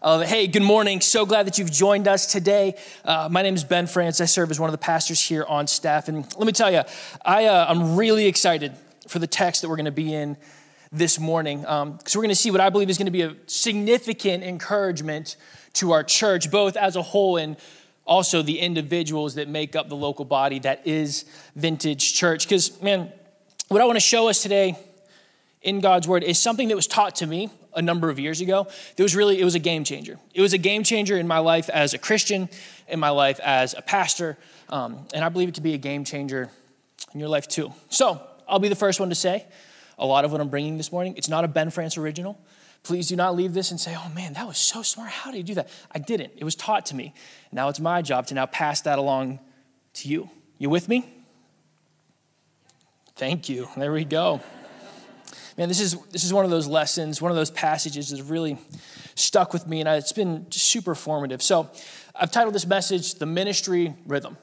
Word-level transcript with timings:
Uh, 0.00 0.20
hey, 0.20 0.46
good 0.46 0.62
morning. 0.62 1.00
So 1.00 1.26
glad 1.26 1.48
that 1.48 1.58
you've 1.58 1.72
joined 1.72 2.06
us 2.06 2.26
today. 2.26 2.76
Uh, 3.04 3.28
my 3.28 3.42
name 3.42 3.56
is 3.56 3.64
Ben 3.64 3.88
France. 3.88 4.20
I 4.20 4.26
serve 4.26 4.48
as 4.52 4.60
one 4.60 4.68
of 4.68 4.72
the 4.72 4.78
pastors 4.78 5.20
here 5.20 5.44
on 5.48 5.66
staff. 5.66 6.06
And 6.06 6.24
let 6.36 6.46
me 6.46 6.52
tell 6.52 6.70
you, 6.70 6.82
I, 7.24 7.46
uh, 7.46 7.66
I'm 7.68 7.96
really 7.96 8.26
excited 8.26 8.74
for 9.08 9.18
the 9.18 9.26
text 9.26 9.62
that 9.62 9.68
we're 9.68 9.74
going 9.74 9.86
to 9.86 9.90
be 9.90 10.14
in 10.14 10.36
this 10.92 11.18
morning 11.18 11.62
because 11.62 11.82
um, 11.82 11.98
we're 12.14 12.22
going 12.22 12.28
to 12.28 12.36
see 12.36 12.52
what 12.52 12.60
I 12.60 12.70
believe 12.70 12.88
is 12.88 12.96
going 12.96 13.06
to 13.06 13.10
be 13.10 13.22
a 13.22 13.34
significant 13.46 14.44
encouragement 14.44 15.34
to 15.74 15.90
our 15.90 16.04
church, 16.04 16.48
both 16.48 16.76
as 16.76 16.94
a 16.94 17.02
whole 17.02 17.36
and 17.36 17.56
also 18.04 18.40
the 18.40 18.60
individuals 18.60 19.34
that 19.34 19.48
make 19.48 19.74
up 19.74 19.88
the 19.88 19.96
local 19.96 20.24
body 20.24 20.60
that 20.60 20.86
is 20.86 21.24
Vintage 21.56 22.14
Church. 22.14 22.46
Because, 22.46 22.80
man, 22.80 23.12
what 23.66 23.80
I 23.80 23.84
want 23.84 23.96
to 23.96 24.00
show 24.00 24.28
us 24.28 24.44
today 24.44 24.78
in 25.60 25.80
God's 25.80 26.06
Word 26.06 26.22
is 26.22 26.38
something 26.38 26.68
that 26.68 26.76
was 26.76 26.86
taught 26.86 27.16
to 27.16 27.26
me 27.26 27.50
a 27.74 27.82
number 27.82 28.10
of 28.10 28.18
years 28.18 28.40
ago. 28.40 28.66
It 28.96 29.02
was 29.02 29.14
really, 29.14 29.40
it 29.40 29.44
was 29.44 29.54
a 29.54 29.60
game 29.60 29.84
changer. 29.84 30.18
It 30.34 30.40
was 30.40 30.52
a 30.52 30.58
game 30.58 30.82
changer 30.82 31.16
in 31.16 31.26
my 31.26 31.38
life 31.38 31.68
as 31.68 31.94
a 31.94 31.98
Christian, 31.98 32.48
in 32.88 33.00
my 33.00 33.10
life 33.10 33.40
as 33.40 33.74
a 33.74 33.82
pastor, 33.82 34.38
um, 34.68 35.06
and 35.14 35.24
I 35.24 35.28
believe 35.28 35.48
it 35.48 35.54
to 35.56 35.60
be 35.60 35.74
a 35.74 35.78
game 35.78 36.04
changer 36.04 36.50
in 37.14 37.20
your 37.20 37.28
life 37.28 37.48
too. 37.48 37.72
So 37.88 38.20
I'll 38.48 38.58
be 38.58 38.68
the 38.68 38.76
first 38.76 39.00
one 39.00 39.08
to 39.08 39.14
say 39.14 39.46
a 39.98 40.06
lot 40.06 40.24
of 40.24 40.32
what 40.32 40.40
I'm 40.40 40.48
bringing 40.48 40.76
this 40.76 40.92
morning. 40.92 41.14
It's 41.16 41.28
not 41.28 41.44
a 41.44 41.48
Ben 41.48 41.70
France 41.70 41.96
original. 41.96 42.38
Please 42.84 43.08
do 43.08 43.16
not 43.16 43.34
leave 43.34 43.54
this 43.54 43.70
and 43.70 43.80
say, 43.80 43.96
oh 43.96 44.08
man, 44.10 44.34
that 44.34 44.46
was 44.46 44.58
so 44.58 44.82
smart. 44.82 45.10
How 45.10 45.30
did 45.30 45.38
you 45.38 45.44
do 45.44 45.54
that? 45.54 45.68
I 45.92 45.98
didn't. 45.98 46.32
It 46.36 46.44
was 46.44 46.54
taught 46.54 46.86
to 46.86 46.94
me. 46.94 47.12
Now 47.50 47.68
it's 47.68 47.80
my 47.80 48.02
job 48.02 48.26
to 48.28 48.34
now 48.34 48.46
pass 48.46 48.80
that 48.82 48.98
along 48.98 49.40
to 49.94 50.08
you. 50.08 50.30
You 50.58 50.70
with 50.70 50.88
me? 50.88 51.12
Thank 53.16 53.48
you. 53.48 53.68
There 53.76 53.92
we 53.92 54.04
go 54.04 54.40
man, 55.58 55.68
this 55.68 55.80
is, 55.80 55.96
this 56.12 56.22
is 56.22 56.32
one 56.32 56.44
of 56.44 56.50
those 56.50 56.68
lessons, 56.68 57.20
one 57.20 57.32
of 57.32 57.36
those 57.36 57.50
passages 57.50 58.10
that 58.10 58.22
really 58.22 58.56
stuck 59.16 59.52
with 59.52 59.66
me, 59.66 59.80
and 59.80 59.88
it's 59.88 60.12
been 60.12 60.50
super 60.50 60.94
formative. 60.94 61.42
So 61.42 61.68
I've 62.14 62.30
titled 62.30 62.54
this 62.54 62.66
message, 62.66 63.14
The 63.14 63.26
Ministry 63.26 63.94
Rhythm. 64.06 64.38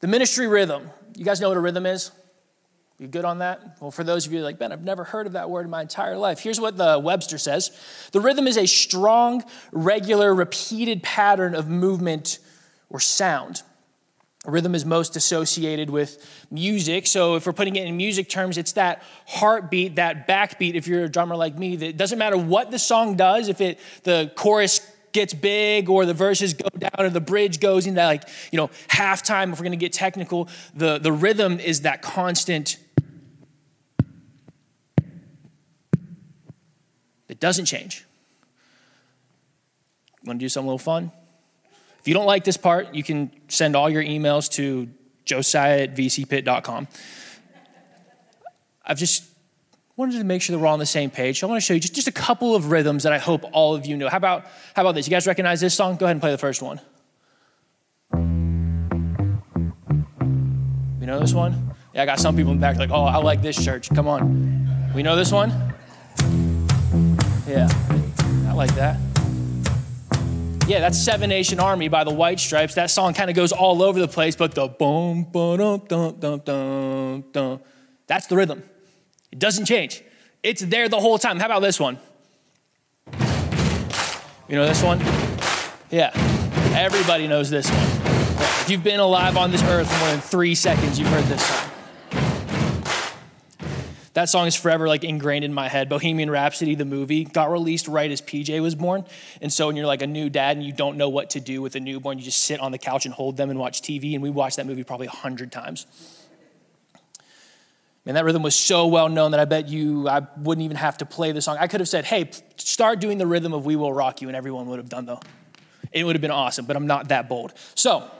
The 0.00 0.08
ministry 0.08 0.48
rhythm. 0.48 0.90
You 1.16 1.24
guys 1.24 1.40
know 1.40 1.48
what 1.48 1.56
a 1.56 1.60
rhythm 1.60 1.86
is? 1.86 2.10
You 2.98 3.06
good 3.06 3.24
on 3.24 3.38
that? 3.38 3.78
Well, 3.80 3.90
for 3.90 4.04
those 4.04 4.26
of 4.26 4.32
you 4.32 4.42
like, 4.42 4.58
Ben, 4.58 4.72
I've 4.72 4.84
never 4.84 5.04
heard 5.04 5.26
of 5.26 5.32
that 5.32 5.48
word 5.48 5.64
in 5.64 5.70
my 5.70 5.80
entire 5.80 6.16
life. 6.16 6.40
Here's 6.40 6.60
what 6.60 6.76
the 6.76 6.98
Webster 6.98 7.38
says 7.38 7.70
The 8.10 8.20
rhythm 8.20 8.46
is 8.46 8.58
a 8.58 8.66
strong, 8.66 9.44
regular, 9.70 10.34
repeated 10.34 11.02
pattern 11.02 11.54
of 11.54 11.68
movement 11.68 12.38
or 12.90 13.00
sound. 13.00 13.62
Rhythm 14.44 14.74
is 14.74 14.84
most 14.84 15.14
associated 15.14 15.88
with 15.88 16.44
music. 16.50 17.06
So, 17.06 17.36
if 17.36 17.46
we're 17.46 17.52
putting 17.52 17.76
it 17.76 17.86
in 17.86 17.96
music 17.96 18.28
terms, 18.28 18.58
it's 18.58 18.72
that 18.72 19.04
heartbeat, 19.26 19.96
that 19.96 20.26
backbeat. 20.26 20.74
If 20.74 20.88
you're 20.88 21.04
a 21.04 21.08
drummer 21.08 21.36
like 21.36 21.56
me, 21.56 21.76
that 21.76 21.86
it 21.86 21.96
doesn't 21.96 22.18
matter 22.18 22.36
what 22.36 22.72
the 22.72 22.78
song 22.78 23.14
does, 23.14 23.48
if 23.48 23.60
it 23.60 23.78
the 24.02 24.32
chorus 24.34 24.80
gets 25.12 25.32
big 25.32 25.88
or 25.88 26.06
the 26.06 26.14
verses 26.14 26.54
go 26.54 26.68
down 26.76 26.90
or 26.98 27.08
the 27.08 27.20
bridge 27.20 27.60
goes 27.60 27.86
into 27.86 28.02
like, 28.02 28.28
you 28.50 28.56
know, 28.56 28.68
halftime, 28.88 29.52
if 29.52 29.60
we're 29.60 29.64
gonna 29.64 29.76
get 29.76 29.92
technical, 29.92 30.48
the, 30.74 30.98
the 30.98 31.12
rhythm 31.12 31.60
is 31.60 31.82
that 31.82 32.02
constant 32.02 32.78
that 37.28 37.38
doesn't 37.38 37.66
change. 37.66 38.04
Want 40.24 40.40
to 40.40 40.44
do 40.44 40.48
something 40.48 40.66
a 40.66 40.70
little 40.70 40.78
fun? 40.78 41.12
If 42.02 42.08
you 42.08 42.14
don't 42.14 42.26
like 42.26 42.42
this 42.42 42.56
part, 42.56 42.96
you 42.96 43.04
can 43.04 43.30
send 43.46 43.76
all 43.76 43.88
your 43.88 44.02
emails 44.02 44.50
to 44.54 44.88
josiah 45.24 45.82
at 45.82 45.94
vcpit.com. 45.94 46.88
I've 48.84 48.98
just 48.98 49.22
wanted 49.94 50.18
to 50.18 50.24
make 50.24 50.42
sure 50.42 50.52
that 50.52 50.60
we're 50.60 50.66
all 50.66 50.72
on 50.72 50.80
the 50.80 50.86
same 50.86 51.10
page. 51.10 51.38
So 51.38 51.46
I 51.46 51.50
want 51.50 51.62
to 51.62 51.64
show 51.64 51.74
you 51.74 51.80
just, 51.80 51.94
just 51.94 52.08
a 52.08 52.12
couple 52.12 52.56
of 52.56 52.72
rhythms 52.72 53.04
that 53.04 53.12
I 53.12 53.18
hope 53.18 53.44
all 53.52 53.76
of 53.76 53.86
you 53.86 53.96
know. 53.96 54.08
How 54.08 54.16
about, 54.16 54.46
how 54.74 54.82
about 54.82 54.96
this? 54.96 55.06
You 55.06 55.12
guys 55.12 55.28
recognize 55.28 55.60
this 55.60 55.74
song? 55.74 55.94
Go 55.94 56.06
ahead 56.06 56.16
and 56.16 56.20
play 56.20 56.32
the 56.32 56.38
first 56.38 56.60
one. 56.60 56.80
You 61.00 61.06
know 61.06 61.20
this 61.20 61.32
one? 61.32 61.72
Yeah, 61.94 62.02
I 62.02 62.06
got 62.06 62.18
some 62.18 62.34
people 62.34 62.50
in 62.50 62.58
the 62.58 62.62
back 62.62 62.78
like, 62.78 62.90
oh, 62.90 63.04
I 63.04 63.18
like 63.18 63.42
this 63.42 63.64
church. 63.64 63.90
Come 63.94 64.08
on. 64.08 64.92
We 64.92 65.04
know 65.04 65.14
this 65.14 65.30
one? 65.30 65.50
Yeah, 67.46 67.68
I 68.48 68.54
like 68.54 68.74
that. 68.74 68.98
Yeah, 70.68 70.78
that's 70.78 70.96
Seven 70.96 71.28
Nation 71.28 71.58
Army 71.58 71.88
by 71.88 72.04
the 72.04 72.14
White 72.14 72.38
Stripes. 72.38 72.74
That 72.74 72.90
song 72.90 73.14
kind 73.14 73.28
of 73.28 73.34
goes 73.34 73.50
all 73.50 73.82
over 73.82 73.98
the 73.98 74.06
place, 74.06 74.36
but 74.36 74.54
the 74.54 74.68
boom, 74.68 75.24
boom, 75.24 75.82
dum, 75.88 76.16
dum, 76.18 76.38
dum, 76.38 77.24
dum, 77.32 77.60
that's 78.06 78.28
the 78.28 78.36
rhythm. 78.36 78.62
It 79.32 79.40
doesn't 79.40 79.64
change. 79.64 80.04
It's 80.42 80.62
there 80.62 80.88
the 80.88 81.00
whole 81.00 81.18
time. 81.18 81.40
How 81.40 81.46
about 81.46 81.62
this 81.62 81.80
one? 81.80 81.98
You 84.48 84.56
know 84.56 84.66
this 84.66 84.82
one? 84.82 85.00
Yeah, 85.90 86.10
everybody 86.76 87.26
knows 87.26 87.50
this 87.50 87.68
one. 87.68 88.12
If 88.62 88.70
you've 88.70 88.84
been 88.84 89.00
alive 89.00 89.36
on 89.36 89.50
this 89.50 89.62
earth 89.64 89.90
more 89.98 90.10
than 90.10 90.20
three 90.20 90.54
seconds, 90.54 90.98
you've 90.98 91.08
heard 91.08 91.24
this 91.24 91.44
song. 91.44 91.71
That 94.14 94.28
song 94.28 94.46
is 94.46 94.54
forever 94.54 94.88
like 94.88 95.04
ingrained 95.04 95.44
in 95.44 95.54
my 95.54 95.68
head. 95.68 95.88
Bohemian 95.88 96.30
Rhapsody, 96.30 96.74
the 96.74 96.84
movie, 96.84 97.24
got 97.24 97.50
released 97.50 97.88
right 97.88 98.10
as 98.10 98.20
PJ 98.20 98.60
was 98.60 98.74
born. 98.74 99.06
And 99.40 99.50
so 99.50 99.68
when 99.68 99.76
you're 99.76 99.86
like 99.86 100.02
a 100.02 100.06
new 100.06 100.28
dad 100.28 100.56
and 100.56 100.66
you 100.66 100.72
don't 100.72 100.98
know 100.98 101.08
what 101.08 101.30
to 101.30 101.40
do 101.40 101.62
with 101.62 101.76
a 101.76 101.80
newborn, 101.80 102.18
you 102.18 102.24
just 102.24 102.42
sit 102.42 102.60
on 102.60 102.72
the 102.72 102.78
couch 102.78 103.06
and 103.06 103.14
hold 103.14 103.38
them 103.38 103.48
and 103.48 103.58
watch 103.58 103.80
TV. 103.80 104.12
And 104.12 104.22
we 104.22 104.28
watched 104.28 104.56
that 104.56 104.66
movie 104.66 104.84
probably 104.84 105.06
a 105.06 105.10
hundred 105.10 105.50
times. 105.50 105.86
Man, 108.04 108.16
that 108.16 108.24
rhythm 108.24 108.42
was 108.42 108.56
so 108.56 108.88
well 108.88 109.08
known 109.08 109.30
that 109.30 109.40
I 109.40 109.44
bet 109.44 109.68
you 109.68 110.08
I 110.08 110.26
wouldn't 110.36 110.64
even 110.64 110.76
have 110.76 110.98
to 110.98 111.06
play 111.06 111.32
the 111.32 111.40
song. 111.40 111.56
I 111.58 111.68
could 111.68 111.80
have 111.80 111.88
said, 111.88 112.04
hey, 112.04 112.30
start 112.56 113.00
doing 113.00 113.16
the 113.16 113.26
rhythm 113.26 113.54
of 113.54 113.64
We 113.64 113.76
Will 113.76 113.92
Rock 113.92 114.20
You, 114.20 114.28
and 114.28 114.36
everyone 114.36 114.66
would 114.66 114.78
have 114.78 114.88
done 114.88 115.06
though. 115.06 115.20
It 115.92 116.04
would 116.04 116.16
have 116.16 116.20
been 116.20 116.32
awesome, 116.32 116.66
but 116.66 116.76
I'm 116.76 116.86
not 116.86 117.08
that 117.08 117.28
bold. 117.28 117.52
So 117.74 118.10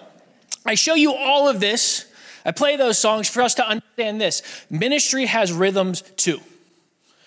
I 0.65 0.75
show 0.75 0.95
you 0.95 1.13
all 1.13 1.49
of 1.49 1.59
this 1.59 2.07
I 2.45 2.53
play 2.53 2.77
those 2.77 2.99
songs 2.99 3.29
for 3.29 3.43
us 3.43 3.55
to 3.55 3.67
understand 3.67 4.21
this. 4.21 4.43
Ministry 4.69 5.27
has 5.27 5.53
rhythms 5.53 6.03
too. 6.17 6.41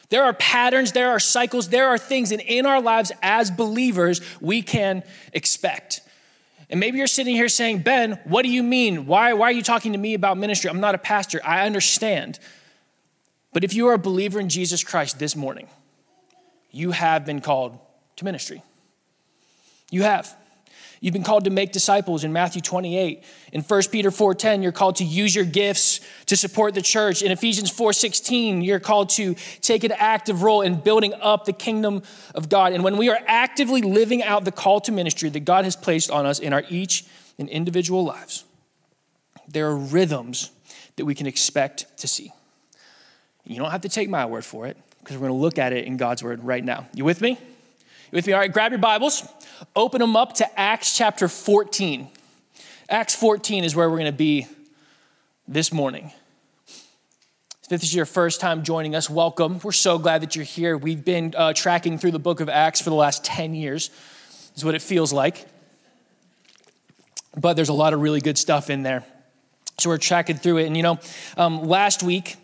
There 0.10 0.24
are 0.24 0.34
patterns, 0.34 0.92
there 0.92 1.10
are 1.10 1.20
cycles, 1.20 1.70
there 1.70 1.88
are 1.88 1.98
things 1.98 2.30
that 2.30 2.42
in 2.42 2.66
our 2.66 2.82
lives 2.82 3.12
as 3.22 3.50
believers 3.50 4.22
we 4.40 4.62
can 4.62 5.04
expect. 5.34 6.02
And 6.70 6.80
maybe 6.80 6.98
you're 6.98 7.08
sitting 7.08 7.36
here 7.36 7.50
saying, 7.50 7.80
Ben, 7.80 8.20
what 8.24 8.44
do 8.44 8.50
you 8.50 8.64
mean? 8.64 9.06
Why, 9.06 9.34
why 9.34 9.48
are 9.48 9.52
you 9.52 9.64
talking 9.64 9.92
to 9.94 9.98
me 9.98 10.14
about 10.14 10.38
ministry? 10.38 10.70
I'm 10.70 10.80
not 10.80 10.96
a 10.96 11.00
pastor. 11.00 11.40
I 11.44 11.66
understand. 11.66 12.40
But 13.54 13.64
if 13.64 13.74
you 13.74 13.88
are 13.88 13.94
a 13.94 14.00
believer 14.00 14.40
in 14.40 14.50
Jesus 14.50 14.84
Christ 14.84 15.20
this 15.20 15.36
morning, 15.36 15.68
you 16.72 16.92
have 16.92 17.26
been 17.26 17.40
called 17.40 17.78
to 18.18 18.26
ministry. 18.26 18.62
You 19.92 20.04
have. 20.04 20.36
You've 21.02 21.14
been 21.14 21.24
called 21.24 21.44
to 21.46 21.50
make 21.50 21.72
disciples 21.72 22.24
in 22.24 22.34
Matthew 22.34 22.62
28. 22.62 23.24
In 23.54 23.62
1 23.62 23.92
Peter 23.92 24.12
4:10, 24.12 24.64
you're 24.64 24.72
called 24.72 24.98
to 24.98 25.04
use 25.04 25.36
your 25.36 25.46
gifts 25.46 26.00
to 26.28 26.36
support 26.36 26.74
the 26.74 26.82
church. 26.82 27.22
In 27.22 27.32
Ephesians 27.32 27.70
4:16, 27.72 28.62
you're 28.62 28.80
called 28.80 29.10
to 29.12 29.36
take 29.62 29.84
an 29.84 29.92
active 29.92 30.42
role 30.42 30.62
in 30.62 30.76
building 30.76 31.14
up 31.22 31.46
the 31.46 31.54
kingdom 31.54 32.02
of 32.34 32.50
God. 32.50 32.74
And 32.74 32.84
when 32.84 32.98
we 32.98 33.10
are 33.10 33.20
actively 33.28 33.82
living 33.82 34.24
out 34.24 34.46
the 34.46 34.52
call 34.52 34.80
to 34.82 34.92
ministry 34.92 35.30
that 35.30 35.42
God 35.42 35.66
has 35.66 35.76
placed 35.76 36.10
on 36.10 36.26
us 36.26 36.40
in 36.40 36.54
our 36.54 36.64
each 36.70 37.06
and 37.38 37.50
individual 37.50 38.04
lives, 38.04 38.44
there 39.48 39.68
are 39.68 39.76
rhythms 39.76 40.52
that 40.96 41.06
we 41.06 41.14
can 41.14 41.28
expect 41.28 41.86
to 41.98 42.08
see. 42.08 42.32
You 43.44 43.58
don't 43.58 43.72
have 43.72 43.82
to 43.82 43.90
take 43.90 44.10
my 44.10 44.26
word 44.26 44.46
for 44.46 44.66
it 44.66 44.78
because 45.00 45.18
we're 45.18 45.28
going 45.28 45.38
to 45.38 45.42
look 45.42 45.60
at 45.60 45.72
it 45.72 45.86
in 45.86 45.98
God's 45.98 46.24
word 46.24 46.44
right 46.44 46.64
now. 46.64 46.88
You 46.94 47.06
with 47.06 47.22
me? 47.22 47.38
With 48.12 48.28
me? 48.28 48.34
All 48.34 48.40
right, 48.40 48.52
grab 48.52 48.72
your 48.72 48.80
Bibles, 48.80 49.28
open 49.76 50.00
them 50.00 50.16
up 50.16 50.34
to 50.36 50.60
Acts 50.60 50.96
chapter 50.96 51.28
14. 51.28 52.08
Acts 52.90 53.16
14 53.16 53.64
is 53.64 53.76
where 53.76 53.90
we're 53.90 53.98
going 53.98 54.12
to 54.12 54.18
be 54.18 54.48
this 55.48 55.74
morning. 55.74 56.12
If 57.64 57.70
this 57.70 57.84
is 57.84 57.96
your 57.96 58.06
first 58.06 58.40
time 58.40 58.64
joining 58.64 58.96
us, 58.96 59.10
welcome. 59.10 59.60
We're 59.64 59.72
so 59.72 59.98
glad 59.98 60.22
that 60.22 60.36
you're 60.36 60.46
here. 60.46 60.78
We've 60.78 61.04
been 61.04 61.34
uh, 61.36 61.54
tracking 61.54 61.98
through 61.98 62.12
the 62.12 62.20
book 62.20 62.40
of 62.40 62.48
Acts 62.48 62.80
for 62.80 62.92
the 62.92 62.96
last 62.96 63.26
10 63.26 63.56
years, 63.56 63.90
is 64.56 64.64
what 64.64 64.76
it 64.76 64.82
feels 64.82 65.12
like. 65.12 65.46
But 67.36 67.56
there's 67.56 67.70
a 67.70 67.74
lot 67.74 67.94
of 67.94 68.02
really 68.02 68.22
good 68.22 68.38
stuff 68.38 68.70
in 68.70 68.84
there. 68.84 69.04
So 69.80 69.90
we're 69.90 69.98
tracking 69.98 70.38
through 70.38 70.60
it. 70.60 70.68
And 70.68 70.78
you 70.78 70.84
know, 70.84 71.00
um, 71.38 71.64
last 71.64 72.04
week, 72.04 72.36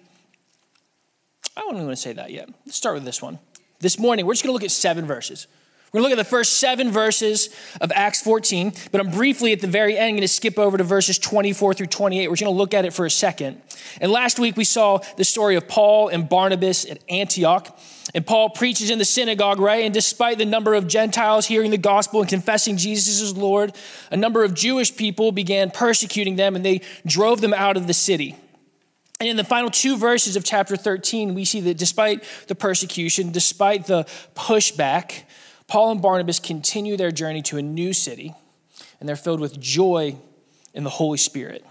I 1.55 1.61
don't 1.61 1.75
even 1.75 1.85
want 1.85 1.97
to 1.97 2.01
say 2.01 2.13
that 2.13 2.31
yet. 2.31 2.49
Let's 2.65 2.77
start 2.77 2.95
with 2.95 3.05
this 3.05 3.21
one. 3.21 3.39
This 3.81 3.97
morning, 3.97 4.27
we're 4.27 4.33
just 4.33 4.43
going 4.43 4.49
to 4.49 4.53
look 4.53 4.63
at 4.63 4.71
seven 4.71 5.05
verses. 5.05 5.47
We're 5.91 5.99
going 5.99 6.11
to 6.11 6.15
look 6.15 6.19
at 6.19 6.23
the 6.23 6.29
first 6.29 6.59
seven 6.59 6.91
verses 6.91 7.49
of 7.81 7.91
Acts 7.93 8.21
14, 8.21 8.71
but 8.91 9.01
I'm 9.01 9.09
briefly 9.09 9.51
at 9.51 9.59
the 9.59 9.67
very 9.67 9.97
end 9.97 10.13
going 10.13 10.21
to 10.21 10.27
skip 10.27 10.57
over 10.57 10.77
to 10.77 10.85
verses 10.85 11.17
24 11.17 11.73
through 11.73 11.87
28. 11.87 12.27
We're 12.27 12.35
just 12.35 12.43
going 12.43 12.53
to 12.53 12.57
look 12.57 12.73
at 12.73 12.85
it 12.85 12.93
for 12.93 13.05
a 13.05 13.09
second. 13.09 13.61
And 13.99 14.09
last 14.09 14.39
week 14.39 14.55
we 14.55 14.63
saw 14.63 14.99
the 15.17 15.25
story 15.25 15.57
of 15.57 15.67
Paul 15.67 16.07
and 16.07 16.29
Barnabas 16.29 16.85
at 16.85 16.99
Antioch. 17.09 17.77
And 18.13 18.25
Paul 18.25 18.51
preaches 18.51 18.89
in 18.89 18.99
the 18.99 19.05
synagogue, 19.05 19.59
right? 19.59 19.83
And 19.83 19.93
despite 19.93 20.37
the 20.37 20.45
number 20.45 20.75
of 20.75 20.87
Gentiles 20.87 21.47
hearing 21.47 21.71
the 21.71 21.77
gospel 21.77 22.21
and 22.21 22.29
confessing 22.29 22.77
Jesus 22.77 23.21
as 23.21 23.35
Lord, 23.35 23.73
a 24.11 24.17
number 24.17 24.43
of 24.45 24.53
Jewish 24.53 24.95
people 24.95 25.33
began 25.33 25.71
persecuting 25.71 26.37
them 26.37 26.55
and 26.55 26.63
they 26.63 26.81
drove 27.05 27.41
them 27.41 27.53
out 27.53 27.75
of 27.75 27.87
the 27.87 27.93
city. 27.93 28.37
And 29.21 29.29
in 29.29 29.37
the 29.37 29.43
final 29.43 29.69
two 29.69 29.97
verses 29.97 30.35
of 30.35 30.43
chapter 30.43 30.75
13, 30.75 31.35
we 31.35 31.45
see 31.45 31.61
that 31.61 31.77
despite 31.77 32.23
the 32.47 32.55
persecution, 32.55 33.31
despite 33.31 33.85
the 33.85 34.05
pushback, 34.35 35.25
Paul 35.67 35.91
and 35.91 36.01
Barnabas 36.01 36.39
continue 36.39 36.97
their 36.97 37.11
journey 37.11 37.43
to 37.43 37.59
a 37.59 37.61
new 37.61 37.93
city, 37.93 38.33
and 38.99 39.07
they're 39.07 39.15
filled 39.15 39.39
with 39.39 39.59
joy 39.59 40.15
in 40.73 40.83
the 40.83 40.89
Holy 40.89 41.19
Spirit. 41.19 41.63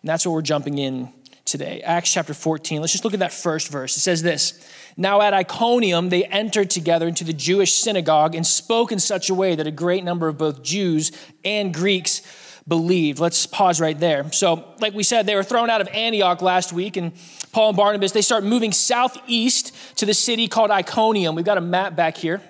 And 0.00 0.08
that's 0.08 0.24
what 0.24 0.32
we're 0.32 0.40
jumping 0.40 0.78
in 0.78 1.12
today. 1.44 1.82
Acts 1.84 2.14
chapter 2.14 2.32
14. 2.32 2.80
Let's 2.80 2.92
just 2.92 3.04
look 3.04 3.12
at 3.12 3.20
that 3.20 3.34
first 3.34 3.68
verse. 3.68 3.94
It 3.94 4.00
says 4.00 4.22
this 4.22 4.66
Now 4.96 5.20
at 5.20 5.34
Iconium, 5.34 6.08
they 6.08 6.24
entered 6.24 6.70
together 6.70 7.06
into 7.06 7.22
the 7.22 7.34
Jewish 7.34 7.74
synagogue 7.74 8.34
and 8.34 8.46
spoke 8.46 8.92
in 8.92 8.98
such 8.98 9.28
a 9.28 9.34
way 9.34 9.56
that 9.56 9.66
a 9.66 9.70
great 9.70 10.04
number 10.04 10.26
of 10.26 10.38
both 10.38 10.62
Jews 10.62 11.12
and 11.44 11.74
Greeks 11.74 12.22
believed. 12.68 13.18
Let's 13.18 13.46
pause 13.46 13.80
right 13.80 13.98
there. 13.98 14.30
So, 14.32 14.64
like 14.80 14.94
we 14.94 15.02
said, 15.02 15.26
they 15.26 15.36
were 15.36 15.44
thrown 15.44 15.70
out 15.70 15.80
of 15.80 15.88
Antioch 15.88 16.42
last 16.42 16.72
week, 16.72 16.96
and 16.96 17.12
Paul 17.52 17.68
and 17.68 17.76
Barnabas, 17.76 18.12
they 18.12 18.22
start 18.22 18.44
moving 18.44 18.72
southeast 18.72 19.74
to 19.96 20.06
the 20.06 20.14
city 20.14 20.48
called 20.48 20.70
Iconium. 20.70 21.34
We've 21.34 21.44
got 21.44 21.58
a 21.58 21.62
map 21.62 21.94
back 21.94 22.16
here. 22.16 22.42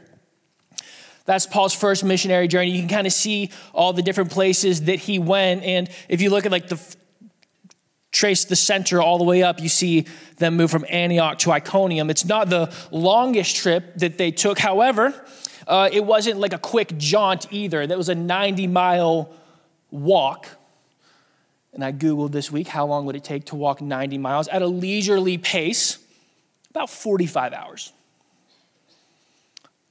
That's 1.27 1.45
Paul's 1.45 1.75
first 1.75 2.05
missionary 2.05 2.49
journey. 2.49 2.71
You 2.71 2.81
can 2.81 2.89
kind 2.89 3.07
of 3.07 3.13
see 3.13 3.51
all 3.75 3.93
the 3.93 4.03
different 4.03 4.31
places 4.31 4.83
that 4.83 5.01
he 5.01 5.19
went. 5.19 5.65
And 5.65 5.91
if 6.09 6.21
you 6.23 6.31
look 6.31 6.47
at 6.47 6.53
like 6.53 6.69
the 6.69 6.81
trace 8.13 8.45
the 8.45 8.57
center 8.57 9.03
all 9.03 9.19
the 9.19 9.25
way 9.25 9.43
up, 9.43 9.61
you 9.61 9.69
see 9.69 10.07
them 10.39 10.57
move 10.57 10.71
from 10.71 10.87
Antioch 10.89 11.39
to 11.41 11.51
Iconium. 11.51 12.09
It's 12.11 12.25
not 12.25 12.49
the 12.49 12.73
longest 12.91 13.57
trip 13.57 13.97
that 13.97 14.19
they 14.19 14.31
took. 14.31 14.59
However, 14.59 15.13
uh, 15.67 15.91
it 15.93 16.05
wasn't 16.05 16.39
like 16.39 16.53
a 16.53 16.59
quick 16.59 16.97
jaunt 16.97 17.47
either. 17.51 17.87
That 17.87 17.99
was 17.99 18.09
a 18.09 18.15
90 18.15 18.69
mile 18.69 19.31
walk. 19.97 20.49
And 21.73 21.85
I 21.85 21.93
Googled 21.93 22.33
this 22.33 22.51
week 22.51 22.69
how 22.69 22.87
long 22.87 23.07
would 23.07 23.17
it 23.17 23.25
take 23.25 23.47
to 23.47 23.57
walk 23.57 23.81
90 23.81 24.19
miles 24.19 24.49
at 24.49 24.63
a 24.63 24.67
leisurely 24.67 25.39
pace? 25.39 25.99
About 26.71 26.91
45 26.91 27.53
hours. 27.53 27.93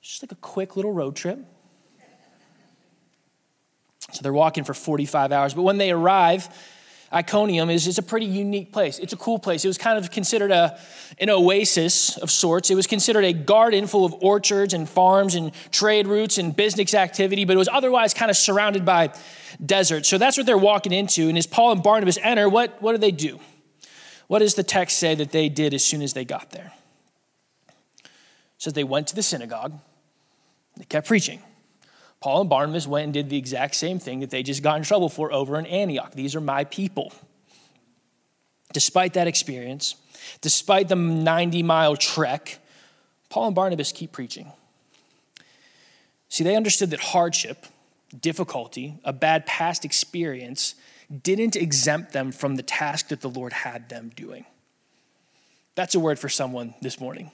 Just 0.02 0.24
like 0.24 0.32
a 0.32 0.36
quick 0.36 0.76
little 0.76 0.94
road 0.94 1.16
trip. 1.16 1.40
So 4.12 4.22
they're 4.22 4.34
walking 4.34 4.64
for 4.64 4.74
45 4.74 5.32
hours. 5.32 5.54
But 5.54 5.64
when 5.64 5.78
they 5.78 5.92
arrive, 5.92 6.48
Iconium 7.14 7.70
is, 7.70 7.88
is 7.88 7.98
a 7.98 8.04
pretty 8.04 8.26
unique 8.26 8.72
place. 8.72 9.00
It's 9.00 9.14
a 9.14 9.18
cool 9.18 9.40
place. 9.40 9.64
It 9.64 9.68
was 9.68 9.78
kind 9.78 9.98
of 9.98 10.12
considered 10.12 10.52
a, 10.52 10.80
an 11.20 11.30
oasis 11.30 12.18
of 12.18 12.30
sorts. 12.30 12.70
It 12.70 12.76
was 12.76 12.88
considered 12.88 13.24
a 13.24 13.34
garden 13.34 13.88
full 13.88 14.06
of 14.06 14.14
orchards 14.22 14.74
and 14.74 14.88
farms 14.88 15.36
and 15.36 15.52
trade 15.72 16.08
routes 16.08 16.38
and 16.38 16.56
business 16.56 16.94
activity, 16.94 17.46
but 17.46 17.54
it 17.54 17.60
was 17.60 17.70
otherwise 17.72 18.14
kind 18.14 18.30
of 18.30 18.38
surrounded 18.38 18.86
by 18.86 19.14
desert. 19.64 20.06
So 20.06 20.18
that's 20.18 20.38
what 20.38 20.46
they're 20.46 20.58
walking 20.58 20.92
into. 20.92 21.28
And 21.30 21.38
as 21.38 21.48
Paul 21.48 21.72
and 21.72 21.84
Barnabas 21.84 22.18
enter, 22.22 22.50
what, 22.50 22.82
what 22.82 22.94
do 22.94 22.98
they 22.98 23.12
do? 23.12 23.40
What 24.28 24.40
does 24.40 24.56
the 24.56 24.64
text 24.64 24.98
say 24.98 25.16
that 25.16 25.32
they 25.32 25.50
did 25.50 25.74
as 25.74 25.84
soon 25.84 26.02
as 26.02 26.14
they 26.14 26.26
got 26.26 26.52
there? 26.52 26.74
It 28.04 28.12
says 28.58 28.74
they 28.74 28.84
went 28.84 29.08
to 29.08 29.16
the 29.16 29.24
synagogue, 29.24 29.74
they 30.78 30.86
kept 30.86 31.08
preaching. 31.08 31.42
Paul 32.22 32.42
and 32.42 32.50
Barnabas 32.50 32.88
went 32.88 33.04
and 33.04 33.14
did 33.14 33.30
the 33.30 33.38
exact 33.38 33.76
same 33.76 34.00
thing 34.00 34.22
that 34.22 34.32
they 34.32 34.42
just 34.42 34.64
got 34.64 34.78
in 34.78 34.84
trouble 34.84 35.10
for 35.10 35.32
over 35.32 35.60
in 35.60 35.68
Antioch. 35.68 36.14
These 36.14 36.36
are 36.36 36.42
my 36.42 36.64
people. 36.64 37.14
Despite 38.74 39.14
that 39.14 39.28
experience, 39.28 39.96
despite 40.42 40.88
the 40.88 40.96
90 40.96 41.62
mile 41.62 41.96
trek, 41.96 42.58
Paul 43.30 43.48
and 43.48 43.56
Barnabas 43.56 43.92
keep 43.92 44.12
preaching. 44.12 44.52
See, 46.30 46.44
they 46.44 46.56
understood 46.56 46.90
that 46.92 47.00
hardship, 47.00 47.66
difficulty, 48.22 49.00
a 49.04 49.14
bad 49.14 49.46
past 49.46 49.86
experience 49.86 50.76
didn't 51.24 51.56
exempt 51.56 52.14
them 52.14 52.32
from 52.32 52.56
the 52.56 52.64
task 52.64 53.10
that 53.10 53.22
the 53.22 53.30
Lord 53.30 53.54
had 53.54 53.90
them 53.90 54.12
doing. 54.16 54.46
That's 55.76 55.94
a 55.94 56.00
word 56.00 56.18
for 56.18 56.30
someone 56.30 56.74
this 56.82 57.00
morning. 57.00 57.32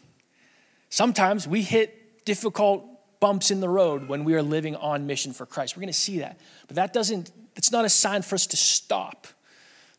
Sometimes 0.89 1.47
we 1.47 1.61
hit 1.61 2.25
difficult 2.25 2.85
bumps 3.19 3.51
in 3.51 3.61
the 3.61 3.69
road 3.69 4.07
when 4.07 4.23
we 4.23 4.33
are 4.33 4.41
living 4.41 4.75
on 4.75 5.05
mission 5.05 5.31
for 5.31 5.45
Christ. 5.45 5.77
We're 5.77 5.81
going 5.81 5.93
to 5.93 5.99
see 5.99 6.19
that. 6.19 6.39
But 6.67 6.75
that 6.75 6.91
doesn't, 6.91 7.31
it's 7.55 7.71
not 7.71 7.85
a 7.85 7.89
sign 7.89 8.23
for 8.23 8.35
us 8.35 8.47
to 8.47 8.57
stop. 8.57 9.27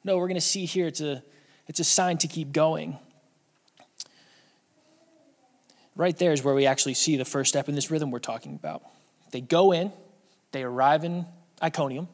No, 0.04 0.18
we're 0.18 0.26
going 0.26 0.34
to 0.34 0.40
see 0.40 0.66
here 0.66 0.88
it's 0.88 1.00
a, 1.00 1.22
it's 1.68 1.80
a 1.80 1.84
sign 1.84 2.18
to 2.18 2.28
keep 2.28 2.52
going. 2.52 2.98
Right 5.94 6.16
there 6.18 6.32
is 6.32 6.42
where 6.42 6.54
we 6.54 6.66
actually 6.66 6.94
see 6.94 7.16
the 7.16 7.24
first 7.24 7.50
step 7.50 7.68
in 7.68 7.74
this 7.74 7.90
rhythm 7.90 8.10
we're 8.10 8.18
talking 8.18 8.54
about. 8.54 8.82
They 9.30 9.40
go 9.40 9.72
in, 9.72 9.92
they 10.52 10.62
arrive 10.62 11.04
in 11.04 11.26
Iconium, 11.62 12.08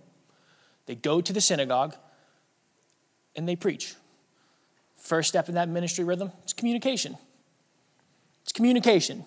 they 0.87 0.95
go 0.95 1.21
to 1.21 1.33
the 1.33 1.41
synagogue, 1.41 1.95
and 3.37 3.49
they 3.49 3.57
preach. 3.57 3.95
First 4.97 5.29
step 5.29 5.49
in 5.49 5.55
that 5.55 5.69
ministry 5.69 6.05
rhythm 6.05 6.33
is 6.47 6.53
communication. 6.53 7.17
It's 8.43 8.53
communication 8.53 9.25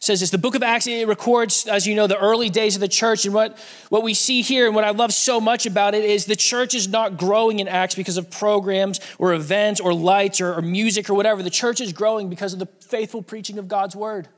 says 0.00 0.20
this. 0.20 0.30
The 0.30 0.38
book 0.38 0.54
of 0.54 0.62
Acts, 0.62 0.86
it 0.86 1.06
records, 1.06 1.66
as 1.66 1.86
you 1.86 1.94
know, 1.94 2.06
the 2.06 2.18
early 2.18 2.48
days 2.48 2.74
of 2.74 2.80
the 2.80 2.88
church. 2.88 3.26
And 3.26 3.34
what, 3.34 3.58
what 3.90 4.02
we 4.02 4.14
see 4.14 4.40
here 4.40 4.66
and 4.66 4.74
what 4.74 4.82
I 4.82 4.90
love 4.90 5.12
so 5.12 5.40
much 5.40 5.66
about 5.66 5.94
it 5.94 6.04
is 6.04 6.24
the 6.24 6.34
church 6.34 6.74
is 6.74 6.88
not 6.88 7.18
growing 7.18 7.60
in 7.60 7.68
Acts 7.68 7.94
because 7.94 8.16
of 8.16 8.30
programs 8.30 8.98
or 9.18 9.34
events 9.34 9.78
or 9.78 9.92
lights 9.92 10.40
or, 10.40 10.54
or 10.54 10.62
music 10.62 11.10
or 11.10 11.14
whatever. 11.14 11.42
The 11.42 11.50
church 11.50 11.82
is 11.82 11.92
growing 11.92 12.30
because 12.30 12.54
of 12.54 12.58
the 12.58 12.66
faithful 12.80 13.22
preaching 13.22 13.58
of 13.58 13.68
God's 13.68 13.94
word. 13.94 14.28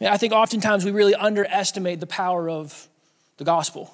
I 0.00 0.16
think 0.16 0.32
oftentimes 0.32 0.84
we 0.84 0.90
really 0.90 1.14
underestimate 1.14 2.00
the 2.00 2.06
power 2.06 2.50
of 2.50 2.88
the 3.36 3.44
gospel. 3.44 3.92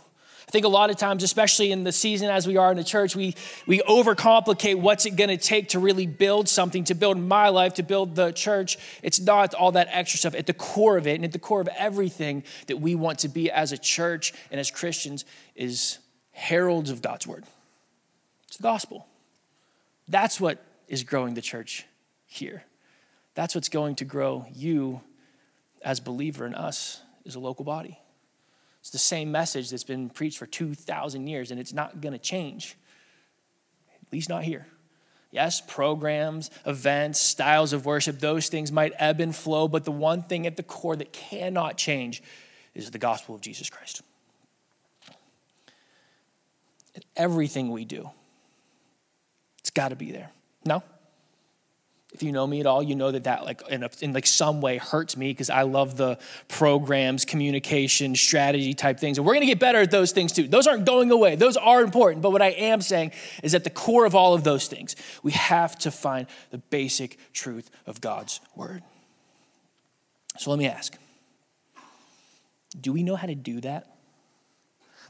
I 0.49 0.51
think 0.51 0.65
a 0.65 0.69
lot 0.69 0.91
of 0.91 0.97
times, 0.97 1.23
especially 1.23 1.71
in 1.71 1.85
the 1.85 1.93
season 1.93 2.29
as 2.29 2.45
we 2.45 2.57
are 2.57 2.73
in 2.73 2.77
the 2.77 2.83
church, 2.83 3.15
we, 3.15 3.37
we 3.69 3.79
overcomplicate 3.83 4.81
what's 4.81 5.07
it 5.07 5.15
going 5.15 5.31
to 5.31 5.37
take 5.37 5.69
to 5.69 5.79
really 5.79 6.09
build 6.09 6.49
something, 6.49 6.83
to 6.85 6.95
build 6.95 7.19
my 7.19 7.51
life, 7.51 7.75
to 7.75 7.85
build 7.85 8.17
the 8.17 8.33
church. 8.33 8.77
It's 9.01 9.21
not 9.21 9.55
all 9.55 9.71
that 9.73 9.87
extra 9.93 10.19
stuff. 10.19 10.35
At 10.35 10.47
the 10.47 10.53
core 10.53 10.97
of 10.97 11.07
it, 11.07 11.15
and 11.15 11.25
at 11.25 11.31
the 11.31 11.39
core 11.39 11.61
of 11.61 11.69
everything 11.79 12.43
that 12.67 12.79
we 12.79 12.97
want 12.97 13.21
to 13.21 13.29
be 13.29 13.49
as 13.49 13.71
a 13.71 13.79
church 13.79 14.33
and 14.51 14.59
as 14.59 14.73
Christians, 14.73 15.25
is 15.55 15.99
heralds 16.33 16.91
of 16.91 17.01
God's 17.01 17.29
word. 17.29 17.45
It's 18.49 18.57
the 18.57 18.65
gospel. 18.65 19.07
That's 20.09 20.41
what 20.41 20.59
is 20.89 21.05
growing 21.05 21.35
the 21.35 21.43
church 21.43 21.87
here. 22.27 22.65
That's 23.37 23.55
what's 23.55 23.69
going 23.69 23.95
to 23.97 24.05
grow 24.05 24.47
you 24.53 25.01
as 25.83 26.01
believer 26.01 26.47
in 26.47 26.55
us 26.55 27.01
as 27.27 27.35
a 27.35 27.41
local 27.41 27.65
body. 27.65 27.99
It's 28.81 28.91
the 28.91 28.99
same 28.99 29.31
message 29.31 29.71
that's 29.71 29.85
been 29.85 30.09
preached 30.09 30.39
for 30.39 30.47
2,000 30.47 31.27
years, 31.27 31.51
and 31.51 31.61
it's 31.61 31.73
not 31.73 32.01
going 32.01 32.13
to 32.13 32.19
change, 32.19 32.77
at 33.95 34.13
least 34.13 34.29
not 34.29 34.43
here. 34.43 34.67
Yes, 35.31 35.61
programs, 35.61 36.51
events, 36.67 37.21
styles 37.21 37.73
of 37.73 37.87
worship, 37.87 38.19
those 38.19 38.49
things 38.49 38.73
might 38.73 38.93
ebb 38.99 39.21
and 39.21 39.37
flow, 39.37 39.69
but 39.69 39.85
the 39.85 39.93
one 39.93 40.23
thing 40.23 40.47
at 40.47 40.57
the 40.57 40.63
core 40.63 40.97
that 40.97 41.13
cannot 41.13 41.77
change 41.77 42.23
is 42.75 42.91
the 42.91 42.99
gospel 42.99 43.35
of 43.35 43.41
Jesus 43.41 43.71
Christ. 43.71 44.03
everything 47.17 47.71
we 47.71 47.85
do, 47.85 48.11
it's 49.59 49.71
got 49.71 49.89
to 49.89 49.97
be 49.97 50.11
there. 50.11 50.31
No? 50.65 50.83
If 52.13 52.25
you 52.25 52.33
know 52.33 52.47
me 52.47 52.61
at 52.61 52.67
all, 52.67 52.83
you 52.83 52.97
know 52.97 53.11
that 53.11 53.25
that 53.25 53.45
like 53.45 53.63
in, 53.69 53.85
a, 53.85 53.91
in 54.01 54.13
like 54.13 54.27
some 54.27 54.61
way 54.61 54.79
hurts 54.79 55.17
me 55.17 55.31
because 55.31 55.49
I 55.49 55.63
love 55.63 55.97
the 55.97 56.19
programs, 56.49 57.25
communication, 57.25 58.17
strategy 58.17 58.75
type 58.75 58.99
things. 58.99 59.17
And 59.17 59.27
we're 59.27 59.35
going 59.35 59.47
to 59.47 59.47
get 59.47 59.61
better 59.61 59.79
at 59.79 59.93
those 59.93 60.11
things 60.11 60.33
too. 60.33 60.49
Those 60.49 60.67
aren't 60.67 60.85
going 60.85 61.11
away. 61.13 61.37
Those 61.37 61.57
are 61.57 61.83
important. 61.83 62.23
But 62.23 62.33
what 62.33 62.43
I 62.43 62.49
am 62.49 62.81
saying 62.81 63.13
is 63.45 63.55
at 63.55 63.63
the 63.63 63.71
core 63.71 64.07
of 64.07 64.17
all 64.17 64.35
of 64.35 64.43
those 64.43 64.67
things, 64.67 64.97
we 65.23 65.33
have 65.33 65.79
to 65.81 65.91
find 65.93 66.27
the 66.51 66.59
basic 66.59 67.17
truth 67.33 67.71
of 67.87 68.01
God's 68.01 68.41
word. 68.57 68.83
So 70.39 70.51
let 70.51 70.59
me 70.59 70.67
ask. 70.67 70.97
Do 72.81 72.93
we 72.93 73.03
know 73.03 73.17
how 73.17 73.27
to 73.29 73.35
do 73.35 73.61
that? 73.61 73.87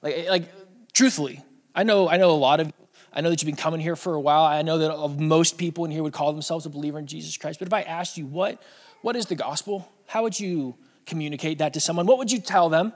Like 0.02 0.28
like 0.28 0.92
truthfully, 0.92 1.42
I 1.74 1.82
know 1.82 2.08
I 2.08 2.16
know 2.16 2.30
a 2.30 2.32
lot 2.32 2.60
of 2.60 2.72
I 3.12 3.20
know 3.20 3.30
that 3.30 3.42
you've 3.42 3.46
been 3.46 3.56
coming 3.56 3.80
here 3.80 3.96
for 3.96 4.14
a 4.14 4.20
while. 4.20 4.44
I 4.44 4.62
know 4.62 4.78
that 4.78 5.20
most 5.20 5.58
people 5.58 5.84
in 5.84 5.90
here 5.90 6.02
would 6.02 6.12
call 6.12 6.32
themselves 6.32 6.66
a 6.66 6.70
believer 6.70 6.98
in 6.98 7.06
Jesus 7.06 7.36
Christ. 7.36 7.58
But 7.58 7.68
if 7.68 7.74
I 7.74 7.82
asked 7.82 8.16
you, 8.16 8.26
what, 8.26 8.62
what 9.02 9.16
is 9.16 9.26
the 9.26 9.34
gospel? 9.34 9.88
How 10.06 10.22
would 10.22 10.38
you 10.38 10.76
communicate 11.06 11.58
that 11.58 11.74
to 11.74 11.80
someone? 11.80 12.06
What 12.06 12.18
would 12.18 12.30
you 12.30 12.40
tell 12.40 12.68
them? 12.68 12.92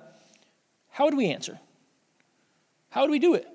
How 0.91 1.07
would 1.07 1.17
we 1.17 1.31
answer? 1.31 1.59
How 2.91 3.01
would 3.01 3.11
we 3.11 3.19
do 3.19 3.35
it? 3.35 3.49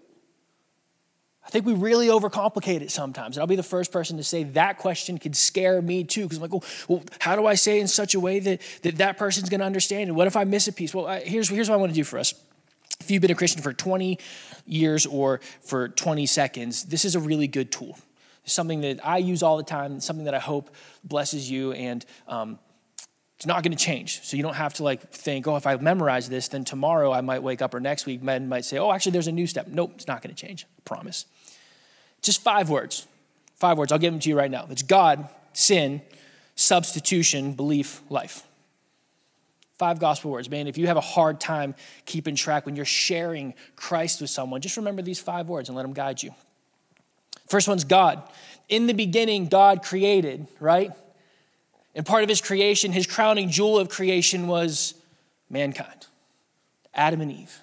I 1.45 1.49
think 1.49 1.65
we 1.65 1.73
really 1.73 2.07
overcomplicate 2.07 2.81
it 2.81 2.91
sometimes. 2.91 3.37
And 3.37 3.41
I'll 3.41 3.47
be 3.47 3.55
the 3.55 3.63
first 3.63 3.91
person 3.91 4.17
to 4.17 4.23
say 4.23 4.43
that 4.43 4.77
question 4.77 5.17
could 5.17 5.35
scare 5.35 5.81
me 5.81 6.03
too, 6.03 6.23
because 6.23 6.37
I'm 6.37 6.41
like, 6.43 6.51
well, 6.51 6.63
well, 6.87 7.03
how 7.19 7.35
do 7.35 7.45
I 7.45 7.55
say 7.55 7.79
in 7.79 7.87
such 7.87 8.13
a 8.13 8.19
way 8.19 8.39
that 8.39 8.61
that, 8.83 8.97
that 8.97 9.17
person's 9.17 9.49
going 9.49 9.61
to 9.61 9.65
understand? 9.65 10.09
And 10.09 10.17
what 10.17 10.27
if 10.27 10.35
I 10.35 10.43
miss 10.43 10.67
a 10.67 10.73
piece? 10.73 10.93
Well, 10.93 11.07
I, 11.07 11.21
here's, 11.21 11.49
here's 11.49 11.69
what 11.69 11.75
I 11.75 11.77
want 11.77 11.91
to 11.91 11.95
do 11.95 12.03
for 12.03 12.19
us. 12.19 12.33
If 13.09 13.13
you've 13.13 13.23
been 13.23 13.31
a 13.31 13.35
Christian 13.35 13.63
for 13.63 13.73
20 13.73 14.19
years 14.67 15.07
or 15.07 15.39
for 15.61 15.87
20 15.87 16.27
seconds, 16.27 16.83
this 16.83 17.05
is 17.05 17.15
a 17.15 17.19
really 17.19 17.47
good 17.47 17.71
tool. 17.71 17.97
It's 18.43 18.53
something 18.53 18.81
that 18.81 19.03
I 19.03 19.17
use 19.17 19.41
all 19.41 19.57
the 19.57 19.63
time, 19.63 19.99
something 19.99 20.25
that 20.25 20.35
I 20.35 20.39
hope 20.39 20.69
blesses 21.03 21.49
you, 21.49 21.71
and 21.71 22.05
um, 22.27 22.59
it's 23.35 23.47
not 23.47 23.63
going 23.63 23.75
to 23.75 23.83
change. 23.83 24.21
So 24.21 24.37
you 24.37 24.43
don't 24.43 24.53
have 24.53 24.75
to 24.75 24.83
like 24.83 25.09
think, 25.09 25.47
oh, 25.47 25.55
if 25.55 25.65
I 25.65 25.75
memorize 25.77 26.29
this, 26.29 26.49
then 26.49 26.63
tomorrow 26.63 27.11
I 27.11 27.21
might 27.21 27.41
wake 27.41 27.63
up 27.63 27.73
or 27.73 27.79
next 27.79 28.05
week 28.05 28.21
men 28.21 28.47
might 28.47 28.63
say, 28.63 28.77
oh, 28.77 28.91
actually, 28.91 29.13
there's 29.13 29.27
a 29.27 29.31
new 29.31 29.47
step. 29.47 29.65
Nope, 29.65 29.93
it's 29.95 30.07
not 30.07 30.21
going 30.21 30.35
to 30.35 30.39
change. 30.39 30.67
I 30.77 30.81
promise. 30.85 31.25
Just 32.21 32.43
five 32.43 32.69
words. 32.69 33.07
Five 33.55 33.79
words. 33.79 33.91
I'll 33.91 33.97
give 33.97 34.13
them 34.13 34.19
to 34.19 34.29
you 34.29 34.37
right 34.37 34.51
now. 34.51 34.67
It's 34.69 34.83
God, 34.83 35.27
sin, 35.53 36.03
substitution, 36.53 37.53
belief, 37.53 38.03
life. 38.11 38.43
Five 39.79 39.99
gospel 39.99 40.31
words. 40.31 40.49
Man, 40.49 40.67
if 40.67 40.77
you 40.77 40.87
have 40.87 40.97
a 40.97 41.01
hard 41.01 41.39
time 41.39 41.73
keeping 42.05 42.35
track 42.35 42.65
when 42.65 42.75
you're 42.75 42.83
sharing 42.83 43.53
Christ 43.77 44.19
with 44.19 44.29
someone, 44.29 44.59
just 44.59 44.75
remember 44.75 45.01
these 45.01 45.21
five 45.21 45.47
words 45.47 45.69
and 45.69 45.75
let 45.75 45.83
them 45.83 45.93
guide 45.93 46.21
you. 46.21 46.35
First 47.47 47.67
one's 47.67 47.85
God. 47.85 48.21
In 48.67 48.87
the 48.87 48.93
beginning, 48.93 49.47
God 49.47 49.81
created, 49.81 50.47
right? 50.59 50.91
And 51.95 52.05
part 52.05 52.23
of 52.23 52.29
his 52.29 52.41
creation, 52.41 52.91
his 52.91 53.07
crowning 53.07 53.49
jewel 53.49 53.79
of 53.79 53.87
creation 53.87 54.47
was 54.47 54.95
mankind, 55.49 56.07
Adam 56.93 57.21
and 57.21 57.31
Eve. 57.31 57.61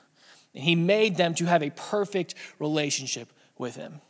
And 0.54 0.64
he 0.64 0.74
made 0.74 1.16
them 1.16 1.34
to 1.34 1.44
have 1.44 1.62
a 1.62 1.70
perfect 1.70 2.34
relationship 2.58 3.30
with 3.58 3.76
him. 3.76 4.00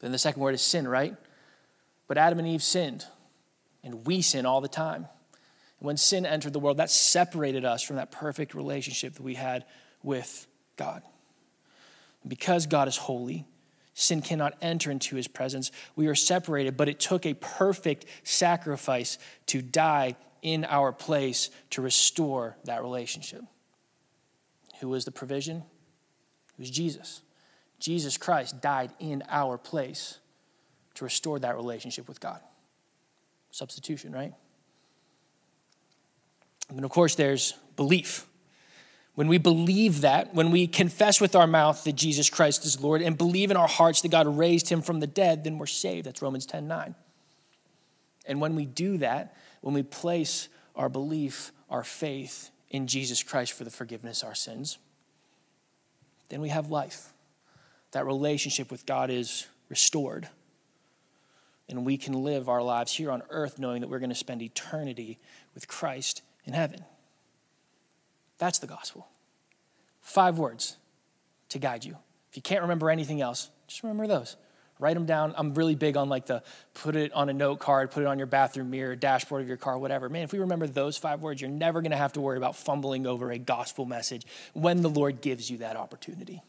Then 0.00 0.12
the 0.12 0.18
second 0.18 0.40
word 0.40 0.54
is 0.54 0.62
sin, 0.62 0.88
right? 0.88 1.14
But 2.08 2.16
Adam 2.16 2.38
and 2.38 2.48
Eve 2.48 2.62
sinned, 2.62 3.04
and 3.82 4.06
we 4.06 4.22
sin 4.22 4.46
all 4.46 4.62
the 4.62 4.68
time. 4.68 5.08
When 5.78 5.96
sin 5.96 6.24
entered 6.24 6.52
the 6.52 6.60
world, 6.60 6.78
that 6.78 6.90
separated 6.90 7.64
us 7.64 7.82
from 7.82 7.96
that 7.96 8.10
perfect 8.10 8.54
relationship 8.54 9.14
that 9.14 9.22
we 9.22 9.34
had 9.34 9.64
with 10.02 10.46
God. 10.76 11.02
Because 12.26 12.66
God 12.66 12.88
is 12.88 12.96
holy, 12.96 13.44
sin 13.92 14.22
cannot 14.22 14.54
enter 14.62 14.90
into 14.90 15.16
his 15.16 15.28
presence. 15.28 15.70
We 15.94 16.06
are 16.06 16.14
separated, 16.14 16.76
but 16.76 16.88
it 16.88 17.00
took 17.00 17.26
a 17.26 17.34
perfect 17.34 18.06
sacrifice 18.22 19.18
to 19.46 19.60
die 19.60 20.16
in 20.42 20.64
our 20.64 20.92
place 20.92 21.50
to 21.70 21.82
restore 21.82 22.56
that 22.64 22.82
relationship. 22.82 23.42
Who 24.80 24.88
was 24.88 25.04
the 25.04 25.10
provision? 25.10 25.58
It 25.58 26.58
was 26.58 26.70
Jesus. 26.70 27.22
Jesus 27.78 28.16
Christ 28.16 28.60
died 28.60 28.92
in 28.98 29.22
our 29.28 29.58
place 29.58 30.18
to 30.94 31.04
restore 31.04 31.38
that 31.40 31.56
relationship 31.56 32.08
with 32.08 32.20
God. 32.20 32.40
Substitution, 33.50 34.12
right? 34.12 34.34
And 36.68 36.84
of 36.84 36.90
course, 36.90 37.14
there's 37.14 37.54
belief. 37.76 38.26
When 39.14 39.28
we 39.28 39.38
believe 39.38 40.00
that, 40.00 40.34
when 40.34 40.50
we 40.50 40.66
confess 40.66 41.20
with 41.20 41.36
our 41.36 41.46
mouth 41.46 41.84
that 41.84 41.94
Jesus 41.94 42.28
Christ 42.28 42.64
is 42.64 42.80
Lord 42.80 43.00
and 43.00 43.16
believe 43.16 43.50
in 43.50 43.56
our 43.56 43.68
hearts 43.68 44.00
that 44.02 44.10
God 44.10 44.26
raised 44.26 44.68
him 44.68 44.82
from 44.82 45.00
the 45.00 45.06
dead, 45.06 45.44
then 45.44 45.58
we're 45.58 45.66
saved. 45.66 46.06
That's 46.06 46.20
Romans 46.20 46.46
10 46.46 46.66
9. 46.66 46.94
And 48.26 48.40
when 48.40 48.56
we 48.56 48.66
do 48.66 48.98
that, 48.98 49.36
when 49.60 49.74
we 49.74 49.82
place 49.82 50.48
our 50.74 50.88
belief, 50.88 51.52
our 51.70 51.84
faith 51.84 52.50
in 52.70 52.86
Jesus 52.86 53.22
Christ 53.22 53.52
for 53.52 53.64
the 53.64 53.70
forgiveness 53.70 54.22
of 54.22 54.28
our 54.28 54.34
sins, 54.34 54.78
then 56.30 56.40
we 56.40 56.48
have 56.48 56.70
life. 56.70 57.12
That 57.92 58.06
relationship 58.06 58.70
with 58.70 58.86
God 58.86 59.10
is 59.10 59.46
restored. 59.68 60.28
And 61.68 61.86
we 61.86 61.96
can 61.96 62.12
live 62.12 62.48
our 62.48 62.62
lives 62.62 62.92
here 62.92 63.10
on 63.10 63.22
earth 63.30 63.58
knowing 63.58 63.80
that 63.80 63.88
we're 63.88 64.00
going 64.00 64.10
to 64.10 64.16
spend 64.16 64.42
eternity 64.42 65.18
with 65.54 65.68
Christ 65.68 66.22
in 66.44 66.52
heaven. 66.52 66.84
That's 68.38 68.58
the 68.58 68.66
gospel. 68.66 69.08
Five 70.00 70.38
words 70.38 70.76
to 71.50 71.58
guide 71.58 71.84
you. 71.84 71.96
If 72.30 72.36
you 72.36 72.42
can't 72.42 72.62
remember 72.62 72.90
anything 72.90 73.20
else, 73.20 73.50
just 73.66 73.82
remember 73.82 74.06
those. 74.06 74.36
Write 74.80 74.94
them 74.94 75.06
down. 75.06 75.34
I'm 75.36 75.54
really 75.54 75.76
big 75.76 75.96
on 75.96 76.08
like 76.08 76.26
the 76.26 76.42
put 76.74 76.96
it 76.96 77.12
on 77.12 77.28
a 77.28 77.32
note 77.32 77.60
card, 77.60 77.92
put 77.92 78.02
it 78.02 78.06
on 78.06 78.18
your 78.18 78.26
bathroom 78.26 78.70
mirror, 78.70 78.96
dashboard 78.96 79.42
of 79.42 79.48
your 79.48 79.56
car, 79.56 79.78
whatever. 79.78 80.08
Man, 80.08 80.24
if 80.24 80.32
we 80.32 80.40
remember 80.40 80.66
those 80.66 80.98
five 80.98 81.22
words, 81.22 81.40
you're 81.40 81.50
never 81.50 81.80
going 81.80 81.92
to 81.92 81.96
have 81.96 82.14
to 82.14 82.20
worry 82.20 82.36
about 82.36 82.56
fumbling 82.56 83.06
over 83.06 83.30
a 83.30 83.38
gospel 83.38 83.84
message 83.84 84.26
when 84.52 84.82
the 84.82 84.90
Lord 84.90 85.20
gives 85.20 85.48
you 85.48 85.58
that 85.58 85.76
opportunity. 85.76 86.42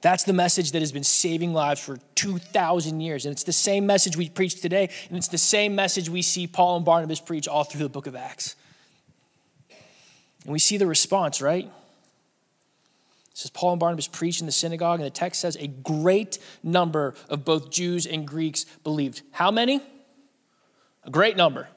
That's 0.00 0.22
the 0.22 0.32
message 0.32 0.72
that 0.72 0.80
has 0.80 0.92
been 0.92 1.04
saving 1.04 1.52
lives 1.52 1.80
for 1.80 1.98
2,000 2.14 3.00
years. 3.00 3.24
And 3.26 3.32
it's 3.32 3.42
the 3.42 3.52
same 3.52 3.84
message 3.84 4.16
we 4.16 4.28
preach 4.28 4.60
today, 4.60 4.90
and 5.08 5.18
it's 5.18 5.28
the 5.28 5.38
same 5.38 5.74
message 5.74 6.08
we 6.08 6.22
see 6.22 6.46
Paul 6.46 6.76
and 6.76 6.84
Barnabas 6.84 7.20
preach 7.20 7.48
all 7.48 7.64
through 7.64 7.82
the 7.82 7.88
book 7.88 8.06
of 8.06 8.14
Acts. 8.14 8.54
And 10.44 10.52
we 10.52 10.60
see 10.60 10.76
the 10.76 10.86
response, 10.86 11.42
right? 11.42 11.64
It 11.64 11.72
says 13.34 13.50
Paul 13.50 13.72
and 13.72 13.80
Barnabas 13.80 14.06
preached 14.06 14.40
in 14.40 14.46
the 14.46 14.52
synagogue, 14.52 15.00
and 15.00 15.06
the 15.06 15.10
text 15.10 15.40
says 15.40 15.56
a 15.56 15.66
great 15.66 16.38
number 16.62 17.14
of 17.28 17.44
both 17.44 17.70
Jews 17.70 18.06
and 18.06 18.26
Greeks 18.26 18.64
believed. 18.84 19.22
How 19.32 19.50
many? 19.50 19.80
A 21.04 21.10
great 21.10 21.36
number. 21.36 21.68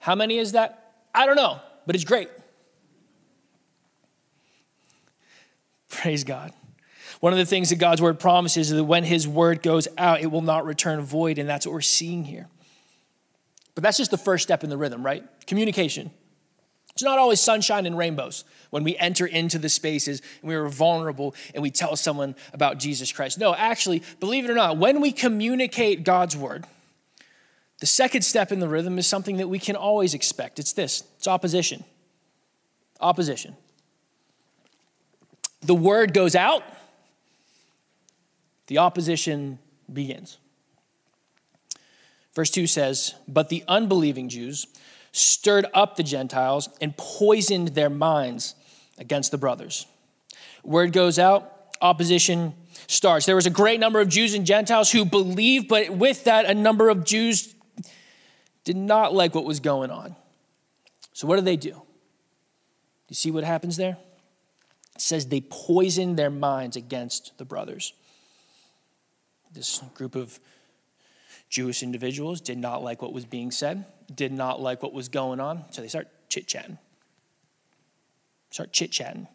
How 0.00 0.16
many 0.16 0.38
is 0.38 0.52
that? 0.52 0.94
I 1.14 1.26
don't 1.26 1.36
know, 1.36 1.60
but 1.86 1.94
it's 1.94 2.04
great. 2.04 2.28
Praise 5.88 6.24
God. 6.24 6.52
One 7.20 7.32
of 7.32 7.38
the 7.38 7.46
things 7.46 7.70
that 7.70 7.76
God's 7.76 8.00
word 8.00 8.20
promises 8.20 8.70
is 8.70 8.76
that 8.76 8.84
when 8.84 9.04
his 9.04 9.26
word 9.26 9.62
goes 9.62 9.88
out, 9.98 10.20
it 10.20 10.30
will 10.30 10.42
not 10.42 10.64
return 10.64 11.00
void, 11.00 11.38
and 11.38 11.48
that's 11.48 11.66
what 11.66 11.72
we're 11.72 11.80
seeing 11.80 12.24
here. 12.24 12.48
But 13.74 13.82
that's 13.82 13.98
just 13.98 14.10
the 14.10 14.18
first 14.18 14.42
step 14.42 14.64
in 14.64 14.70
the 14.70 14.76
rhythm, 14.76 15.04
right? 15.04 15.24
Communication. 15.46 16.10
It's 16.98 17.02
not 17.04 17.18
always 17.18 17.40
sunshine 17.40 17.86
and 17.86 17.96
rainbows 17.96 18.44
when 18.70 18.82
we 18.82 18.96
enter 18.96 19.24
into 19.24 19.56
the 19.56 19.68
spaces 19.68 20.20
and 20.40 20.48
we 20.48 20.56
are 20.56 20.66
vulnerable 20.66 21.32
and 21.54 21.62
we 21.62 21.70
tell 21.70 21.94
someone 21.94 22.34
about 22.52 22.78
Jesus 22.78 23.12
Christ. 23.12 23.38
No, 23.38 23.54
actually, 23.54 24.02
believe 24.18 24.44
it 24.44 24.50
or 24.50 24.54
not, 24.54 24.78
when 24.78 25.00
we 25.00 25.12
communicate 25.12 26.02
God's 26.02 26.36
word, 26.36 26.66
the 27.78 27.86
second 27.86 28.22
step 28.22 28.50
in 28.50 28.58
the 28.58 28.68
rhythm 28.68 28.98
is 28.98 29.06
something 29.06 29.36
that 29.36 29.46
we 29.46 29.60
can 29.60 29.76
always 29.76 30.12
expect. 30.12 30.58
It's 30.58 30.72
this 30.72 31.04
it's 31.18 31.28
opposition. 31.28 31.84
Opposition. 33.00 33.56
The 35.62 35.74
word 35.76 36.12
goes 36.14 36.34
out, 36.34 36.64
the 38.68 38.78
opposition 38.78 39.58
begins. 39.92 40.38
Verse 42.34 42.50
2 42.50 42.66
says, 42.66 43.14
But 43.26 43.48
the 43.48 43.64
unbelieving 43.66 44.28
Jews 44.28 44.66
stirred 45.12 45.66
up 45.74 45.96
the 45.96 46.02
Gentiles 46.02 46.68
and 46.80 46.96
poisoned 46.96 47.68
their 47.68 47.90
minds 47.90 48.54
against 48.96 49.32
the 49.32 49.38
brothers. 49.38 49.86
Word 50.62 50.92
goes 50.92 51.18
out, 51.18 51.52
opposition 51.80 52.54
starts. 52.86 53.26
There 53.26 53.34
was 53.34 53.46
a 53.46 53.50
great 53.50 53.80
number 53.80 54.00
of 54.00 54.08
Jews 54.08 54.34
and 54.34 54.46
Gentiles 54.46 54.92
who 54.92 55.04
believed, 55.04 55.68
but 55.68 55.90
with 55.90 56.24
that, 56.24 56.44
a 56.46 56.54
number 56.54 56.88
of 56.88 57.04
Jews 57.04 57.54
did 58.64 58.76
not 58.76 59.14
like 59.14 59.34
what 59.34 59.44
was 59.44 59.60
going 59.60 59.90
on. 59.90 60.14
So, 61.12 61.26
what 61.26 61.36
do 61.36 61.42
they 61.42 61.56
do? 61.56 61.82
You 63.08 63.14
see 63.14 63.30
what 63.30 63.44
happens 63.44 63.76
there? 63.76 63.96
It 64.94 65.00
says 65.00 65.26
they 65.26 65.40
poisoned 65.40 66.18
their 66.18 66.30
minds 66.30 66.76
against 66.76 67.36
the 67.38 67.44
brothers. 67.44 67.94
This 69.52 69.80
group 69.94 70.14
of 70.14 70.38
Jewish 71.48 71.82
individuals 71.82 72.40
did 72.40 72.58
not 72.58 72.82
like 72.82 73.00
what 73.00 73.12
was 73.12 73.24
being 73.24 73.50
said, 73.50 73.84
did 74.14 74.32
not 74.32 74.60
like 74.60 74.82
what 74.82 74.92
was 74.92 75.08
going 75.08 75.40
on, 75.40 75.64
so 75.70 75.80
they 75.82 75.88
start 75.88 76.08
chit 76.28 76.46
chatting. 76.46 76.78
Start 78.50 78.72
chit 78.72 78.90
chatting. 78.90 79.26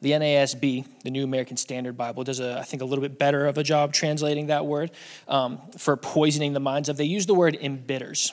The 0.00 0.12
NASB, 0.12 0.84
the 1.02 1.10
New 1.10 1.24
American 1.24 1.56
Standard 1.56 1.96
Bible, 1.96 2.24
does 2.24 2.38
a, 2.38 2.58
I 2.58 2.62
think 2.62 2.82
a 2.82 2.84
little 2.84 3.02
bit 3.02 3.18
better 3.18 3.46
of 3.46 3.56
a 3.56 3.62
job 3.62 3.92
translating 3.92 4.48
that 4.48 4.66
word 4.66 4.90
um, 5.28 5.60
for 5.78 5.96
poisoning 5.96 6.52
the 6.52 6.60
minds 6.60 6.88
of. 6.88 6.96
They 6.96 7.04
use 7.04 7.26
the 7.26 7.34
word 7.34 7.56
embitters. 7.60 8.32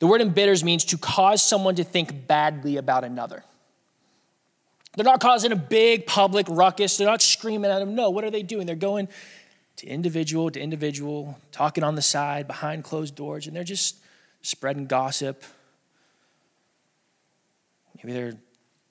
The 0.00 0.06
word 0.06 0.20
embitters 0.20 0.62
means 0.62 0.84
to 0.86 0.98
cause 0.98 1.42
someone 1.42 1.76
to 1.76 1.84
think 1.84 2.26
badly 2.26 2.76
about 2.76 3.04
another. 3.04 3.42
They're 4.96 5.04
not 5.04 5.20
causing 5.20 5.52
a 5.52 5.56
big 5.56 6.06
public 6.06 6.46
ruckus. 6.48 6.96
They're 6.96 7.06
not 7.06 7.22
screaming 7.22 7.70
at 7.70 7.78
them. 7.78 7.94
No, 7.94 8.10
what 8.10 8.24
are 8.24 8.30
they 8.30 8.42
doing? 8.42 8.66
They're 8.66 8.74
going 8.74 9.08
to 9.76 9.86
individual 9.86 10.50
to 10.50 10.58
individual, 10.58 11.38
talking 11.52 11.84
on 11.84 11.94
the 11.94 12.02
side, 12.02 12.46
behind 12.46 12.82
closed 12.82 13.14
doors, 13.14 13.46
and 13.46 13.54
they're 13.54 13.62
just 13.62 13.98
spreading 14.40 14.86
gossip. 14.86 15.44
Maybe 17.96 18.14
they're 18.14 18.38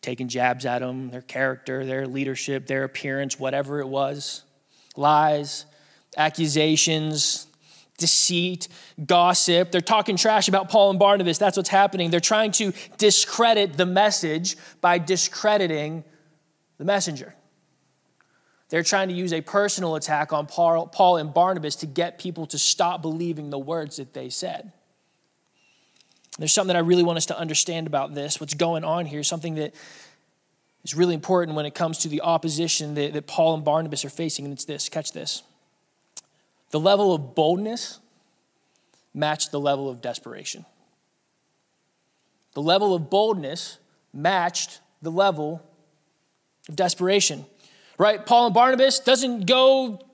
taking 0.02 0.28
jabs 0.28 0.66
at 0.68 0.80
them, 0.80 1.10
their 1.10 1.22
character, 1.24 1.86
their 1.86 2.06
leadership, 2.06 2.68
their 2.68 2.84
appearance, 2.84 3.40
whatever 3.40 3.80
it 3.80 3.88
was. 3.88 4.44
Lies, 4.96 5.66
accusations, 6.16 7.48
deceit, 7.98 8.68
gossip. 9.06 9.72
They're 9.72 9.82
talking 9.82 10.18
trash 10.18 10.48
about 10.48 10.70
Paul 10.70 10.90
and 10.90 11.00
Barnabas. 11.00 11.38
That's 11.38 11.58
what's 11.58 11.70
happening. 11.70 12.12
They're 12.12 12.20
trying 12.20 12.52
to 12.54 12.74
discredit 12.98 13.78
the 13.78 13.86
message 13.86 14.58
by 14.82 14.98
discrediting 14.98 16.04
the 16.78 16.86
messenger. 16.86 17.36
They're 18.70 18.84
trying 18.84 19.10
to 19.10 19.14
use 19.14 19.32
a 19.32 19.42
personal 19.42 19.96
attack 19.96 20.34
on 20.34 20.48
Paul 20.48 21.18
and 21.18 21.34
Barnabas 21.34 21.78
to 21.78 21.86
get 21.86 22.20
people 22.20 22.46
to 22.48 22.58
stop 22.58 23.02
believing 23.02 23.50
the 23.50 23.60
words 23.60 23.98
that 23.98 24.14
they 24.14 24.30
said. 24.30 24.72
There's 26.38 26.52
something 26.52 26.74
that 26.74 26.76
I 26.76 26.82
really 26.82 27.04
want 27.04 27.18
us 27.18 27.28
to 27.28 27.38
understand 27.38 27.88
about 27.88 28.14
this, 28.14 28.42
what's 28.42 28.56
going 28.56 28.84
on 28.84 29.06
here, 29.06 29.24
something 29.24 29.56
that 29.56 29.74
is 30.84 30.96
really 30.96 31.14
important 31.14 31.56
when 31.56 31.66
it 31.66 31.74
comes 31.74 32.00
to 32.00 32.10
the 32.10 32.22
opposition 32.22 32.96
that, 32.96 33.14
that 33.14 33.28
Paul 33.28 33.54
and 33.54 33.64
Barnabas 33.64 34.04
are 34.04 34.10
facing, 34.10 34.46
and 34.46 34.54
it's 34.54 34.66
this 34.66 34.90
catch 34.90 35.14
this. 35.14 35.44
The 36.76 36.80
level 36.82 37.14
of 37.14 37.36
boldness 37.36 38.02
matched 39.14 39.52
the 39.52 39.62
level 39.62 39.90
of 39.90 40.02
desperation. 40.02 40.66
The 42.54 42.62
level 42.62 42.94
of 42.94 43.10
boldness 43.10 43.78
matched 44.12 44.82
the 45.02 45.10
level 45.10 45.64
of 46.68 46.76
desperation. 46.76 47.46
Right? 47.98 48.26
Paul 48.26 48.48
and 48.48 48.54
Barnabas 48.54 49.00
doesn't 49.00 49.46
go, 49.46 50.06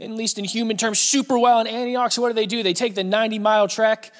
at 0.00 0.08
least 0.08 0.38
in 0.38 0.46
human 0.46 0.78
terms, 0.78 1.00
super 1.00 1.38
well 1.38 1.60
in 1.60 1.66
Antioch. 1.66 2.12
So 2.12 2.22
what 2.22 2.28
do 2.28 2.34
they 2.34 2.46
do? 2.46 2.62
They 2.62 2.72
take 2.72 2.94
the 2.94 3.04
90 3.04 3.38
mile 3.38 3.68
trek 3.68 4.10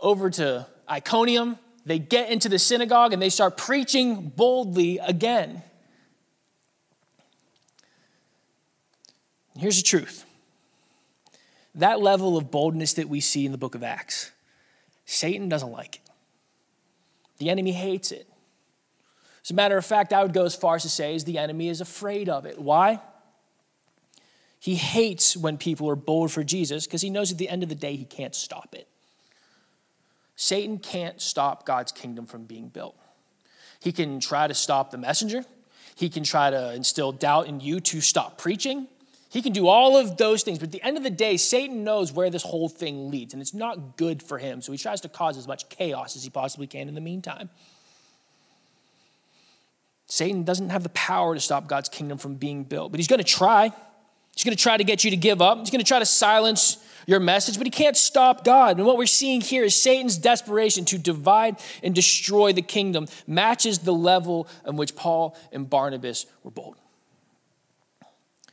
over 0.00 0.30
to 0.30 0.66
Iconium. 0.88 1.58
They 1.84 1.98
get 1.98 2.30
into 2.30 2.48
the 2.48 2.58
synagogue 2.58 3.12
and 3.12 3.20
they 3.20 3.28
start 3.28 3.58
preaching 3.58 4.32
boldly 4.34 5.00
again. 5.00 5.62
Here's 9.54 9.76
the 9.76 9.82
truth 9.82 10.24
that 11.78 12.00
level 12.00 12.36
of 12.36 12.50
boldness 12.50 12.94
that 12.94 13.08
we 13.08 13.20
see 13.20 13.46
in 13.46 13.52
the 13.52 13.58
book 13.58 13.74
of 13.74 13.82
Acts, 13.82 14.32
Satan 15.06 15.48
doesn't 15.48 15.72
like 15.72 15.96
it. 15.96 16.02
The 17.38 17.50
enemy 17.50 17.72
hates 17.72 18.12
it. 18.12 18.26
As 19.44 19.50
a 19.50 19.54
matter 19.54 19.78
of 19.78 19.86
fact, 19.86 20.12
I 20.12 20.22
would 20.22 20.34
go 20.34 20.44
as 20.44 20.54
far 20.54 20.74
as 20.74 20.82
to 20.82 20.90
say 20.90 21.14
is 21.14 21.24
the 21.24 21.38
enemy 21.38 21.68
is 21.68 21.80
afraid 21.80 22.28
of 22.28 22.44
it. 22.44 22.58
Why? 22.58 23.00
He 24.58 24.74
hates 24.74 25.36
when 25.36 25.56
people 25.56 25.88
are 25.88 25.96
bold 25.96 26.32
for 26.32 26.42
Jesus 26.42 26.86
because 26.86 27.00
he 27.00 27.10
knows 27.10 27.30
at 27.30 27.38
the 27.38 27.48
end 27.48 27.62
of 27.62 27.68
the 27.68 27.74
day 27.74 27.94
he 27.94 28.04
can't 28.04 28.34
stop 28.34 28.74
it. 28.74 28.88
Satan 30.34 30.78
can't 30.78 31.20
stop 31.20 31.64
God's 31.64 31.92
kingdom 31.92 32.26
from 32.26 32.44
being 32.44 32.68
built. 32.68 32.96
He 33.80 33.92
can 33.92 34.20
try 34.20 34.48
to 34.48 34.54
stop 34.54 34.90
the 34.90 34.98
messenger. 34.98 35.44
He 35.94 36.08
can 36.08 36.24
try 36.24 36.50
to 36.50 36.74
instill 36.74 37.12
doubt 37.12 37.46
in 37.46 37.60
you 37.60 37.80
to 37.80 38.00
stop 38.00 38.36
preaching. 38.36 38.88
He 39.30 39.42
can 39.42 39.52
do 39.52 39.66
all 39.66 39.98
of 39.98 40.16
those 40.16 40.42
things, 40.42 40.58
but 40.58 40.68
at 40.68 40.72
the 40.72 40.82
end 40.82 40.96
of 40.96 41.02
the 41.02 41.10
day, 41.10 41.36
Satan 41.36 41.84
knows 41.84 42.12
where 42.12 42.30
this 42.30 42.42
whole 42.42 42.68
thing 42.68 43.10
leads, 43.10 43.34
and 43.34 43.42
it's 43.42 43.52
not 43.52 43.96
good 43.98 44.22
for 44.22 44.38
him. 44.38 44.62
So 44.62 44.72
he 44.72 44.78
tries 44.78 45.02
to 45.02 45.08
cause 45.08 45.36
as 45.36 45.46
much 45.46 45.68
chaos 45.68 46.16
as 46.16 46.24
he 46.24 46.30
possibly 46.30 46.66
can 46.66 46.88
in 46.88 46.94
the 46.94 47.00
meantime. 47.00 47.50
Satan 50.06 50.44
doesn't 50.44 50.70
have 50.70 50.82
the 50.82 50.88
power 50.90 51.34
to 51.34 51.40
stop 51.40 51.68
God's 51.68 51.90
kingdom 51.90 52.16
from 52.16 52.36
being 52.36 52.64
built, 52.64 52.90
but 52.90 52.98
he's 52.98 53.08
going 53.08 53.18
to 53.18 53.24
try. 53.24 53.70
He's 54.34 54.44
going 54.44 54.56
to 54.56 54.62
try 54.62 54.78
to 54.78 54.84
get 54.84 55.04
you 55.04 55.10
to 55.10 55.16
give 55.16 55.42
up. 55.42 55.58
He's 55.58 55.70
going 55.70 55.84
to 55.84 55.86
try 55.86 55.98
to 55.98 56.06
silence 56.06 56.78
your 57.06 57.20
message, 57.20 57.58
but 57.58 57.66
he 57.66 57.70
can't 57.70 57.96
stop 57.96 58.44
God. 58.44 58.78
And 58.78 58.86
what 58.86 58.96
we're 58.96 59.06
seeing 59.06 59.42
here 59.42 59.64
is 59.64 59.74
Satan's 59.74 60.16
desperation 60.16 60.86
to 60.86 60.96
divide 60.96 61.56
and 61.82 61.94
destroy 61.94 62.52
the 62.52 62.62
kingdom 62.62 63.08
matches 63.26 63.80
the 63.80 63.92
level 63.92 64.48
in 64.66 64.76
which 64.76 64.96
Paul 64.96 65.36
and 65.52 65.68
Barnabas 65.68 66.24
were 66.44 66.50
bold. 66.50 66.76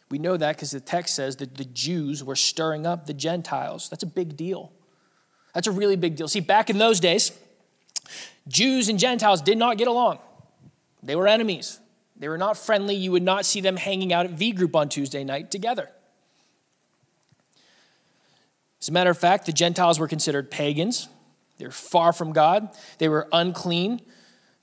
We 0.10 0.20
know 0.20 0.38
that 0.38 0.56
because 0.56 0.72
the 0.72 0.80
text 0.80 1.16
says 1.16 1.38
that 1.38 1.56
the 1.56 1.66
Jews 1.66 2.24
were 2.24 2.36
stirring 2.36 2.86
up 2.86 3.06
the 3.06 3.14
Gentiles. 3.14 3.90
That's 3.90 4.04
a 4.04 4.08
big 4.08 4.38
deal. 4.38 4.72
That's 5.54 5.68
a 5.68 5.72
really 5.72 5.96
big 5.96 6.16
deal. 6.16 6.28
See, 6.28 6.42
back 6.42 6.70
in 6.70 6.78
those 6.78 7.00
days, 7.00 7.32
Jews 8.48 8.88
and 8.90 9.00
Gentiles 9.00 9.42
did 9.42 9.58
not 9.58 9.78
get 9.78 9.88
along. 9.88 10.20
They 11.02 11.16
were 11.16 11.28
enemies. 11.28 11.80
They 12.18 12.30
were 12.30 12.38
not 12.38 12.58
friendly. 12.58 12.96
You 12.96 13.12
would 13.12 13.24
not 13.24 13.46
see 13.46 13.62
them 13.62 13.78
hanging 13.78 14.14
out 14.14 14.26
at 14.26 14.32
V 14.32 14.52
Group 14.52 14.76
on 14.76 14.90
Tuesday 14.90 15.24
night 15.24 15.52
together. 15.52 15.90
As 18.82 18.90
a 18.90 18.92
matter 18.92 19.10
of 19.10 19.18
fact, 19.18 19.46
the 19.46 19.52
Gentiles 19.52 20.00
were 20.00 20.08
considered 20.08 20.52
pagans. 20.52 21.10
They 21.58 21.66
were 21.66 21.72
far 21.72 22.14
from 22.14 22.34
God. 22.34 22.70
They 23.00 23.10
were 23.10 23.28
unclean. 23.32 24.02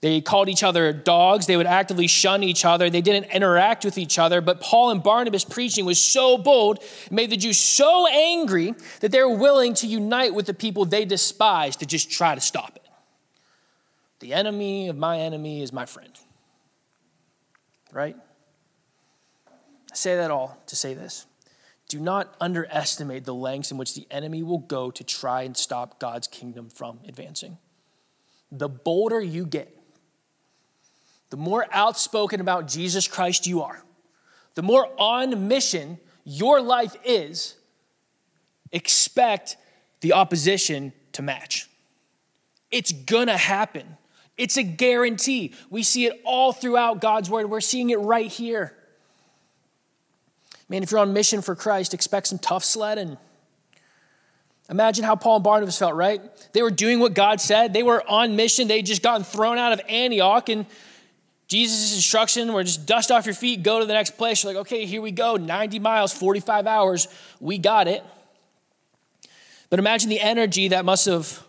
They 0.03 0.21
called 0.21 0.49
each 0.49 0.65
other 0.65 0.93
dogs. 0.93 1.47
They 1.47 1.57
would 1.57 1.67
actively 1.67 2.09
shun 2.09 2.43
each 2.43 2.65
other. 2.65 2.91
They 2.91 3.01
didn't 3.01 3.31
interact 3.31 3.85
with 3.85 3.97
each 3.97 4.19
other. 4.19 4.41
But 4.41 4.61
Paul 4.61 4.91
and 4.91 5.01
Barnabas' 5.01 5.45
preaching 5.45 5.85
was 5.85 6.01
so 6.01 6.37
bold, 6.37 6.83
made 7.09 7.31
the 7.31 7.37
Jews 7.37 7.57
so 7.59 8.09
angry 8.09 8.75
that 8.99 9.13
they 9.13 9.21
were 9.21 9.37
willing 9.37 9.75
to 9.75 9.87
unite 9.87 10.35
with 10.35 10.47
the 10.47 10.55
people 10.55 10.85
they 10.85 11.05
despised 11.05 11.79
to 11.81 11.87
just 11.87 12.11
try 12.11 12.35
to 12.35 12.41
stop 12.41 12.75
it. 12.75 12.83
The 14.19 14.35
enemy 14.35 14.89
of 14.89 14.97
my 14.97 15.21
enemy 15.21 15.63
is 15.63 15.73
my 15.73 15.87
friend. 15.87 16.13
Right? 17.93 18.17
I 19.49 19.95
say 19.95 20.17
that 20.17 20.33
all 20.33 20.61
to 20.67 20.75
say 20.75 20.95
this. 20.95 21.27
Do 21.89 22.01
not 22.01 22.35
underestimate 22.41 23.25
the 23.25 23.35
lengths 23.35 23.71
in 23.71 23.77
which 23.77 23.95
the 23.95 24.07
enemy 24.11 24.43
will 24.43 24.59
go 24.59 24.91
to 24.91 25.05
try 25.05 25.43
and 25.43 25.57
stop 25.57 26.01
God's 26.01 26.27
kingdom 26.27 26.71
from 26.71 26.99
advancing. 27.07 27.59
The 28.51 28.69
bolder 28.69 29.21
you 29.21 29.47
get, 29.47 29.77
the 31.33 31.39
more 31.39 31.65
outspoken 31.73 32.43
about 32.43 32.69
Jesus 32.69 33.09
Christ 33.09 33.47
you 33.47 33.63
are, 33.63 33.83
the 34.55 34.61
more 34.61 34.87
on 34.99 35.49
mission 35.49 35.99
your 36.25 36.61
life 36.61 36.95
is, 37.07 37.55
expect 38.71 39.57
the 40.03 40.13
opposition 40.13 40.93
to 41.13 41.23
match. 41.23 41.71
It's 42.71 42.93
gonna 42.93 43.39
happen. 43.39 43.97
It's 44.37 44.59
a 44.59 44.63
guarantee. 44.63 45.55
We 45.71 45.83
see 45.83 46.05
it 46.05 46.21
all 46.23 46.53
throughout 46.53 47.01
God's 47.01 47.31
word. 47.31 47.49
We're 47.49 47.63
seeing 47.63 47.89
it 47.89 48.01
right 48.01 48.31
here. 48.31 48.77
Man, 50.69 50.83
if 50.83 50.91
you're 50.91 51.01
on 51.01 51.15
mission 51.15 51.41
for 51.41 51.55
Christ, 51.55 51.95
expect 51.95 52.27
some 52.27 52.41
tough 52.41 52.63
sledding. 52.63 53.17
Imagine 54.69 55.07
how 55.07 55.17
Paul 55.17 55.37
and 55.37 55.45
Barnabas 55.45 55.79
felt, 55.79 55.95
right? 55.95 56.21
They 56.53 56.61
were 56.61 56.71
doing 56.71 57.01
what 57.01 57.15
God 57.15 57.41
said. 57.41 57.73
They 57.73 57.83
were 57.83 58.07
on 58.07 58.37
mission. 58.37 58.69
They'd 58.69 58.85
just 58.85 59.03
gotten 59.03 59.25
thrown 59.25 59.57
out 59.57 59.73
of 59.73 59.81
Antioch, 59.89 60.51
and 60.51 60.67
Jesus' 61.49 61.95
instruction 61.95 62.53
were 62.53 62.65
just 62.65 62.87
dust 62.87 63.11
off 63.11 63.27
your 63.27 63.35
feet, 63.35 63.63
go 63.63 63.81
to 63.81 63.85
the 63.85 63.93
next 63.93 64.17
place. 64.17 64.43
You're 64.43 64.55
like, 64.55 64.61
okay, 64.63 64.87
here 64.87 65.03
we 65.03 65.11
go, 65.11 65.37
90 65.37 65.79
miles, 65.81 66.13
45 66.13 66.67
hours, 66.67 67.09
we 67.41 67.59
got 67.59 67.89
it. 67.89 68.03
But 69.69 69.79
imagine 69.79 70.11
the 70.11 70.21
energy 70.21 70.69
that 70.69 70.85
must 70.85 71.07
have 71.07 71.43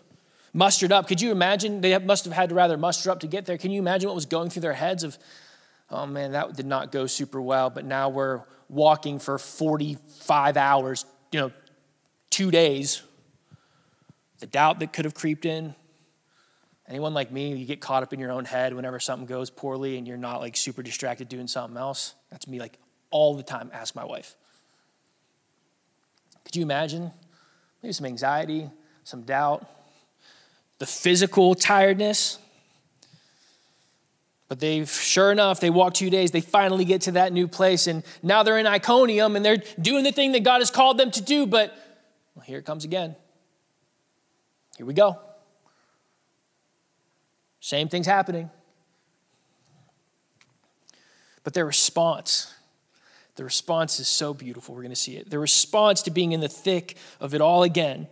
mustered 0.52 0.92
up. 0.92 1.08
Could 1.08 1.20
you 1.20 1.30
imagine? 1.30 1.80
They 1.80 1.98
must 1.98 2.24
have 2.24 2.32
had 2.32 2.48
to 2.48 2.54
rather 2.54 2.78
muster 2.78 3.10
up 3.10 3.20
to 3.20 3.26
get 3.26 3.44
there. 3.44 3.58
Can 3.58 3.70
you 3.70 3.80
imagine 3.80 4.08
what 4.08 4.14
was 4.14 4.26
going 4.26 4.50
through 4.50 4.62
their 4.62 4.72
heads 4.72 5.04
of, 5.04 5.18
oh 5.90 6.06
man, 6.06 6.32
that 6.32 6.54
did 6.54 6.66
not 6.66 6.92
go 6.92 7.06
super 7.06 7.40
well, 7.40 7.68
but 7.68 7.84
now 7.84 8.08
we're 8.08 8.42
walking 8.68 9.18
for 9.18 9.38
45 9.38 10.56
hours, 10.56 11.04
you 11.32 11.40
know, 11.40 11.52
two 12.30 12.50
days. 12.50 13.02
The 14.38 14.46
doubt 14.46 14.78
that 14.78 14.92
could 14.92 15.04
have 15.04 15.14
creeped 15.14 15.44
in, 15.44 15.74
Anyone 16.88 17.14
like 17.14 17.32
me, 17.32 17.54
you 17.54 17.64
get 17.64 17.80
caught 17.80 18.02
up 18.02 18.12
in 18.12 18.20
your 18.20 18.30
own 18.30 18.44
head 18.44 18.74
whenever 18.74 19.00
something 19.00 19.26
goes 19.26 19.48
poorly 19.48 19.96
and 19.96 20.06
you're 20.06 20.18
not 20.18 20.40
like 20.40 20.56
super 20.56 20.82
distracted 20.82 21.28
doing 21.28 21.46
something 21.46 21.78
else? 21.78 22.14
That's 22.30 22.46
me 22.46 22.58
like 22.60 22.78
all 23.10 23.34
the 23.34 23.42
time. 23.42 23.70
Ask 23.72 23.96
my 23.96 24.04
wife. 24.04 24.36
Could 26.44 26.56
you 26.56 26.62
imagine? 26.62 27.10
Maybe 27.82 27.92
some 27.92 28.06
anxiety, 28.06 28.70
some 29.04 29.22
doubt, 29.22 29.66
the 30.78 30.86
physical 30.86 31.54
tiredness. 31.54 32.38
But 34.48 34.60
they've, 34.60 34.88
sure 34.88 35.32
enough, 35.32 35.60
they 35.60 35.70
walk 35.70 35.94
two 35.94 36.10
days, 36.10 36.32
they 36.32 36.42
finally 36.42 36.84
get 36.84 37.02
to 37.02 37.12
that 37.12 37.32
new 37.32 37.48
place, 37.48 37.86
and 37.86 38.04
now 38.22 38.42
they're 38.42 38.58
in 38.58 38.66
Iconium 38.66 39.36
and 39.36 39.44
they're 39.44 39.62
doing 39.80 40.04
the 40.04 40.12
thing 40.12 40.32
that 40.32 40.44
God 40.44 40.60
has 40.60 40.70
called 40.70 40.98
them 40.98 41.10
to 41.12 41.22
do. 41.22 41.46
But 41.46 41.74
well, 42.34 42.44
here 42.44 42.58
it 42.58 42.66
comes 42.66 42.84
again. 42.84 43.16
Here 44.76 44.84
we 44.84 44.92
go. 44.92 45.18
Same 47.64 47.88
thing's 47.88 48.06
happening. 48.06 48.50
But 51.44 51.54
their 51.54 51.64
response, 51.64 52.52
the 53.36 53.44
response 53.44 53.98
is 53.98 54.06
so 54.06 54.34
beautiful. 54.34 54.74
We're 54.74 54.82
going 54.82 54.90
to 54.90 54.96
see 54.96 55.16
it. 55.16 55.30
The 55.30 55.38
response 55.38 56.02
to 56.02 56.10
being 56.10 56.32
in 56.32 56.40
the 56.40 56.48
thick 56.48 56.98
of 57.20 57.32
it 57.32 57.40
all 57.40 57.62
again 57.62 58.08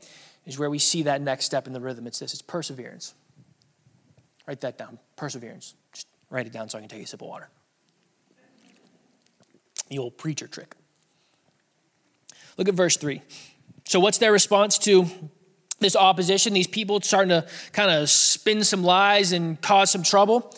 is 0.47 0.59
where 0.59 0.71
we 0.71 0.79
see 0.79 1.03
that 1.03 1.21
next 1.21 1.45
step 1.45 1.67
in 1.67 1.75
the 1.75 1.83
rhythm. 1.83 2.07
It's 2.07 2.19
this 2.19 2.33
it's 2.33 2.41
perseverance. 2.41 3.13
Write 4.47 4.63
that 4.63 4.79
down. 4.79 4.99
Perseverance. 5.17 5.75
Just 5.93 6.07
write 6.31 6.47
it 6.47 6.53
down 6.55 6.71
so 6.71 6.79
I 6.79 6.81
can 6.81 6.89
take 6.89 7.03
a 7.03 7.07
sip 7.07 7.21
of 7.21 7.29
water. 7.29 7.51
The 9.91 9.99
old 9.99 10.17
preacher 10.17 10.47
trick. 10.47 10.75
Look 12.57 12.69
at 12.69 12.75
verse 12.75 12.97
3. 12.97 13.21
So, 13.85 14.01
what's 14.01 14.17
their 14.17 14.33
response 14.33 14.79
to 14.79 15.11
this 15.83 15.97
opposition, 15.97 16.55
these 16.55 16.67
people 16.67 17.01
starting 17.01 17.31
to 17.31 17.47
kind 17.73 17.91
of 17.91 18.09
spin 18.09 18.65
some 18.65 18.83
lies 18.83 19.33
and 19.33 19.61
cause 19.61 19.91
some 19.91 20.03
trouble. 20.03 20.55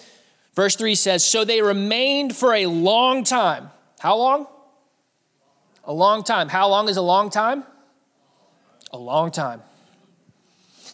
Verse 0.54 0.76
3 0.76 0.94
says, 0.94 1.24
So 1.24 1.44
they 1.44 1.62
remained 1.62 2.36
for 2.36 2.54
a 2.54 2.66
long 2.66 3.24
time. 3.24 3.70
How 3.98 4.16
long? 4.16 4.46
A 5.84 5.92
long 5.92 6.22
time. 6.22 6.48
How 6.48 6.68
long 6.68 6.88
is 6.88 6.96
a 6.96 7.02
long 7.02 7.30
time? 7.30 7.64
A 8.92 8.98
long 8.98 9.30
time. 9.30 9.62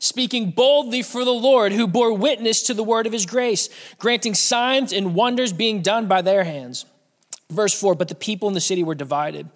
Speaking 0.03 0.51
boldly 0.51 1.03
for 1.03 1.27
the 1.27 1.31
Lord, 1.31 1.73
who 1.73 1.87
bore 1.87 2.15
witness 2.15 2.63
to 2.63 2.75
the 2.75 2.83
word 2.83 3.07
of 3.07 3.13
his 3.13 3.27
grace, 3.27 3.69
granting 3.99 4.35
signs 4.35 4.95
and 4.95 5.15
wonders 5.15 5.53
being 5.53 5.83
done 5.83 6.07
by 6.07 6.23
their 6.23 6.45
hands. 6.45 6.87
Verse 7.51 7.79
4 7.79 7.95
But 7.95 8.09
the 8.09 8.15
people 8.15 8.49
in 8.49 8.55
the 8.55 8.61
city 8.61 8.83
were 8.83 8.95
divided. 8.95 9.49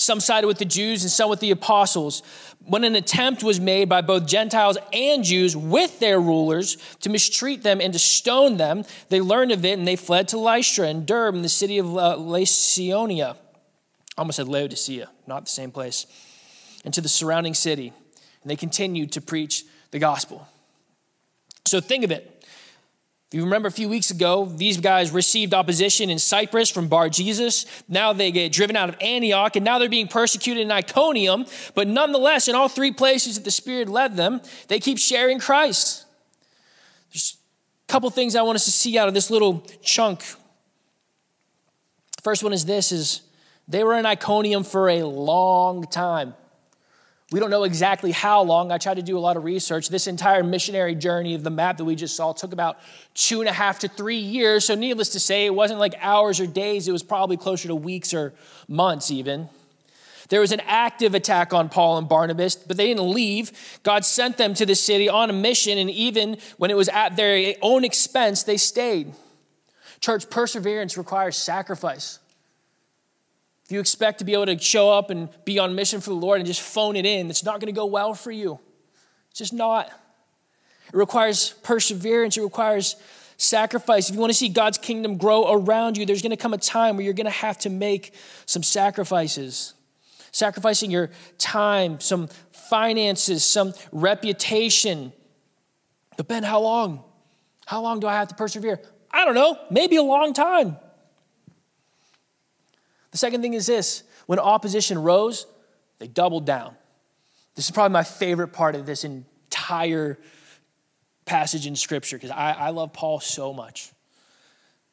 Some 0.00 0.20
sided 0.20 0.46
with 0.46 0.56
the 0.56 0.64
Jews 0.64 1.02
and 1.02 1.10
some 1.10 1.28
with 1.28 1.40
the 1.40 1.50
apostles. 1.50 2.22
When 2.64 2.84
an 2.84 2.96
attempt 2.96 3.42
was 3.42 3.60
made 3.60 3.90
by 3.90 4.00
both 4.00 4.26
Gentiles 4.26 4.78
and 4.94 5.22
Jews 5.22 5.54
with 5.54 6.00
their 6.00 6.18
rulers 6.18 6.78
to 7.00 7.10
mistreat 7.10 7.62
them 7.62 7.82
and 7.82 7.92
to 7.92 7.98
stone 7.98 8.56
them, 8.56 8.84
they 9.10 9.20
learned 9.20 9.52
of 9.52 9.62
it 9.62 9.78
and 9.78 9.86
they 9.86 9.96
fled 9.96 10.28
to 10.28 10.38
Lystra 10.38 10.88
and 10.88 11.04
Derbe 11.04 11.34
in 11.34 11.42
the 11.42 11.50
city 11.50 11.76
of 11.76 11.98
uh, 11.98 12.16
Lycaonia. 12.16 13.36
I 14.16 14.20
almost 14.22 14.36
said 14.36 14.48
Laodicea, 14.48 15.10
not 15.26 15.44
the 15.44 15.50
same 15.50 15.70
place. 15.70 16.06
And 16.82 16.94
to 16.94 17.02
the 17.02 17.08
surrounding 17.10 17.52
city. 17.52 17.92
And 18.40 18.50
they 18.50 18.56
continued 18.56 19.12
to 19.12 19.20
preach 19.20 19.64
the 19.90 19.98
gospel. 19.98 20.48
So 21.66 21.78
think 21.78 22.04
of 22.04 22.10
it. 22.10 22.39
If 23.30 23.36
you 23.36 23.44
remember 23.44 23.68
a 23.68 23.72
few 23.72 23.88
weeks 23.88 24.10
ago, 24.10 24.44
these 24.44 24.78
guys 24.78 25.12
received 25.12 25.54
opposition 25.54 26.10
in 26.10 26.18
Cyprus 26.18 26.68
from 26.68 26.88
Bar 26.88 27.10
Jesus. 27.10 27.64
Now 27.88 28.12
they 28.12 28.32
get 28.32 28.50
driven 28.50 28.74
out 28.74 28.88
of 28.88 28.96
Antioch, 29.00 29.54
and 29.54 29.64
now 29.64 29.78
they're 29.78 29.88
being 29.88 30.08
persecuted 30.08 30.64
in 30.64 30.72
Iconium. 30.72 31.46
But 31.76 31.86
nonetheless, 31.86 32.48
in 32.48 32.56
all 32.56 32.68
three 32.68 32.90
places 32.90 33.36
that 33.36 33.44
the 33.44 33.52
Spirit 33.52 33.88
led 33.88 34.16
them, 34.16 34.40
they 34.66 34.80
keep 34.80 34.98
sharing 34.98 35.38
Christ. 35.38 36.06
There's 37.12 37.36
a 37.88 37.92
couple 37.92 38.10
things 38.10 38.34
I 38.34 38.42
want 38.42 38.56
us 38.56 38.64
to 38.64 38.72
see 38.72 38.98
out 38.98 39.06
of 39.06 39.14
this 39.14 39.30
little 39.30 39.64
chunk. 39.80 40.24
First 42.24 42.42
one 42.42 42.52
is 42.52 42.64
this 42.64 42.90
is 42.90 43.20
they 43.68 43.84
were 43.84 43.94
in 43.94 44.06
Iconium 44.06 44.64
for 44.64 44.88
a 44.88 45.04
long 45.04 45.84
time. 45.84 46.34
We 47.32 47.38
don't 47.38 47.50
know 47.50 47.62
exactly 47.62 48.10
how 48.10 48.42
long. 48.42 48.72
I 48.72 48.78
tried 48.78 48.94
to 48.94 49.02
do 49.02 49.16
a 49.16 49.20
lot 49.20 49.36
of 49.36 49.44
research. 49.44 49.88
This 49.88 50.08
entire 50.08 50.42
missionary 50.42 50.96
journey 50.96 51.34
of 51.34 51.44
the 51.44 51.50
map 51.50 51.76
that 51.76 51.84
we 51.84 51.94
just 51.94 52.16
saw 52.16 52.32
took 52.32 52.52
about 52.52 52.78
two 53.14 53.40
and 53.40 53.48
a 53.48 53.52
half 53.52 53.78
to 53.80 53.88
three 53.88 54.18
years. 54.18 54.64
So, 54.64 54.74
needless 54.74 55.10
to 55.10 55.20
say, 55.20 55.46
it 55.46 55.54
wasn't 55.54 55.78
like 55.78 55.94
hours 56.00 56.40
or 56.40 56.46
days, 56.46 56.88
it 56.88 56.92
was 56.92 57.04
probably 57.04 57.36
closer 57.36 57.68
to 57.68 57.74
weeks 57.76 58.12
or 58.12 58.34
months, 58.66 59.12
even. 59.12 59.48
There 60.30 60.40
was 60.40 60.52
an 60.52 60.60
active 60.60 61.14
attack 61.14 61.52
on 61.52 61.68
Paul 61.68 61.98
and 61.98 62.08
Barnabas, 62.08 62.54
but 62.54 62.76
they 62.76 62.86
didn't 62.86 63.10
leave. 63.10 63.80
God 63.82 64.04
sent 64.04 64.36
them 64.36 64.54
to 64.54 64.64
the 64.64 64.76
city 64.76 65.08
on 65.08 65.28
a 65.28 65.32
mission, 65.32 65.76
and 65.76 65.90
even 65.90 66.38
when 66.56 66.70
it 66.70 66.76
was 66.76 66.88
at 66.88 67.16
their 67.16 67.54
own 67.62 67.84
expense, 67.84 68.44
they 68.44 68.56
stayed. 68.56 69.12
Church 69.98 70.30
perseverance 70.30 70.96
requires 70.96 71.36
sacrifice. 71.36 72.19
If 73.70 73.74
you 73.74 73.78
expect 73.78 74.18
to 74.18 74.24
be 74.24 74.32
able 74.32 74.46
to 74.46 74.58
show 74.58 74.90
up 74.90 75.10
and 75.10 75.28
be 75.44 75.60
on 75.60 75.76
mission 75.76 76.00
for 76.00 76.10
the 76.10 76.16
Lord 76.16 76.40
and 76.40 76.46
just 76.46 76.60
phone 76.60 76.96
it 76.96 77.06
in, 77.06 77.30
it's 77.30 77.44
not 77.44 77.60
going 77.60 77.72
to 77.72 77.78
go 77.78 77.86
well 77.86 78.14
for 78.14 78.32
you. 78.32 78.58
It's 79.30 79.38
just 79.38 79.52
not. 79.52 79.86
It 79.86 80.96
requires 80.96 81.50
perseverance, 81.62 82.36
it 82.36 82.42
requires 82.42 82.96
sacrifice. 83.36 84.08
If 84.08 84.16
you 84.16 84.20
want 84.20 84.32
to 84.32 84.36
see 84.36 84.48
God's 84.48 84.76
kingdom 84.76 85.18
grow 85.18 85.52
around 85.52 85.96
you, 85.96 86.04
there's 86.04 86.20
going 86.20 86.32
to 86.32 86.36
come 86.36 86.52
a 86.52 86.58
time 86.58 86.96
where 86.96 87.04
you're 87.04 87.14
going 87.14 87.26
to 87.26 87.30
have 87.30 87.58
to 87.58 87.70
make 87.70 88.12
some 88.44 88.64
sacrifices. 88.64 89.74
Sacrificing 90.32 90.90
your 90.90 91.10
time, 91.38 92.00
some 92.00 92.26
finances, 92.50 93.44
some 93.44 93.72
reputation. 93.92 95.12
But 96.16 96.26
Ben, 96.26 96.42
how 96.42 96.58
long? 96.58 97.04
How 97.66 97.82
long 97.82 98.00
do 98.00 98.08
I 98.08 98.14
have 98.14 98.26
to 98.26 98.34
persevere? 98.34 98.80
I 99.12 99.24
don't 99.24 99.36
know, 99.36 99.56
maybe 99.70 99.94
a 99.94 100.02
long 100.02 100.32
time. 100.32 100.76
The 103.10 103.18
second 103.18 103.42
thing 103.42 103.54
is 103.54 103.66
this 103.66 104.02
when 104.26 104.38
opposition 104.38 104.98
rose, 105.02 105.46
they 105.98 106.06
doubled 106.06 106.46
down. 106.46 106.76
This 107.54 107.64
is 107.64 107.70
probably 107.70 107.92
my 107.92 108.04
favorite 108.04 108.48
part 108.48 108.74
of 108.74 108.86
this 108.86 109.04
entire 109.04 110.18
passage 111.24 111.66
in 111.66 111.76
Scripture 111.76 112.16
because 112.16 112.30
I, 112.30 112.52
I 112.52 112.70
love 112.70 112.92
Paul 112.92 113.20
so 113.20 113.52
much 113.52 113.92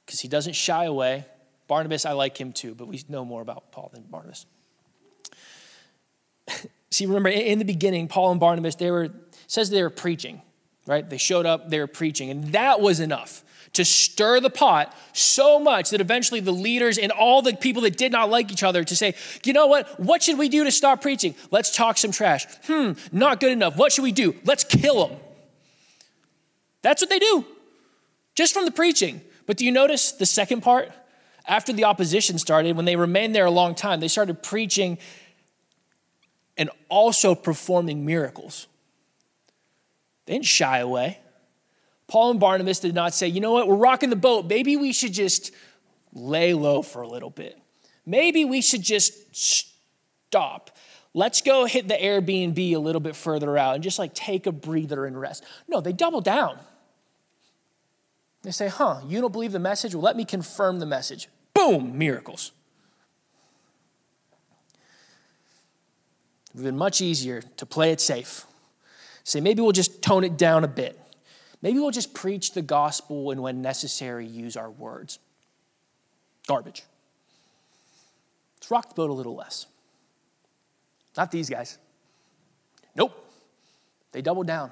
because 0.05 0.19
he 0.19 0.27
doesn't 0.27 0.53
shy 0.53 0.85
away. 0.85 1.25
Barnabas, 1.67 2.05
I 2.05 2.13
like 2.13 2.39
him 2.39 2.53
too, 2.53 2.73
but 2.75 2.87
we 2.87 3.01
know 3.09 3.25
more 3.25 3.41
about 3.41 3.71
Paul 3.71 3.89
than 3.93 4.03
Barnabas. 4.03 4.45
See, 6.91 7.05
remember 7.05 7.29
in 7.29 7.59
the 7.59 7.65
beginning, 7.65 8.07
Paul 8.07 8.31
and 8.31 8.39
Barnabas, 8.39 8.75
they 8.75 8.89
were, 8.89 9.09
says 9.47 9.69
they 9.69 9.83
were 9.83 9.89
preaching, 9.89 10.41
right? 10.85 11.07
They 11.07 11.17
showed 11.17 11.45
up, 11.45 11.69
they 11.69 11.79
were 11.79 11.87
preaching, 11.87 12.29
and 12.29 12.53
that 12.53 12.79
was 12.79 12.99
enough 12.99 13.43
to 13.77 13.85
stir 13.85 14.39
the 14.39 14.49
pot 14.49 14.93
so 15.13 15.59
much 15.59 15.91
that 15.91 16.01
eventually 16.01 16.39
the 16.39 16.51
leaders 16.51 16.97
and 16.97 17.11
all 17.11 17.41
the 17.41 17.53
people 17.53 17.83
that 17.83 17.97
did 17.97 18.11
not 18.11 18.29
like 18.29 18.51
each 18.51 18.63
other 18.63 18.83
to 18.83 18.95
say, 18.95 19.15
you 19.45 19.53
know 19.53 19.67
what? 19.67 19.99
What 19.99 20.21
should 20.21 20.37
we 20.37 20.49
do 20.49 20.63
to 20.63 20.71
stop 20.71 21.01
preaching? 21.01 21.33
Let's 21.49 21.75
talk 21.75 21.97
some 21.97 22.11
trash. 22.11 22.45
Hmm, 22.65 22.93
not 23.11 23.39
good 23.39 23.51
enough. 23.51 23.77
What 23.77 23.91
should 23.91 24.03
we 24.03 24.11
do? 24.11 24.35
Let's 24.43 24.63
kill 24.63 25.07
them. 25.07 25.19
That's 26.81 27.01
what 27.01 27.09
they 27.09 27.19
do, 27.19 27.45
just 28.35 28.53
from 28.53 28.65
the 28.65 28.71
preaching. 28.71 29.21
But 29.45 29.57
do 29.57 29.65
you 29.65 29.71
notice 29.71 30.11
the 30.11 30.25
second 30.25 30.61
part? 30.61 30.91
After 31.47 31.71
the 31.71 31.85
opposition 31.85 32.37
started, 32.37 32.75
when 32.75 32.85
they 32.85 32.95
remained 32.95 33.33
there 33.33 33.45
a 33.45 33.51
long 33.51 33.73
time, 33.73 33.99
they 33.99 34.09
started 34.09 34.43
preaching 34.43 34.97
and 36.57 36.69
also 36.89 37.35
performing 37.35 38.05
miracles. 38.05 38.67
They 40.25 40.33
didn't 40.33 40.45
shy 40.45 40.79
away. 40.79 41.19
Paul 42.07 42.31
and 42.31 42.39
Barnabas 42.39 42.79
did 42.79 42.95
not 42.95 43.13
say, 43.13 43.27
you 43.27 43.41
know 43.41 43.51
what, 43.51 43.67
we're 43.67 43.75
rocking 43.75 44.09
the 44.09 44.15
boat. 44.15 44.45
Maybe 44.45 44.77
we 44.77 44.93
should 44.93 45.13
just 45.13 45.51
lay 46.13 46.53
low 46.53 46.81
for 46.81 47.01
a 47.01 47.07
little 47.07 47.29
bit. 47.29 47.59
Maybe 48.05 48.45
we 48.45 48.61
should 48.61 48.81
just 48.81 49.35
stop. 49.35 50.71
Let's 51.13 51.41
go 51.41 51.65
hit 51.65 51.87
the 51.87 51.95
Airbnb 51.95 52.57
a 52.75 52.77
little 52.77 53.01
bit 53.01 53.15
further 53.15 53.57
out 53.57 53.75
and 53.75 53.83
just 53.83 53.99
like 53.99 54.13
take 54.13 54.45
a 54.45 54.51
breather 54.51 55.05
and 55.05 55.19
rest. 55.19 55.43
No, 55.67 55.81
they 55.81 55.91
double 55.91 56.21
down. 56.21 56.59
They 58.43 58.51
say, 58.51 58.67
huh, 58.67 59.01
you 59.05 59.19
don't 59.19 59.33
believe 59.33 59.51
the 59.51 59.59
message? 59.59 59.93
Well, 59.93 60.03
let 60.03 60.15
me 60.15 60.23
confirm 60.23 60.79
the 60.79 60.85
message. 60.85 61.27
Boom, 61.53 61.97
miracles. 61.97 62.51
It 66.49 66.55
would 66.55 66.63
have 66.63 66.71
been 66.71 66.77
much 66.77 67.01
easier 67.01 67.41
to 67.41 67.65
play 67.65 67.91
it 67.91 67.99
safe. 67.99 68.45
Say, 69.25 69.41
maybe 69.41 69.61
we'll 69.61 69.73
just 69.73 70.01
tone 70.01 70.23
it 70.23 70.37
down 70.37 70.63
a 70.63 70.67
bit. 70.67 70.97
Maybe 71.61 71.79
we'll 71.79 71.91
just 71.91 72.13
preach 72.13 72.53
the 72.53 72.61
gospel 72.61 73.31
and 73.31 73.41
when 73.41 73.61
necessary, 73.61 74.25
use 74.25 74.55
our 74.55 74.69
words. 74.69 75.19
Garbage. 76.47 76.83
Let's 78.57 78.71
rock 78.71 78.89
the 78.89 78.95
boat 78.95 79.09
a 79.09 79.13
little 79.13 79.35
less. 79.35 79.65
Not 81.15 81.31
these 81.31 81.49
guys. 81.49 81.77
Nope. 82.95 83.23
They 84.11 84.21
doubled 84.21 84.47
down. 84.47 84.71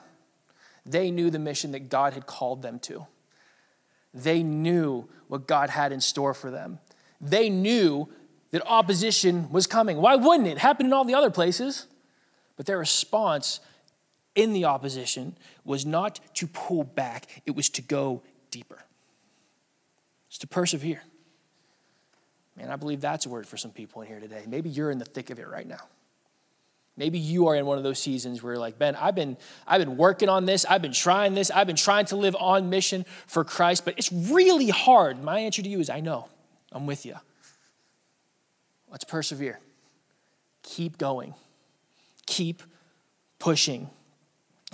They 0.85 1.09
knew 1.09 1.31
the 1.31 1.39
mission 1.39 1.71
that 1.71 1.89
God 1.89 2.13
had 2.13 2.27
called 2.27 2.61
them 2.61 2.79
to. 2.79 3.07
They 4.13 4.43
knew 4.43 5.09
what 5.27 5.47
God 5.47 5.71
had 5.71 5.91
in 5.91 5.99
store 5.99 6.33
for 6.33 6.51
them. 6.51 6.79
They 7.19 7.49
knew 7.49 8.07
that 8.51 8.61
opposition 8.65 9.51
was 9.51 9.67
coming. 9.67 9.97
Why 9.97 10.15
wouldn't 10.15 10.47
it? 10.47 10.59
happened 10.59 10.87
in 10.87 10.93
all 10.93 11.03
the 11.03 11.15
other 11.15 11.31
places. 11.31 11.87
But 12.55 12.67
their 12.67 12.77
response 12.77 13.59
in 14.35 14.53
the 14.53 14.65
opposition 14.65 15.35
was 15.63 15.85
not 15.85 16.19
to 16.35 16.47
pull 16.47 16.83
back, 16.83 17.41
it 17.45 17.55
was 17.55 17.69
to 17.71 17.81
go 17.81 18.21
deeper. 18.51 18.83
It's 20.27 20.37
to 20.39 20.47
persevere. 20.47 21.03
Man, 22.57 22.69
I 22.69 22.75
believe 22.75 23.01
that's 23.01 23.25
a 23.25 23.29
word 23.29 23.47
for 23.47 23.57
some 23.57 23.71
people 23.71 24.01
in 24.01 24.07
here 24.07 24.19
today. 24.19 24.43
Maybe 24.47 24.69
you're 24.69 24.91
in 24.91 24.97
the 24.97 25.05
thick 25.05 25.29
of 25.29 25.39
it 25.39 25.47
right 25.47 25.67
now. 25.67 25.81
Maybe 26.97 27.19
you 27.19 27.47
are 27.47 27.55
in 27.55 27.65
one 27.65 27.77
of 27.77 27.83
those 27.83 27.99
seasons 27.99 28.41
where 28.41 28.53
you're 28.53 28.59
like, 28.59 28.79
Ben, 28.79 28.95
I've 28.95 29.15
been, 29.15 29.35
I've 29.67 29.81
been 29.81 29.97
working 29.97 30.29
on 30.29 30.45
this, 30.45 30.63
I've 30.63 30.81
been 30.81 30.93
trying 30.93 31.33
this, 31.33 31.51
I've 31.51 31.67
been 31.67 31.75
trying 31.75 32.05
to 32.05 32.15
live 32.15 32.37
on 32.39 32.69
mission 32.69 33.05
for 33.27 33.43
Christ, 33.43 33.83
but 33.83 33.95
it's 33.97 34.11
really 34.13 34.69
hard. 34.69 35.21
My 35.21 35.39
answer 35.39 35.61
to 35.61 35.67
you 35.67 35.81
is 35.81 35.89
I 35.89 35.99
know. 35.99 36.29
I'm 36.71 36.85
with 36.85 37.05
you. 37.05 37.15
Let's 38.89 39.03
persevere. 39.03 39.59
Keep 40.63 40.97
going. 40.97 41.33
Keep 42.25 42.63
pushing. 43.39 43.89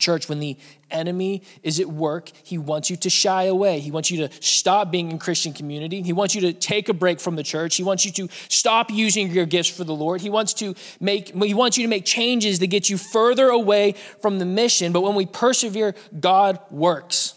Church, 0.01 0.27
when 0.27 0.39
the 0.39 0.57
enemy 0.89 1.43
is 1.63 1.79
at 1.79 1.87
work, 1.87 2.31
he 2.43 2.57
wants 2.57 2.89
you 2.89 2.97
to 2.97 3.09
shy 3.09 3.43
away. 3.43 3.79
He 3.79 3.91
wants 3.91 4.11
you 4.11 4.27
to 4.27 4.33
stop 4.41 4.91
being 4.91 5.11
in 5.11 5.19
Christian 5.19 5.53
community. 5.53 6.01
He 6.01 6.11
wants 6.11 6.35
you 6.35 6.41
to 6.41 6.53
take 6.53 6.89
a 6.89 6.93
break 6.93 7.19
from 7.19 7.35
the 7.35 7.43
church. 7.43 7.77
He 7.77 7.83
wants 7.83 8.05
you 8.05 8.11
to 8.11 8.27
stop 8.49 8.91
using 8.91 9.31
your 9.31 9.45
gifts 9.45 9.69
for 9.69 9.85
the 9.85 9.95
Lord. 9.95 10.19
He 10.19 10.29
wants 10.29 10.53
to 10.55 10.75
make 10.99 11.33
he 11.33 11.53
wants 11.53 11.77
you 11.77 11.85
to 11.85 11.89
make 11.89 12.03
changes 12.03 12.59
that 12.59 12.67
get 12.67 12.89
you 12.89 12.97
further 12.97 13.47
away 13.47 13.95
from 14.21 14.39
the 14.39 14.45
mission. 14.45 14.91
But 14.91 15.01
when 15.01 15.15
we 15.15 15.25
persevere, 15.25 15.95
God 16.19 16.59
works. 16.69 17.35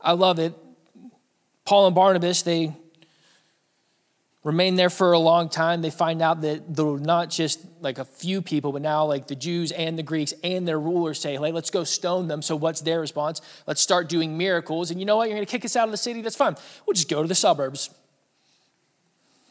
I 0.00 0.12
love 0.12 0.38
it. 0.38 0.54
Paul 1.64 1.86
and 1.86 1.94
Barnabas, 1.94 2.42
they 2.42 2.74
remain 4.44 4.76
there 4.76 4.90
for 4.90 5.12
a 5.12 5.18
long 5.18 5.48
time. 5.48 5.80
They 5.82 5.90
find 5.90 6.22
out 6.22 6.42
that 6.42 6.76
they're 6.76 6.98
not 6.98 7.30
just 7.30 7.60
like 7.80 7.98
a 7.98 8.04
few 8.04 8.42
people, 8.42 8.70
but 8.72 8.82
now 8.82 9.06
like 9.06 9.26
the 9.26 9.34
Jews 9.34 9.72
and 9.72 9.98
the 9.98 10.02
Greeks 10.02 10.34
and 10.44 10.68
their 10.68 10.78
rulers 10.78 11.18
say, 11.18 11.32
hey, 11.32 11.50
let's 11.50 11.70
go 11.70 11.82
stone 11.82 12.28
them. 12.28 12.42
So 12.42 12.54
what's 12.54 12.82
their 12.82 13.00
response? 13.00 13.40
Let's 13.66 13.80
start 13.80 14.08
doing 14.08 14.38
miracles. 14.38 14.90
And 14.90 15.00
you 15.00 15.06
know 15.06 15.16
what? 15.16 15.28
You're 15.28 15.36
going 15.36 15.46
to 15.46 15.50
kick 15.50 15.64
us 15.64 15.74
out 15.74 15.88
of 15.88 15.90
the 15.90 15.96
city? 15.96 16.20
That's 16.20 16.36
fine. 16.36 16.56
We'll 16.86 16.94
just 16.94 17.08
go 17.08 17.22
to 17.22 17.28
the 17.28 17.34
suburbs. 17.34 17.90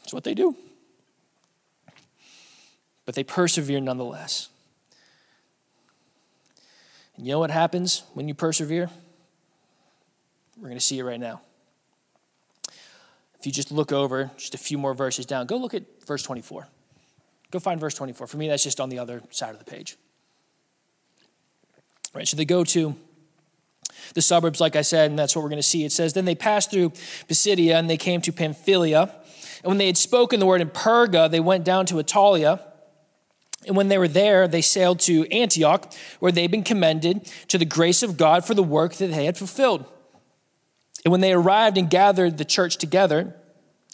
That's 0.02 0.14
what 0.14 0.24
they 0.24 0.34
do. 0.34 0.56
But 3.04 3.16
they 3.16 3.24
persevere 3.24 3.80
nonetheless. 3.80 4.48
And 7.16 7.26
you 7.26 7.32
know 7.32 7.38
what 7.40 7.50
happens 7.50 8.04
when 8.14 8.28
you 8.28 8.34
persevere? 8.34 8.90
We're 10.56 10.68
going 10.68 10.78
to 10.78 10.84
see 10.84 11.00
it 11.00 11.02
right 11.02 11.20
now. 11.20 11.40
If 13.44 13.48
you 13.48 13.52
just 13.52 13.70
look 13.70 13.92
over 13.92 14.30
just 14.38 14.54
a 14.54 14.58
few 14.58 14.78
more 14.78 14.94
verses 14.94 15.26
down, 15.26 15.44
go 15.44 15.58
look 15.58 15.74
at 15.74 15.82
verse 16.06 16.22
24. 16.22 16.66
Go 17.50 17.58
find 17.58 17.78
verse 17.78 17.92
24. 17.92 18.26
For 18.26 18.38
me, 18.38 18.48
that's 18.48 18.62
just 18.62 18.80
on 18.80 18.88
the 18.88 18.98
other 18.98 19.22
side 19.28 19.50
of 19.50 19.58
the 19.58 19.66
page. 19.66 19.98
Right, 22.14 22.26
so 22.26 22.38
they 22.38 22.46
go 22.46 22.64
to 22.64 22.96
the 24.14 24.22
suburbs, 24.22 24.62
like 24.62 24.76
I 24.76 24.80
said, 24.80 25.10
and 25.10 25.18
that's 25.18 25.36
what 25.36 25.42
we're 25.42 25.50
going 25.50 25.58
to 25.58 25.62
see. 25.62 25.84
It 25.84 25.92
says, 25.92 26.14
Then 26.14 26.24
they 26.24 26.34
passed 26.34 26.70
through 26.70 26.92
Pisidia 27.28 27.78
and 27.78 27.90
they 27.90 27.98
came 27.98 28.22
to 28.22 28.32
Pamphylia. 28.32 29.14
And 29.62 29.66
when 29.66 29.76
they 29.76 29.88
had 29.88 29.98
spoken 29.98 30.40
the 30.40 30.46
word 30.46 30.62
in 30.62 30.70
Perga, 30.70 31.30
they 31.30 31.38
went 31.38 31.66
down 31.66 31.84
to 31.84 31.96
Attalia. 31.96 32.62
And 33.66 33.76
when 33.76 33.88
they 33.88 33.98
were 33.98 34.08
there, 34.08 34.48
they 34.48 34.62
sailed 34.62 35.00
to 35.00 35.30
Antioch, 35.30 35.92
where 36.18 36.32
they'd 36.32 36.50
been 36.50 36.64
commended 36.64 37.30
to 37.48 37.58
the 37.58 37.66
grace 37.66 38.02
of 38.02 38.16
God 38.16 38.46
for 38.46 38.54
the 38.54 38.62
work 38.62 38.94
that 38.94 39.08
they 39.08 39.26
had 39.26 39.36
fulfilled. 39.36 39.84
And 41.04 41.12
when 41.12 41.20
they 41.20 41.32
arrived 41.32 41.76
and 41.76 41.88
gathered 41.90 42.38
the 42.38 42.44
church 42.44 42.78
together, 42.78 43.34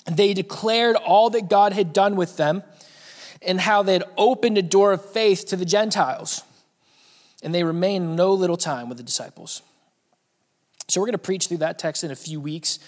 they 0.07 0.33
declared 0.33 0.97
all 0.97 1.31
that 1.31 1.49
God 1.49 1.73
had 1.73 1.93
done 1.93 2.17
with 2.17 2.37
them 2.37 2.63
and 3.43 3.61
how 3.61 3.83
they 3.83 3.95
had 3.95 4.05
opened 4.17 4.59
a 4.59 4.63
door 4.63 4.93
of 4.93 5.05
faith 5.05 5.47
to 5.47 5.57
the 5.57 5.65
Gentiles. 5.65 6.43
And 7.43 7.55
they 7.55 7.65
remained 7.65 8.17
no 8.17 8.33
little 8.33 8.57
time 8.57 8.89
with 8.89 8.99
the 8.99 9.05
disciples. 9.05 9.63
So 10.89 11.01
we're 11.01 11.07
going 11.07 11.13
to 11.13 11.19
preach 11.19 11.47
through 11.47 11.59
that 11.59 11.79
text 11.79 12.05
in 12.05 12.11
a 12.11 12.17
few 12.17 12.41
weeks. 12.41 12.79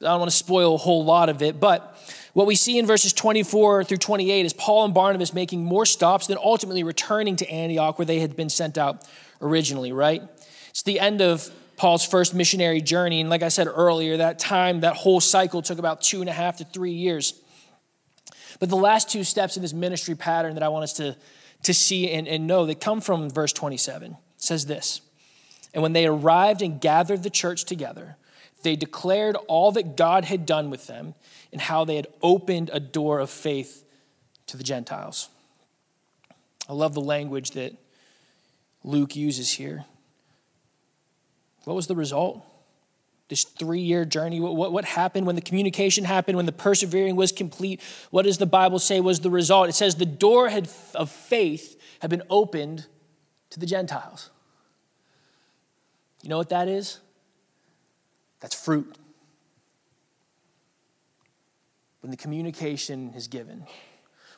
I 0.00 0.06
don't 0.06 0.18
want 0.18 0.30
to 0.30 0.36
spoil 0.36 0.74
a 0.74 0.78
whole 0.78 1.04
lot 1.04 1.28
of 1.28 1.42
it, 1.42 1.60
but 1.60 1.96
what 2.32 2.46
we 2.46 2.56
see 2.56 2.78
in 2.78 2.86
verses 2.86 3.12
24 3.12 3.84
through 3.84 3.98
28 3.98 4.46
is 4.46 4.52
Paul 4.52 4.84
and 4.84 4.94
Barnabas 4.94 5.32
making 5.32 5.64
more 5.64 5.86
stops, 5.86 6.26
then 6.26 6.38
ultimately 6.42 6.82
returning 6.82 7.36
to 7.36 7.48
Antioch 7.48 7.98
where 7.98 8.06
they 8.06 8.18
had 8.18 8.34
been 8.34 8.48
sent 8.48 8.78
out 8.78 9.06
originally, 9.40 9.92
right? 9.92 10.22
It's 10.70 10.82
the 10.82 10.98
end 10.98 11.20
of 11.20 11.50
Paul's 11.82 12.06
first 12.06 12.32
missionary 12.32 12.80
journey. 12.80 13.20
And 13.20 13.28
like 13.28 13.42
I 13.42 13.48
said 13.48 13.66
earlier, 13.66 14.18
that 14.18 14.38
time, 14.38 14.82
that 14.82 14.94
whole 14.94 15.20
cycle 15.20 15.62
took 15.62 15.80
about 15.80 16.00
two 16.00 16.20
and 16.20 16.30
a 16.30 16.32
half 16.32 16.58
to 16.58 16.64
three 16.64 16.92
years. 16.92 17.34
But 18.60 18.68
the 18.68 18.76
last 18.76 19.10
two 19.10 19.24
steps 19.24 19.56
in 19.56 19.62
this 19.62 19.72
ministry 19.72 20.14
pattern 20.14 20.54
that 20.54 20.62
I 20.62 20.68
want 20.68 20.84
us 20.84 20.92
to, 20.92 21.16
to 21.64 21.74
see 21.74 22.08
and, 22.08 22.28
and 22.28 22.46
know 22.46 22.66
that 22.66 22.80
come 22.80 23.00
from 23.00 23.28
verse 23.28 23.52
27 23.52 24.16
says 24.36 24.66
this 24.66 25.00
And 25.74 25.82
when 25.82 25.92
they 25.92 26.06
arrived 26.06 26.62
and 26.62 26.80
gathered 26.80 27.24
the 27.24 27.30
church 27.30 27.64
together, 27.64 28.14
they 28.62 28.76
declared 28.76 29.34
all 29.48 29.72
that 29.72 29.96
God 29.96 30.26
had 30.26 30.46
done 30.46 30.70
with 30.70 30.86
them 30.86 31.16
and 31.50 31.60
how 31.60 31.84
they 31.84 31.96
had 31.96 32.06
opened 32.22 32.70
a 32.72 32.78
door 32.78 33.18
of 33.18 33.28
faith 33.28 33.84
to 34.46 34.56
the 34.56 34.62
Gentiles. 34.62 35.30
I 36.68 36.74
love 36.74 36.94
the 36.94 37.00
language 37.00 37.50
that 37.50 37.74
Luke 38.84 39.16
uses 39.16 39.50
here. 39.50 39.84
What 41.64 41.74
was 41.74 41.86
the 41.86 41.94
result? 41.94 42.44
This 43.28 43.44
three 43.44 43.80
year 43.80 44.04
journey, 44.04 44.40
what, 44.40 44.56
what, 44.56 44.72
what, 44.72 44.84
happened 44.84 45.26
when 45.26 45.36
the 45.36 45.42
communication 45.42 46.04
happened, 46.04 46.36
when 46.36 46.46
the 46.46 46.52
persevering 46.52 47.16
was 47.16 47.32
complete? 47.32 47.80
What 48.10 48.24
does 48.24 48.38
the 48.38 48.46
Bible 48.46 48.78
say 48.78 49.00
was 49.00 49.20
the 49.20 49.30
result? 49.30 49.68
It 49.68 49.74
says 49.74 49.94
the 49.94 50.04
door 50.04 50.48
had, 50.48 50.68
of 50.94 51.10
faith 51.10 51.80
had 52.00 52.10
been 52.10 52.22
opened 52.28 52.86
to 53.50 53.60
the 53.60 53.66
Gentiles. 53.66 54.30
You 56.22 56.28
know 56.28 56.38
what 56.38 56.50
that 56.50 56.68
is? 56.68 56.98
That's 58.40 58.54
fruit. 58.54 58.96
When 62.00 62.10
the 62.10 62.16
communication 62.16 63.12
is 63.14 63.28
given, 63.28 63.66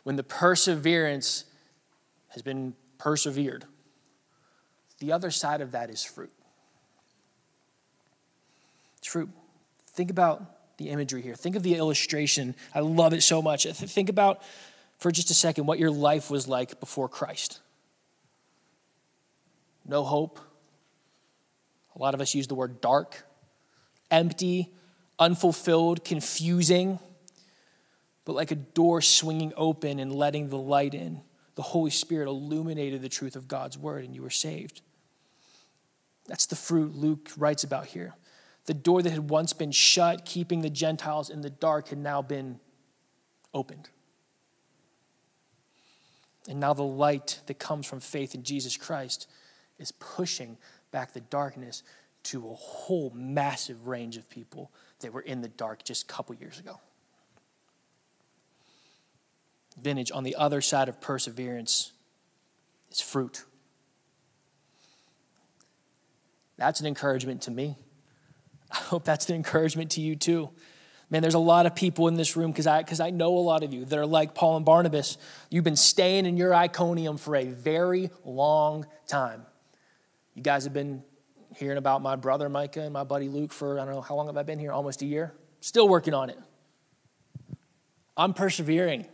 when 0.03 0.17
the 0.17 0.23
perseverance 0.23 1.45
has 2.29 2.43
been 2.43 2.75
persevered, 2.99 3.65
the 4.99 5.13
other 5.13 5.31
side 5.31 5.63
of 5.63 5.73
that 5.73 5.91
is 5.91 6.05
fruit. 6.05 6.33
Fruit. 9.05 9.31
Think 9.91 10.11
about 10.11 10.77
the 10.79 10.91
imagery 10.91 11.23
here. 11.23 11.35
Think 11.35 11.57
of 11.57 11.63
the 11.63 11.77
illustration. 11.77 12.55
I 12.75 12.81
love 12.81 13.13
it 13.13 13.23
so 13.23 13.41
much. 13.41 13.65
Think 13.65 14.09
about 14.09 14.43
for 14.99 15.11
just 15.11 15.31
a 15.31 15.35
second 15.35 15.67
what 15.67 15.79
your 15.79 15.91
life 15.91 16.31
was 16.31 16.49
like 16.49 16.81
before 16.81 17.09
Christ. 17.09 17.61
No 19.87 20.03
hope. 20.03 20.41
A 21.95 22.03
lot 22.03 22.15
of 22.15 22.21
us 22.21 22.35
use 22.35 22.47
the 22.47 22.55
word 22.55 22.81
dark, 22.81 23.25
empty, 24.11 24.73
unfulfilled, 25.19 26.05
confusing, 26.05 26.99
but 28.25 28.35
like 28.35 28.51
a 28.51 28.57
door 28.57 29.01
swinging 29.01 29.53
open 29.57 30.01
and 30.01 30.13
letting 30.13 30.49
the 30.49 30.59
light 30.59 30.95
in. 30.95 31.21
The 31.55 31.63
Holy 31.63 31.91
Spirit 31.91 32.27
illuminated 32.27 33.01
the 33.01 33.09
truth 33.09 33.37
of 33.37 33.47
God's 33.47 33.79
word 33.79 34.05
and 34.05 34.15
you 34.15 34.23
were 34.23 34.31
saved. 34.31 34.81
That's 36.27 36.47
the 36.47 36.57
fruit 36.57 36.97
Luke 36.97 37.31
writes 37.37 37.63
about 37.63 37.87
here. 37.87 38.15
The 38.67 38.75
door 38.75 39.03
that 39.03 39.11
had 39.11 39.29
once 39.31 39.53
been 39.53 39.73
shut, 39.73 40.25
keeping 40.25 40.63
the 40.63 40.71
Gentiles 40.71 41.29
in 41.29 41.43
the 41.43 41.51
dark, 41.51 41.89
had 41.89 41.99
now 41.99 42.23
been 42.23 42.61
opened. 43.53 43.91
And 46.49 46.61
now 46.61 46.75
the 46.75 46.83
light 46.83 47.41
that 47.47 47.59
comes 47.59 47.87
from 47.87 48.01
faith 48.01 48.35
in 48.35 48.43
Jesus 48.43 48.77
Christ 48.77 49.29
is 49.79 49.93
pushing 49.93 50.57
back 50.91 51.13
the 51.13 51.21
darkness 51.21 51.83
to 52.25 52.49
a 52.49 52.55
whole 52.55 53.11
massive 53.15 53.87
range 53.87 54.17
of 54.17 54.29
people 54.31 54.71
that 55.01 55.13
were 55.13 55.21
in 55.21 55.43
the 55.43 55.49
dark 55.49 55.85
just 55.85 56.05
a 56.05 56.07
couple 56.07 56.35
years 56.35 56.59
ago. 56.59 56.81
Vintage, 59.81 60.11
on 60.13 60.25
the 60.25 60.37
other 60.37 60.61
side 60.61 60.89
of 60.89 61.01
perseverance, 61.01 61.93
is 62.91 63.01
fruit. 63.01 63.45
That's 66.57 66.81
an 66.81 66.87
encouragement 66.87 67.43
to 67.43 67.51
me. 67.51 67.77
I 68.75 68.79
hope 68.79 69.05
that's 69.05 69.29
an 69.31 69.37
encouragement 69.37 69.93
to 69.93 70.01
you 70.01 70.17
too. 70.17 70.51
Man, 71.09 71.23
there's 71.23 71.35
a 71.35 71.39
lot 71.39 71.67
of 71.67 71.77
people 71.77 72.09
in 72.09 72.15
this 72.15 72.37
room 72.37 72.51
because 72.51 72.67
I, 72.67 72.83
cause 72.83 72.99
I 72.99 73.11
know 73.11 73.37
a 73.37 73.39
lot 73.39 73.63
of 73.63 73.73
you 73.73 73.85
that 73.85 73.97
are 73.97 74.07
like 74.07 74.35
Paul 74.35 74.57
and 74.57 74.67
Barnabas. 74.67 75.17
You've 75.49 75.63
been 75.63 75.77
staying 75.77 76.27
in 76.27 76.37
your 76.37 76.53
Iconium 76.53 77.17
for 77.17 77.37
a 77.37 77.45
very 77.45 78.11
long 78.25 78.87
time. 79.07 79.47
You 80.35 80.43
guys 80.43 80.65
have 80.65 80.73
been 80.73 81.05
hearing 81.57 81.79
about 81.79 82.03
my 82.03 82.17
brother 82.17 82.49
Micah 82.49 82.81
and 82.81 82.93
my 82.93 83.05
buddy 83.05 83.29
Luke 83.29 83.53
for, 83.53 83.79
I 83.79 83.85
don't 83.85 83.95
know, 83.95 84.01
how 84.01 84.17
long 84.17 84.27
have 84.27 84.37
I 84.37 84.43
been 84.43 84.59
here? 84.59 84.73
Almost 84.73 85.03
a 85.03 85.07
year. 85.07 85.33
Still 85.61 85.89
working 85.89 86.15
on 86.15 86.31
it. 86.31 86.39
I'm 88.17 88.35
persevering, 88.35 89.07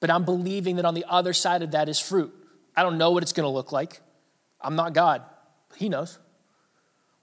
but 0.00 0.10
I'm 0.10 0.24
believing 0.24 0.76
that 0.76 0.84
on 0.84 0.94
the 0.94 1.04
other 1.08 1.32
side 1.32 1.62
of 1.62 1.70
that 1.72 1.88
is 1.88 2.00
fruit. 2.00 2.34
I 2.74 2.82
don't 2.82 2.98
know 2.98 3.12
what 3.12 3.22
it's 3.22 3.32
going 3.32 3.46
to 3.46 3.50
look 3.50 3.70
like. 3.70 4.00
I'm 4.60 4.74
not 4.74 4.94
God. 4.94 5.22
He 5.76 5.88
knows 5.88 6.18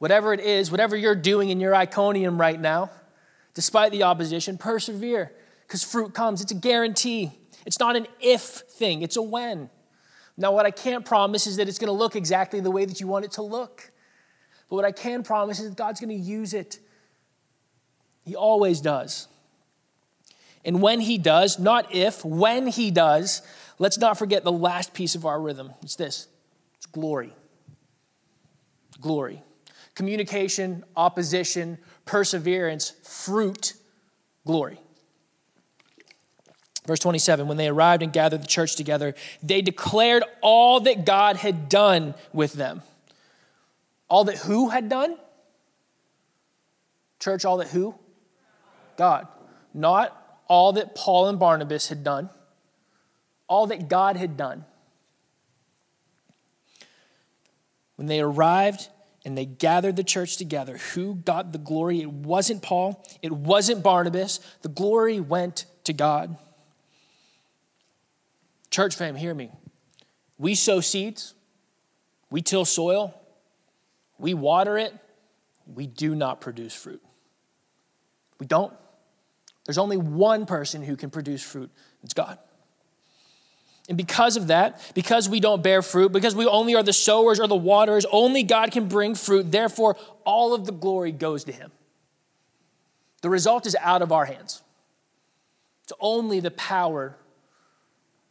whatever 0.04 0.34
it 0.34 0.42
is, 0.42 0.70
whatever 0.70 0.98
you're 0.98 1.16
doing 1.16 1.50
in 1.50 1.62
your 1.62 1.74
Iconium 1.74 2.38
right 2.38 2.60
now, 2.60 2.92
despite 3.54 3.94
the 3.94 4.04
opposition, 4.04 4.58
persevere 4.58 5.32
because 5.66 5.82
fruit 5.82 6.14
comes. 6.14 6.42
It's 6.42 6.52
a 6.52 6.56
guarantee. 6.56 7.32
It's 7.66 7.80
not 7.80 7.96
an 7.96 8.08
if 8.20 8.42
thing, 8.42 9.02
it's 9.02 9.16
a 9.16 9.22
when. 9.22 9.70
Now, 10.36 10.52
what 10.52 10.66
I 10.66 10.72
can't 10.72 11.06
promise 11.06 11.48
is 11.48 11.56
that 11.56 11.70
it's 11.70 11.80
going 11.80 11.88
to 11.88 11.94
look 11.94 12.18
exactly 12.18 12.60
the 12.60 12.70
way 12.70 12.84
that 12.84 13.00
you 13.00 13.08
want 13.08 13.24
it 13.24 13.32
to 13.34 13.44
look. 13.44 13.94
But 14.68 14.76
what 14.76 14.84
I 14.84 14.92
can 14.92 15.24
promise 15.24 15.62
is 15.62 15.70
that 15.70 15.78
God's 15.78 16.02
going 16.02 16.10
to 16.10 16.22
use 16.22 16.54
it. 16.54 16.80
He 18.26 18.36
always 18.36 18.82
does. 18.82 19.30
And 20.66 20.82
when 20.82 21.00
He 21.00 21.18
does, 21.18 21.60
not 21.60 21.96
if, 21.96 22.26
when 22.26 22.68
He 22.68 22.92
does, 22.92 23.42
let's 23.80 23.98
not 23.98 24.18
forget 24.18 24.44
the 24.44 24.52
last 24.52 24.94
piece 24.94 25.16
of 25.16 25.26
our 25.26 25.40
rhythm. 25.40 25.72
It's 25.82 25.96
this 25.96 26.28
it's 26.76 26.88
glory. 26.88 27.34
Glory 29.00 29.44
communication, 29.96 30.84
opposition, 30.96 31.78
perseverance, 32.06 32.92
fruit, 33.04 33.74
glory. 34.46 34.80
Verse 36.86 37.00
27 37.00 37.48
When 37.48 37.58
they 37.58 37.68
arrived 37.68 38.04
and 38.04 38.12
gathered 38.12 38.44
the 38.44 38.48
church 38.48 38.76
together, 38.76 39.16
they 39.42 39.62
declared 39.62 40.24
all 40.42 40.80
that 40.82 41.06
God 41.06 41.38
had 41.38 41.70
done 41.70 42.14
with 42.32 42.54
them. 42.54 42.82
All 44.10 44.26
that 44.26 44.38
who 44.40 44.70
had 44.70 44.90
done? 44.90 45.18
Church, 47.20 47.46
all 47.46 47.58
that 47.58 47.70
who? 47.70 47.96
God. 48.98 49.28
Not 49.74 50.20
all 50.48 50.74
that 50.74 50.94
Paul 50.94 51.30
and 51.30 51.40
Barnabas 51.40 51.88
had 51.88 52.04
done, 52.04 52.30
all 53.48 53.68
that 53.68 53.88
God 53.88 54.18
had 54.18 54.38
done. 54.38 54.66
When 57.96 58.08
they 58.08 58.20
arrived 58.20 58.90
and 59.26 59.38
they 59.38 59.46
gathered 59.46 59.96
the 59.96 60.04
church 60.04 60.38
together. 60.38 60.78
Who 60.94 61.16
got 61.16 61.52
the 61.52 61.58
glory? 61.58 62.02
It 62.02 62.12
wasn't 62.12 62.62
Paul, 62.62 63.04
it 63.22 63.32
wasn't 63.32 63.84
Barnabas. 63.84 64.40
The 64.62 64.70
glory 64.70 65.20
went 65.20 65.66
to 65.86 65.94
God. 65.94 66.38
Church 68.70 68.96
fam, 68.96 69.16
hear 69.16 69.34
me. 69.34 69.52
We 70.38 70.56
sow 70.56 70.82
seeds, 70.82 71.36
we 72.30 72.42
till 72.42 72.66
soil, 72.66 73.14
we 74.18 74.34
water 74.34 74.78
it, 74.78 74.94
we 75.68 75.88
do 75.88 76.16
not 76.16 76.42
produce 76.42 76.74
fruit. 76.74 77.02
We 78.40 78.48
don't. 78.48 78.74
There's 79.66 79.78
only 79.78 79.98
one 79.98 80.46
person 80.46 80.82
who 80.82 80.98
can 80.98 81.10
produce 81.10 81.42
fruit, 81.42 81.72
it's 82.04 82.14
God. 82.14 82.40
And 83.90 83.98
because 83.98 84.38
of 84.38 84.48
that, 84.48 84.80
because 84.94 85.28
we 85.28 85.40
don't 85.40 85.62
bear 85.62 85.82
fruit, 85.82 86.14
because 86.14 86.36
we 86.36 86.46
only 86.46 86.74
are 86.76 86.84
the 86.84 86.94
sowers 86.94 87.40
or 87.40 87.48
the 87.48 87.56
waterers, 87.56 88.06
only 88.12 88.44
God 88.44 88.72
can 88.72 88.88
bring 88.88 89.14
fruit. 89.14 89.52
Therefore, 89.52 89.98
all 90.26 90.54
of 90.54 90.66
the 90.66 90.72
glory 90.72 91.12
goes 91.12 91.44
to 91.46 91.52
Him. 91.52 91.72
The 93.22 93.30
result 93.30 93.66
is 93.66 93.76
out 93.80 94.02
of 94.02 94.12
our 94.12 94.26
hands. 94.26 94.62
It's 95.84 95.94
only 96.00 96.40
the 96.40 96.52
power 96.52 97.18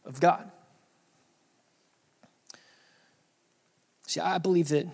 of 0.05 0.19
God. 0.19 0.49
See, 4.07 4.19
I 4.19 4.39
believe 4.39 4.69
that 4.69 4.87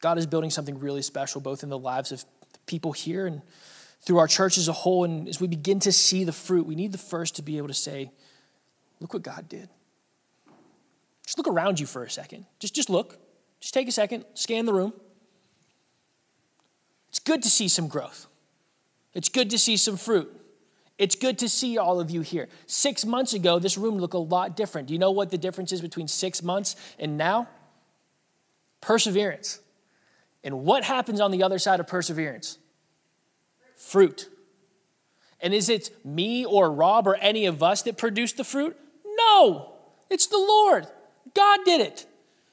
God 0.00 0.18
is 0.18 0.26
building 0.26 0.50
something 0.50 0.78
really 0.78 1.02
special, 1.02 1.40
both 1.40 1.62
in 1.62 1.68
the 1.68 1.78
lives 1.78 2.10
of 2.12 2.24
the 2.52 2.58
people 2.66 2.92
here 2.92 3.26
and 3.26 3.42
through 4.00 4.18
our 4.18 4.28
church 4.28 4.58
as 4.58 4.68
a 4.68 4.72
whole. 4.72 5.04
And 5.04 5.28
as 5.28 5.40
we 5.40 5.46
begin 5.46 5.80
to 5.80 5.92
see 5.92 6.24
the 6.24 6.32
fruit, 6.32 6.66
we 6.66 6.74
need 6.74 6.92
the 6.92 6.98
first 6.98 7.36
to 7.36 7.42
be 7.42 7.56
able 7.56 7.68
to 7.68 7.74
say, 7.74 8.10
Look 9.00 9.12
what 9.12 9.22
God 9.22 9.48
did. 9.48 9.68
Just 11.26 11.36
look 11.36 11.48
around 11.48 11.78
you 11.78 11.86
for 11.86 12.04
a 12.04 12.10
second. 12.10 12.46
Just, 12.58 12.74
just 12.74 12.88
look. 12.88 13.18
Just 13.60 13.74
take 13.74 13.88
a 13.88 13.92
second, 13.92 14.24
scan 14.34 14.64
the 14.64 14.72
room. 14.72 14.92
It's 17.08 17.18
good 17.18 17.42
to 17.42 17.50
see 17.50 17.68
some 17.68 17.88
growth. 17.88 18.26
It's 19.12 19.28
good 19.28 19.50
to 19.50 19.58
see 19.58 19.76
some 19.76 19.96
fruit. 19.96 20.32
It's 20.98 21.14
good 21.14 21.38
to 21.38 21.48
see 21.48 21.76
all 21.76 22.00
of 22.00 22.10
you 22.10 22.20
here. 22.20 22.48
Six 22.66 23.04
months 23.04 23.34
ago, 23.34 23.58
this 23.58 23.76
room 23.76 23.98
looked 23.98 24.14
a 24.14 24.18
lot 24.18 24.56
different. 24.56 24.88
Do 24.88 24.94
you 24.94 24.98
know 24.98 25.10
what 25.10 25.30
the 25.30 25.38
difference 25.38 25.72
is 25.72 25.80
between 25.80 26.08
six 26.08 26.42
months 26.42 26.76
and 26.98 27.18
now? 27.18 27.48
Perseverance. 28.80 29.60
And 30.44 30.64
what 30.64 30.84
happens 30.84 31.20
on 31.20 31.32
the 31.32 31.42
other 31.42 31.58
side 31.58 31.80
of 31.80 31.86
perseverance? 31.86 32.58
Fruit. 33.74 34.28
And 35.40 35.52
is 35.52 35.68
it 35.68 35.90
me 36.04 36.44
or 36.44 36.70
Rob 36.70 37.06
or 37.06 37.16
any 37.16 37.46
of 37.46 37.62
us 37.62 37.82
that 37.82 37.98
produced 37.98 38.36
the 38.36 38.44
fruit? 38.44 38.76
No, 39.04 39.72
it's 40.08 40.26
the 40.26 40.38
Lord. 40.38 40.86
God 41.36 41.60
did 41.64 41.80
it. 41.80 42.06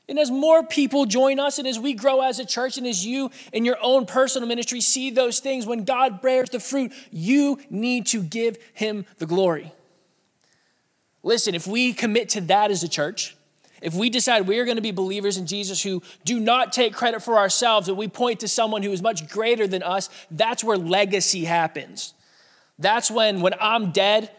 And 0.10 0.20
as 0.20 0.30
more 0.30 0.64
people 0.64 1.06
join 1.06 1.40
us, 1.40 1.60
and 1.60 1.68
as 1.68 1.80
we 1.80 1.94
grow 1.94 2.22
as 2.22 2.38
a 2.38 2.46
church, 2.46 2.78
and 2.78 2.86
as 2.86 3.06
you 3.06 3.32
in 3.54 3.64
your 3.64 3.78
own 3.82 4.06
personal 4.06 4.48
ministry 4.48 4.82
see 4.82 5.10
those 5.10 5.40
things, 5.40 5.66
when 5.66 5.86
God 5.86 6.22
bears 6.22 6.50
the 6.50 6.60
fruit, 6.60 6.92
you 7.10 7.58
need 7.70 8.06
to 8.08 8.22
give 8.22 8.58
Him 8.74 9.06
the 9.18 9.26
glory. 9.26 9.72
Listen, 11.24 11.56
if 11.56 11.66
we 11.66 11.94
commit 11.94 12.28
to 12.30 12.42
that 12.42 12.70
as 12.70 12.84
a 12.84 12.90
church, 12.90 13.38
if 13.82 13.94
we 13.94 14.10
decide 14.10 14.46
we 14.46 14.60
are 14.60 14.66
going 14.66 14.76
to 14.76 14.82
be 14.82 14.92
believers 14.92 15.38
in 15.38 15.46
Jesus 15.46 15.82
who 15.82 16.02
do 16.26 16.40
not 16.40 16.74
take 16.74 16.94
credit 16.94 17.24
for 17.24 17.38
ourselves, 17.38 17.88
and 17.88 17.98
we 17.98 18.10
point 18.10 18.42
to 18.42 18.48
someone 18.50 18.84
who 18.84 18.92
is 18.92 19.02
much 19.02 19.30
greater 19.30 19.68
than 19.68 19.84
us, 19.84 20.10
that's 20.30 20.66
where 20.66 20.78
legacy 20.78 21.46
happens. 21.46 22.14
That's 22.78 23.10
when, 23.10 23.40
when 23.40 23.54
I'm 23.62 23.92
dead, 23.92 24.32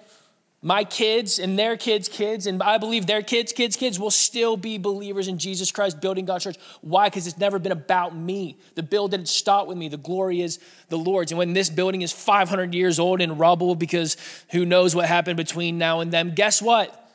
my 0.64 0.82
kids 0.82 1.38
and 1.38 1.58
their 1.58 1.76
kids' 1.76 2.08
kids, 2.08 2.46
and 2.46 2.62
I 2.62 2.78
believe 2.78 3.06
their 3.06 3.22
kids' 3.22 3.52
kids' 3.52 3.76
kids 3.76 4.00
will 4.00 4.10
still 4.10 4.56
be 4.56 4.78
believers 4.78 5.28
in 5.28 5.36
Jesus 5.36 5.70
Christ, 5.70 6.00
building 6.00 6.24
God's 6.24 6.44
church. 6.44 6.56
Why? 6.80 7.08
Because 7.08 7.26
it's 7.26 7.36
never 7.36 7.58
been 7.58 7.70
about 7.70 8.16
me. 8.16 8.56
The 8.74 8.82
build 8.82 9.10
didn't 9.10 9.28
start 9.28 9.68
with 9.68 9.76
me. 9.76 9.88
The 9.88 9.98
glory 9.98 10.40
is 10.40 10.58
the 10.88 10.96
Lord's. 10.96 11.32
And 11.32 11.38
when 11.38 11.52
this 11.52 11.68
building 11.68 12.00
is 12.00 12.12
500 12.12 12.72
years 12.72 12.98
old 12.98 13.20
in 13.20 13.36
rubble, 13.36 13.74
because 13.74 14.16
who 14.52 14.64
knows 14.64 14.96
what 14.96 15.04
happened 15.04 15.36
between 15.36 15.76
now 15.76 16.00
and 16.00 16.10
then, 16.10 16.34
guess 16.34 16.62
what? 16.62 17.10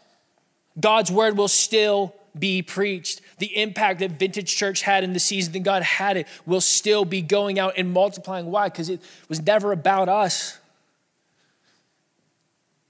God's 0.79 1.11
word 1.11 1.35
will 1.35 1.47
still 1.47 2.13
be 2.37 2.61
preached. 2.61 3.19
The 3.39 3.57
impact 3.59 4.01
that 4.01 4.11
Vintage 4.11 4.55
Church 4.55 4.83
had 4.83 5.03
in 5.03 5.13
the 5.13 5.19
season 5.19 5.53
that 5.53 5.63
God 5.63 5.81
had 5.81 6.17
it 6.17 6.27
will 6.45 6.61
still 6.61 7.03
be 7.03 7.23
going 7.23 7.57
out 7.57 7.73
and 7.77 7.91
multiplying. 7.91 8.45
Why? 8.51 8.69
Because 8.69 8.89
it 8.89 9.01
was 9.27 9.41
never 9.41 9.71
about 9.71 10.07
us 10.07 10.58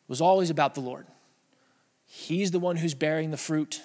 was 0.10 0.20
always 0.20 0.50
about 0.50 0.76
the 0.76 0.82
Lord. 0.82 1.08
He's 2.06 2.52
the 2.52 2.60
one 2.60 2.76
who's 2.76 2.96
bearing 2.96 3.32
the 3.32 3.38
fruit. 3.38 3.82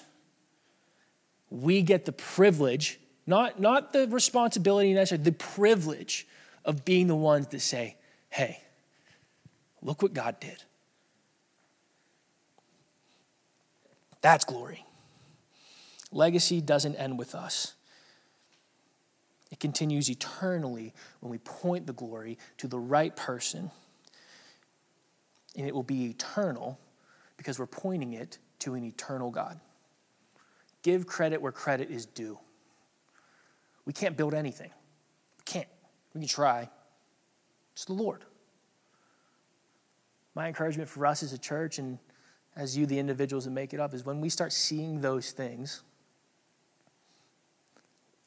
We 1.49 1.83
get 1.83 2.05
the 2.05 2.11
privilege, 2.11 2.99
not, 3.25 3.61
not 3.61 3.93
the 3.93 4.07
responsibility 4.07 4.93
necessarily, 4.93 5.23
the 5.23 5.31
privilege 5.31 6.27
of 6.65 6.83
being 6.83 7.07
the 7.07 7.15
ones 7.15 7.47
that 7.47 7.61
say, 7.61 7.95
hey, 8.29 8.59
look 9.81 10.01
what 10.01 10.13
God 10.13 10.39
did. 10.39 10.63
That's 14.21 14.43
glory. 14.43 14.83
Legacy 16.11 16.59
doesn't 16.59 16.95
end 16.95 17.19
with 17.19 17.35
us. 17.35 17.75
It 19.51 19.59
continues 19.59 20.09
eternally 20.09 20.95
when 21.19 21.29
we 21.29 21.37
point 21.37 21.85
the 21.85 21.93
glory 21.93 22.39
to 22.57 22.67
the 22.67 22.79
right 22.79 23.15
person 23.15 23.69
and 25.57 25.67
it 25.67 25.73
will 25.73 25.83
be 25.83 26.05
eternal 26.05 26.79
because 27.37 27.59
we're 27.59 27.65
pointing 27.65 28.13
it 28.13 28.37
to 28.59 28.73
an 28.73 28.83
eternal 28.83 29.31
God. 29.31 29.59
Give 30.81 31.05
credit 31.07 31.41
where 31.41 31.51
credit 31.51 31.89
is 31.89 32.05
due. 32.05 32.39
We 33.85 33.93
can't 33.93 34.17
build 34.17 34.33
anything. 34.33 34.71
We 35.37 35.43
can't. 35.45 35.67
We 36.13 36.21
can 36.21 36.27
try. 36.27 36.69
It's 37.73 37.85
the 37.85 37.93
Lord. 37.93 38.23
My 40.33 40.47
encouragement 40.47 40.89
for 40.89 41.05
us 41.05 41.23
as 41.23 41.33
a 41.33 41.37
church 41.37 41.79
and 41.79 41.99
as 42.55 42.77
you, 42.77 42.85
the 42.85 42.99
individuals 42.99 43.45
that 43.45 43.51
make 43.51 43.73
it 43.73 43.79
up, 43.79 43.93
is 43.93 44.05
when 44.05 44.21
we 44.21 44.29
start 44.29 44.53
seeing 44.53 45.01
those 45.01 45.31
things, 45.31 45.83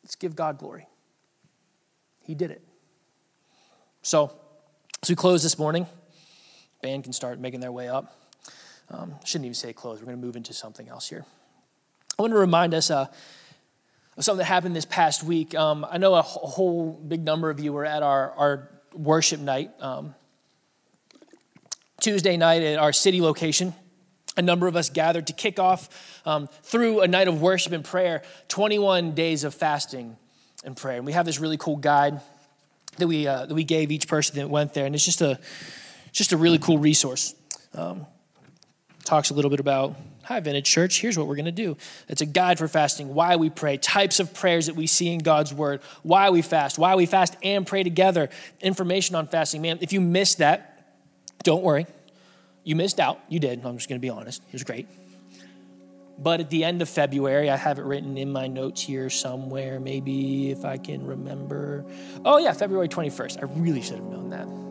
let's 0.05 0.17
give 0.17 0.37
God 0.37 0.59
glory. 0.59 0.87
He 2.23 2.35
did 2.35 2.51
it. 2.51 2.63
So, 4.03 4.37
as 5.03 5.09
we 5.09 5.17
close 5.17 5.43
this 5.43 5.59
morning, 5.59 5.87
Band 6.81 7.05
can 7.05 7.13
start 7.13 7.39
making 7.39 7.61
their 7.61 7.73
way 7.73 7.89
up. 7.89 8.17
Um, 8.91 9.15
shouldn't 9.25 9.47
even 9.47 9.55
say 9.55 9.73
close. 9.73 9.99
We're 9.99 10.07
going 10.07 10.21
to 10.21 10.27
move 10.27 10.37
into 10.37 10.53
something 10.53 10.89
else 10.89 11.09
here. 11.09 11.25
I 12.19 12.23
want 12.23 12.33
to 12.33 12.39
remind 12.39 12.73
us 12.75 12.91
uh, 12.91 13.07
of 14.17 14.25
something 14.25 14.39
that 14.39 14.45
happened 14.45 14.75
this 14.75 14.85
past 14.85 15.23
week. 15.23 15.55
Um, 15.55 15.87
I 15.89 15.99
know 15.99 16.15
a 16.15 16.23
whole 16.23 16.93
big 16.93 17.25
number 17.25 17.51
of 17.51 17.61
you 17.61 17.73
were 17.73 17.85
at 17.85 18.03
our, 18.03 18.33
our 18.33 18.71
worship 18.95 19.41
night 19.41 19.71
um, 19.81 20.15
Tuesday 22.01 22.37
night 22.37 22.63
at 22.63 22.79
our 22.79 22.93
city 22.93 23.21
location. 23.21 23.75
A 24.37 24.43
number 24.43 24.69
of 24.69 24.77
us 24.77 24.89
gathered 24.89 25.27
to 25.27 25.33
kick 25.33 25.59
off 25.59 26.23
um, 26.25 26.49
through 26.63 27.01
a 27.01 27.09
night 27.09 27.27
of 27.27 27.41
worship 27.41 27.73
and 27.73 27.85
prayer 27.85 28.23
21 28.49 29.13
days 29.13 29.43
of 29.43 29.53
fasting 29.53 30.17
and 30.65 30.77
prayer. 30.77 30.97
And 30.99 31.07
we 31.07 31.13
have 31.13 31.27
this 31.27 31.41
really 31.41 31.57
cool 31.57 31.77
guide 31.77 32.21
that 32.99 33.07
we, 33.07 33.27
uh, 33.27 33.47
that 33.47 33.55
we 33.55 33.65
gave 33.65 33.91
each 33.91 34.07
person 34.07 34.37
that 34.37 34.49
went 34.49 34.75
there. 34.75 34.87
And 34.87 34.95
it's 34.95 35.05
just 35.05 35.21
a 35.21 35.41
just 36.13 36.33
a 36.33 36.37
really 36.37 36.59
cool 36.59 36.79
resource. 36.79 37.35
Um, 37.75 38.07
talks 39.05 39.31
a 39.31 39.35
little 39.35 39.51
bit 39.51 39.61
about 39.61 39.97
Hi, 40.29 40.41
Vintage 40.41 40.67
Church. 40.67 41.01
Here's 41.01 41.17
what 41.17 41.27
we're 41.27 41.37
going 41.37 41.47
to 41.47 41.53
do. 41.53 41.79
It's 42.07 42.21
a 42.21 42.27
guide 42.27 42.59
for 42.59 42.69
fasting, 42.69 43.15
why 43.15 43.37
we 43.37 43.49
pray, 43.49 43.79
types 43.79 44.21
of 44.21 44.35
prayers 44.35 44.67
that 44.67 44.77
we 44.77 44.87
see 44.87 45.09
in 45.09 45.21
God's 45.21 45.55
word, 45.55 45.81
why 46.03 46.29
we 46.29 46.43
fast, 46.43 46.79
why 46.79 46.97
we 46.97 47.07
fast 47.07 47.35
and 47.43 47.67
pray 47.67 47.83
together, 47.83 48.29
information 48.61 49.17
on 49.17 49.27
fasting. 49.27 49.63
Man, 49.63 49.79
if 49.81 49.95
you 49.95 50.03
missed 50.03 50.37
that, 50.39 50.95
don't 51.45 51.63
worry. 51.63 51.87
You 52.63 52.77
missed 52.77 53.01
out. 53.01 53.19
You 53.31 53.41
did. 53.41 53.65
I'm 53.65 53.79
just 53.79 53.89
going 53.89 53.99
to 53.99 54.03
be 54.03 54.11
honest. 54.11 54.43
It 54.49 54.53
was 54.53 54.65
great. 54.65 54.87
But 56.19 56.41
at 56.41 56.51
the 56.51 56.63
end 56.63 56.83
of 56.83 56.91
February, 56.91 57.49
I 57.49 57.57
have 57.57 57.79
it 57.79 57.87
written 57.87 58.19
in 58.19 58.31
my 58.31 58.49
notes 58.49 58.83
here 58.83 59.09
somewhere, 59.09 59.81
maybe 59.81 60.51
if 60.51 60.63
I 60.67 60.77
can 60.77 61.07
remember. 61.07 61.87
Oh, 62.23 62.37
yeah, 62.37 62.53
February 62.53 62.89
21st. 62.91 63.39
I 63.39 63.47
really 63.59 63.81
should 63.81 63.97
have 63.97 64.05
known 64.05 64.29
that. 64.29 64.68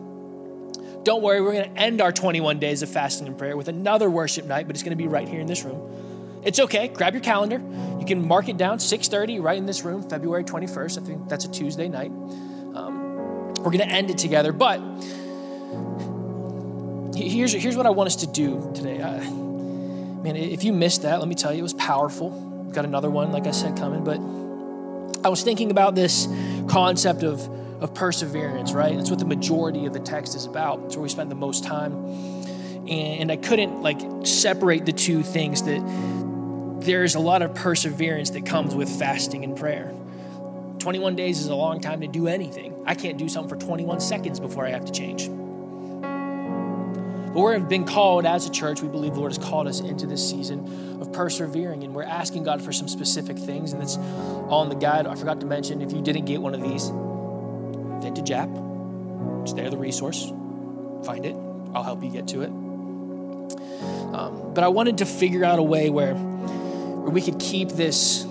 Don't 1.04 1.22
worry, 1.22 1.40
we're 1.40 1.52
going 1.52 1.74
to 1.74 1.80
end 1.80 2.00
our 2.00 2.12
21 2.12 2.58
days 2.58 2.82
of 2.82 2.88
fasting 2.88 3.26
and 3.26 3.38
prayer 3.38 3.56
with 3.56 3.68
another 3.68 4.10
worship 4.10 4.44
night, 4.44 4.66
but 4.66 4.76
it's 4.76 4.82
going 4.82 4.96
to 4.96 5.02
be 5.02 5.08
right 5.08 5.28
here 5.28 5.40
in 5.40 5.46
this 5.46 5.64
room. 5.64 6.40
It's 6.44 6.60
okay. 6.60 6.88
Grab 6.88 7.14
your 7.14 7.22
calendar. 7.22 7.60
You 7.98 8.06
can 8.06 8.26
mark 8.26 8.48
it 8.48 8.56
down 8.56 8.78
6:30 8.78 9.42
right 9.42 9.58
in 9.58 9.66
this 9.66 9.82
room, 9.82 10.08
February 10.08 10.44
21st. 10.44 11.02
I 11.02 11.04
think 11.04 11.28
that's 11.28 11.44
a 11.44 11.50
Tuesday 11.50 11.88
night. 11.88 12.10
Um, 12.10 13.48
we're 13.54 13.72
going 13.72 13.78
to 13.78 13.88
end 13.88 14.10
it 14.10 14.18
together, 14.18 14.52
but 14.52 14.80
here's 17.16 17.52
here's 17.52 17.76
what 17.76 17.86
I 17.86 17.90
want 17.90 18.06
us 18.06 18.16
to 18.16 18.26
do 18.26 18.70
today. 18.74 19.00
Uh, 19.00 19.20
man, 20.22 20.36
if 20.36 20.64
you 20.64 20.72
missed 20.72 21.02
that, 21.02 21.18
let 21.18 21.28
me 21.28 21.34
tell 21.34 21.52
you, 21.52 21.60
it 21.60 21.62
was 21.62 21.74
powerful. 21.74 22.30
Got 22.72 22.84
another 22.84 23.10
one, 23.10 23.32
like 23.32 23.46
I 23.46 23.50
said, 23.50 23.76
coming. 23.76 24.04
But 24.04 24.18
I 25.24 25.28
was 25.28 25.42
thinking 25.42 25.70
about 25.70 25.94
this 25.94 26.28
concept 26.68 27.22
of 27.24 27.57
of 27.80 27.94
perseverance, 27.94 28.72
right? 28.72 28.96
That's 28.96 29.10
what 29.10 29.18
the 29.18 29.24
majority 29.24 29.86
of 29.86 29.92
the 29.92 30.00
text 30.00 30.34
is 30.34 30.46
about. 30.46 30.80
It's 30.86 30.96
where 30.96 31.02
we 31.02 31.08
spend 31.08 31.30
the 31.30 31.36
most 31.36 31.64
time. 31.64 31.94
And 32.88 33.30
I 33.30 33.36
couldn't 33.36 33.82
like 33.82 34.00
separate 34.24 34.86
the 34.86 34.92
two 34.92 35.22
things 35.22 35.62
that 35.64 35.80
there's 36.80 37.14
a 37.14 37.20
lot 37.20 37.42
of 37.42 37.54
perseverance 37.54 38.30
that 38.30 38.46
comes 38.46 38.74
with 38.74 38.88
fasting 38.88 39.44
and 39.44 39.56
prayer. 39.56 39.92
21 40.78 41.16
days 41.16 41.40
is 41.40 41.48
a 41.48 41.54
long 41.54 41.80
time 41.80 42.00
to 42.00 42.06
do 42.06 42.28
anything. 42.28 42.74
I 42.86 42.94
can't 42.94 43.18
do 43.18 43.28
something 43.28 43.48
for 43.48 43.62
21 43.62 44.00
seconds 44.00 44.40
before 44.40 44.64
I 44.64 44.70
have 44.70 44.86
to 44.86 44.92
change. 44.92 45.28
But 47.34 47.42
we've 47.42 47.68
been 47.68 47.84
called 47.84 48.24
as 48.24 48.46
a 48.46 48.50
church, 48.50 48.80
we 48.80 48.88
believe 48.88 49.14
the 49.14 49.20
Lord 49.20 49.32
has 49.36 49.44
called 49.44 49.68
us 49.68 49.80
into 49.80 50.06
this 50.06 50.26
season 50.28 50.98
of 51.00 51.12
persevering, 51.12 51.84
and 51.84 51.94
we're 51.94 52.04
asking 52.04 52.44
God 52.44 52.62
for 52.62 52.72
some 52.72 52.88
specific 52.88 53.36
things, 53.36 53.72
and 53.72 53.82
it's 53.82 53.96
in 53.96 54.68
the 54.68 54.78
guide. 54.80 55.06
I 55.06 55.14
forgot 55.14 55.40
to 55.40 55.46
mention 55.46 55.82
if 55.82 55.92
you 55.92 56.00
didn't 56.00 56.24
get 56.24 56.40
one 56.40 56.54
of 56.54 56.62
these, 56.62 56.90
Vintage 58.00 58.30
app. 58.30 58.48
It's 59.42 59.52
there, 59.52 59.70
the 59.70 59.76
resource. 59.76 60.32
Find 61.04 61.24
it. 61.24 61.36
I'll 61.74 61.82
help 61.82 62.02
you 62.02 62.10
get 62.10 62.28
to 62.28 62.42
it. 62.42 62.48
Um, 64.14 64.52
but 64.54 64.64
I 64.64 64.68
wanted 64.68 64.98
to 64.98 65.06
figure 65.06 65.44
out 65.44 65.58
a 65.58 65.62
way 65.62 65.90
where, 65.90 66.14
where 66.14 67.10
we 67.10 67.20
could 67.20 67.38
keep 67.38 67.70
this 67.70 68.26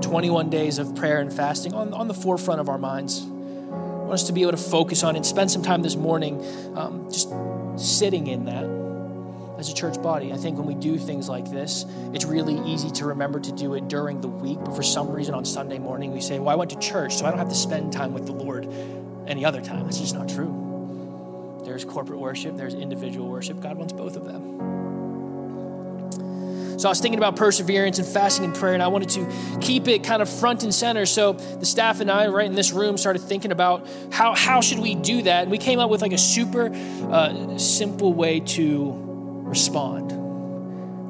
21 0.00 0.50
days 0.50 0.78
of 0.78 0.94
prayer 0.94 1.20
and 1.20 1.32
fasting 1.32 1.74
on, 1.74 1.92
on 1.94 2.08
the 2.08 2.14
forefront 2.14 2.60
of 2.60 2.68
our 2.68 2.78
minds. 2.78 3.22
I 3.22 4.06
want 4.06 4.12
us 4.12 4.24
to 4.24 4.32
be 4.32 4.42
able 4.42 4.52
to 4.52 4.56
focus 4.58 5.02
on 5.02 5.16
and 5.16 5.24
spend 5.24 5.50
some 5.50 5.62
time 5.62 5.82
this 5.82 5.96
morning 5.96 6.44
um, 6.76 7.10
just 7.10 7.32
sitting 7.76 8.26
in 8.26 8.44
that 8.44 8.83
as 9.58 9.68
a 9.68 9.74
church 9.74 10.00
body. 10.02 10.32
I 10.32 10.36
think 10.36 10.58
when 10.58 10.66
we 10.66 10.74
do 10.74 10.98
things 10.98 11.28
like 11.28 11.50
this, 11.50 11.86
it's 12.12 12.24
really 12.24 12.58
easy 12.70 12.90
to 12.92 13.06
remember 13.06 13.40
to 13.40 13.52
do 13.52 13.74
it 13.74 13.88
during 13.88 14.20
the 14.20 14.28
week, 14.28 14.58
but 14.64 14.74
for 14.74 14.82
some 14.82 15.10
reason 15.10 15.34
on 15.34 15.44
Sunday 15.44 15.78
morning, 15.78 16.12
we 16.12 16.20
say, 16.20 16.38
Well, 16.38 16.50
I 16.50 16.54
went 16.54 16.70
to 16.70 16.78
church, 16.78 17.16
so 17.16 17.26
I 17.26 17.30
don't 17.30 17.38
have 17.38 17.48
to 17.48 17.54
spend 17.54 17.92
time 17.92 18.12
with 18.12 18.26
the 18.26 18.32
Lord 18.32 18.68
any 19.26 19.44
other 19.44 19.60
time. 19.60 19.84
That's 19.84 19.98
just 19.98 20.14
not 20.14 20.28
true. 20.28 21.62
There's 21.64 21.84
corporate 21.84 22.18
worship, 22.18 22.56
there's 22.56 22.74
individual 22.74 23.28
worship. 23.28 23.60
God 23.60 23.76
wants 23.76 23.92
both 23.92 24.16
of 24.16 24.24
them. 24.24 24.74
So 26.78 26.88
I 26.88 26.90
was 26.90 27.00
thinking 27.00 27.18
about 27.18 27.36
perseverance 27.36 27.98
and 27.98 28.06
fasting 28.06 28.44
and 28.44 28.54
prayer, 28.54 28.74
and 28.74 28.82
I 28.82 28.88
wanted 28.88 29.08
to 29.10 29.58
keep 29.60 29.88
it 29.88 30.02
kind 30.04 30.20
of 30.20 30.28
front 30.28 30.64
and 30.64 30.74
center. 30.74 31.06
So 31.06 31.32
the 31.32 31.64
staff 31.64 32.00
and 32.00 32.10
I, 32.10 32.26
right 32.26 32.46
in 32.46 32.54
this 32.54 32.72
room, 32.72 32.98
started 32.98 33.20
thinking 33.20 33.52
about 33.52 33.86
how, 34.10 34.34
how 34.34 34.60
should 34.60 34.80
we 34.80 34.94
do 34.94 35.22
that? 35.22 35.42
And 35.42 35.50
we 35.50 35.58
came 35.58 35.78
up 35.78 35.88
with 35.88 36.02
like 36.02 36.12
a 36.12 36.18
super 36.18 36.70
uh, 37.10 37.58
simple 37.58 38.12
way 38.12 38.40
to 38.40 39.03
respond. 39.54 40.10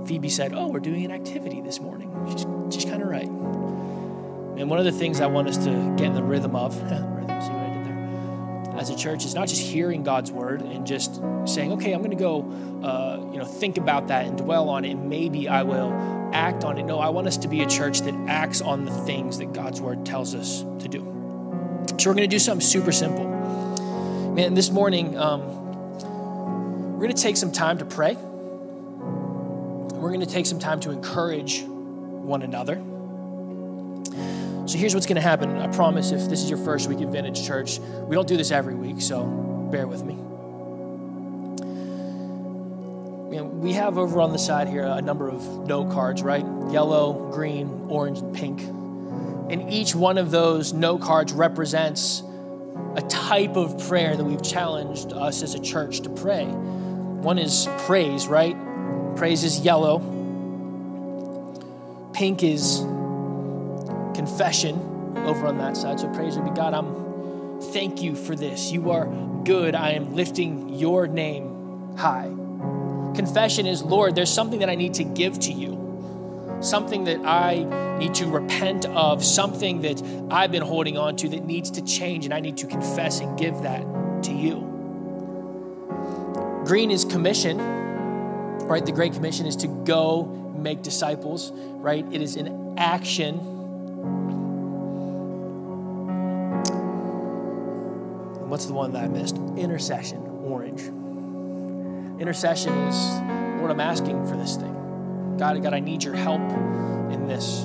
Phoebe 0.07 0.29
said, 0.29 0.53
Oh, 0.55 0.69
we're 0.69 0.79
doing 0.79 1.07
an 1.07 1.11
activity 1.11 1.63
this 1.63 1.81
morning. 1.81 2.11
She's, 2.31 2.45
she's 2.75 2.85
kind 2.85 3.03
of 3.03 3.09
right. 3.09 3.25
And 3.25 4.69
one 4.69 4.79
of 4.79 4.85
the 4.85 4.93
things 4.93 5.23
I 5.23 5.27
want 5.29 5.49
us 5.49 5.57
to 5.65 5.71
get 5.97 6.09
in 6.09 6.15
the 6.15 6.23
rhythm 6.23 6.55
of, 6.55 6.77
rhythm, 6.83 7.41
see 7.41 7.49
what 7.49 7.63
I 7.63 7.73
did 7.73 7.87
there, 7.87 8.79
as 8.79 8.91
a 8.91 8.97
church, 8.97 9.25
is 9.25 9.35
not 9.35 9.49
just 9.49 9.63
hearing 9.63 10.03
God's 10.03 10.31
word 10.31 10.61
and 10.61 10.87
just 10.87 11.23
saying, 11.47 11.73
okay, 11.73 11.95
I'm 11.95 12.01
going 12.01 12.11
to 12.11 12.17
go, 12.19 12.43
uh, 12.87 13.33
you 13.33 13.39
know, 13.39 13.47
think 13.47 13.79
about 13.79 14.09
that 14.09 14.27
and 14.27 14.37
dwell 14.37 14.69
on 14.69 14.85
it, 14.85 14.91
and 14.91 15.09
maybe 15.09 15.49
I 15.49 15.63
will 15.63 15.91
act 16.35 16.65
on 16.65 16.77
it. 16.77 16.83
No, 16.83 16.99
I 16.99 17.09
want 17.09 17.27
us 17.27 17.39
to 17.39 17.49
be 17.49 17.63
a 17.63 17.67
church 17.67 18.01
that 18.01 18.15
acts 18.29 18.61
on 18.61 18.85
the 18.85 18.91
things 18.91 19.39
that 19.39 19.55
God's 19.55 19.81
word 19.81 20.05
tells 20.05 20.35
us 20.35 20.67
to 20.81 20.89
do. 20.89 21.01
So 21.99 22.11
we're 22.11 22.15
going 22.15 22.29
to 22.29 22.37
do 22.37 22.39
something 22.39 22.67
super 22.67 22.93
simple. 22.93 23.27
Man, 24.35 24.53
this 24.53 24.71
morning, 24.71 25.17
um, 25.17 25.63
we're 26.93 27.07
going 27.07 27.17
to 27.17 27.23
take 27.23 27.39
some 27.39 27.51
time 27.51 27.79
to 27.79 27.87
pray. 27.87 28.19
We're 30.05 30.11
going 30.11 30.21
to 30.21 30.27
take 30.27 30.45
some 30.45 30.59
time 30.59 30.81
to 30.81 30.91
encourage 30.91 31.63
one 31.63 32.43
another. 32.43 32.75
So 34.69 34.77
here's 34.77 34.93
what's 34.93 35.07
going 35.07 35.17
to 35.17 35.23
happen. 35.23 35.57
I 35.57 35.69
promise 35.69 36.11
if 36.11 36.29
this 36.29 36.43
is 36.43 36.51
your 36.51 36.59
first 36.59 36.91
week 36.91 37.01
at 37.01 37.09
Vintage 37.09 37.47
Church, 37.47 37.79
we 37.79 38.15
don't 38.15 38.29
do 38.29 38.37
this 38.37 38.51
every 38.51 38.75
week, 38.75 39.01
so 39.01 39.25
bear 39.73 39.87
with 39.87 40.05
me. 40.05 40.13
We 43.33 43.73
have 43.73 43.97
over 43.97 44.21
on 44.21 44.33
the 44.33 44.39
side 44.39 44.69
here 44.69 44.85
a 44.85 45.01
number 45.01 45.31
of 45.31 45.43
note 45.67 45.91
cards, 45.91 46.23
right? 46.23 46.45
Yellow, 46.71 47.31
green, 47.33 47.87
orange, 47.89 48.19
and 48.19 48.37
pink. 48.37 48.61
And 48.61 49.73
each 49.73 49.95
one 49.95 50.19
of 50.19 50.31
those 50.31 50.75
note 50.75 51.01
cards 51.01 51.33
represents 51.33 52.23
a 52.95 53.01
type 53.09 53.57
of 53.57 53.89
prayer 53.89 54.15
that 54.15 54.25
we've 54.25 54.43
challenged 54.43 55.15
us 55.15 55.43
as 55.43 55.55
a 55.55 55.61
church 55.61 56.01
to 56.01 56.11
pray. 56.11 56.45
One 56.45 57.39
is 57.39 57.67
praise, 57.79 58.27
right? 58.27 58.55
Praise 59.17 59.45
is 59.45 59.61
yellow. 59.61 60.01
Pink 62.13 62.43
is 62.43 62.79
confession 64.15 64.77
over 65.27 65.47
on 65.47 65.59
that 65.59 65.77
side. 65.77 66.01
So 66.01 66.09
praise 66.15 66.37
be 66.37 66.51
God, 66.51 66.75
I'm 66.75 67.61
thank 67.73 68.03
you 68.03 68.15
for 68.15 68.35
this. 68.35 68.71
You 68.71 68.91
are 68.91 69.07
good. 69.45 69.75
I 69.75 69.91
am 69.91 70.15
lifting 70.15 70.71
your 70.71 71.07
name 71.07 71.97
high. 71.97 72.33
Confession 73.15 73.67
is, 73.67 73.83
Lord, 73.83 74.15
there's 74.15 74.33
something 74.33 74.61
that 74.61 74.69
I 74.69 74.75
need 74.75 74.95
to 74.95 75.05
give 75.05 75.39
to 75.41 75.53
you. 75.53 76.59
Something 76.61 77.05
that 77.05 77.21
I 77.25 77.99
need 77.99 78.15
to 78.15 78.27
repent 78.27 78.87
of, 78.87 79.25
something 79.25 79.83
that 79.83 80.03
I've 80.31 80.51
been 80.51 80.63
holding 80.63 80.97
on 80.99 81.17
to 81.17 81.29
that 81.29 81.45
needs 81.45 81.71
to 81.73 81.83
change, 81.83 82.25
and 82.25 82.35
I 82.35 82.41
need 82.41 82.57
to 82.59 82.67
confess 82.67 83.21
and 83.21 83.39
give 83.39 83.63
that 83.63 83.83
to 84.25 84.33
you. 84.33 84.71
Green 86.65 86.91
is 86.91 87.05
commission, 87.05 87.59
right? 88.67 88.85
The 88.85 88.93
Great 88.93 89.13
Commission 89.13 89.47
is 89.47 89.57
to 89.57 89.67
go 89.67 90.25
make 90.57 90.83
disciples, 90.83 91.53
right? 91.53 92.05
It 92.11 92.23
is 92.23 92.37
an 92.37 92.79
action. 92.79 93.39
And 98.41 98.51
what's 98.51 98.67
the 98.67 98.73
one 98.73 98.93
that 98.93 99.05
I 99.05 99.09
missed? 99.09 99.37
Intercession, 99.57 100.23
orange. 100.45 100.83
Intercession 102.21 102.73
is, 102.73 103.21
Lord, 103.59 103.71
I'm 103.71 103.81
asking 103.81 104.27
for 104.27 104.37
this 104.37 104.57
thing. 104.57 105.37
God, 105.39 105.61
God, 105.63 105.75
I 105.75 105.81
need 105.81 106.05
your 106.05 106.15
help 106.15 106.41
in 107.13 107.27
this 107.27 107.65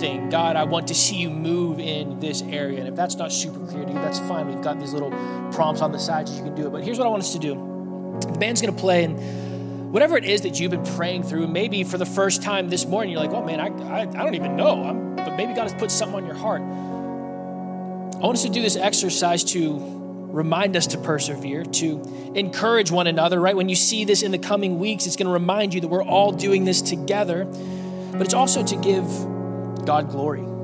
thing. 0.00 0.28
God, 0.30 0.56
I 0.56 0.64
want 0.64 0.88
to 0.88 0.94
see 0.94 1.16
you 1.16 1.30
move 1.30 1.78
in 1.78 2.18
this 2.20 2.42
area. 2.42 2.78
And 2.78 2.88
if 2.88 2.96
that's 2.96 3.16
not 3.16 3.32
super 3.32 3.64
clear 3.66 3.84
to 3.84 3.92
you, 3.92 3.98
that's 3.98 4.18
fine. 4.20 4.48
We've 4.48 4.62
got 4.62 4.78
these 4.80 4.92
little 4.92 5.10
prompts 5.52 5.80
on 5.80 5.92
the 5.92 5.98
sides 5.98 6.30
so 6.30 6.36
you 6.36 6.44
can 6.44 6.54
do 6.54 6.66
it. 6.66 6.70
But 6.70 6.82
here's 6.82 6.98
what 6.98 7.06
I 7.06 7.10
want 7.10 7.22
us 7.22 7.32
to 7.32 7.38
do. 7.38 7.54
The 8.20 8.38
band's 8.38 8.60
going 8.60 8.74
to 8.74 8.80
play 8.80 9.04
and 9.04 9.18
whatever 9.90 10.16
it 10.16 10.24
is 10.24 10.42
that 10.42 10.60
you've 10.60 10.70
been 10.70 10.84
praying 10.96 11.22
through, 11.22 11.46
maybe 11.46 11.82
for 11.82 11.96
the 11.98 12.06
first 12.06 12.42
time 12.42 12.68
this 12.68 12.86
morning, 12.86 13.12
you're 13.12 13.22
like, 13.22 13.30
oh 13.30 13.42
man, 13.42 13.58
I, 13.58 13.68
I, 13.68 14.00
I 14.02 14.04
don't 14.04 14.34
even 14.34 14.54
know. 14.56 14.84
I'm, 14.84 15.16
but 15.16 15.36
maybe 15.36 15.54
God 15.54 15.62
has 15.62 15.74
put 15.74 15.90
something 15.90 16.16
on 16.16 16.26
your 16.26 16.34
heart. 16.34 16.60
I 16.60 18.20
want 18.20 18.36
us 18.36 18.42
to 18.42 18.50
do 18.50 18.60
this 18.60 18.76
exercise 18.76 19.44
to 19.44 19.78
remind 20.30 20.76
us 20.76 20.88
to 20.88 20.98
persevere, 20.98 21.64
to 21.64 22.32
encourage 22.34 22.90
one 22.90 23.06
another, 23.06 23.40
right? 23.40 23.56
When 23.56 23.68
you 23.68 23.76
see 23.76 24.04
this 24.04 24.22
in 24.22 24.30
the 24.30 24.38
coming 24.38 24.78
weeks, 24.78 25.06
it's 25.06 25.16
going 25.16 25.26
to 25.26 25.32
remind 25.32 25.72
you 25.72 25.80
that 25.80 25.88
we're 25.88 26.04
all 26.04 26.32
doing 26.32 26.64
this 26.64 26.82
together, 26.82 27.44
but 27.44 28.22
it's 28.22 28.34
also 28.34 28.62
to 28.64 28.76
give 28.76 29.06
God 29.86 30.10
glory. 30.10 30.57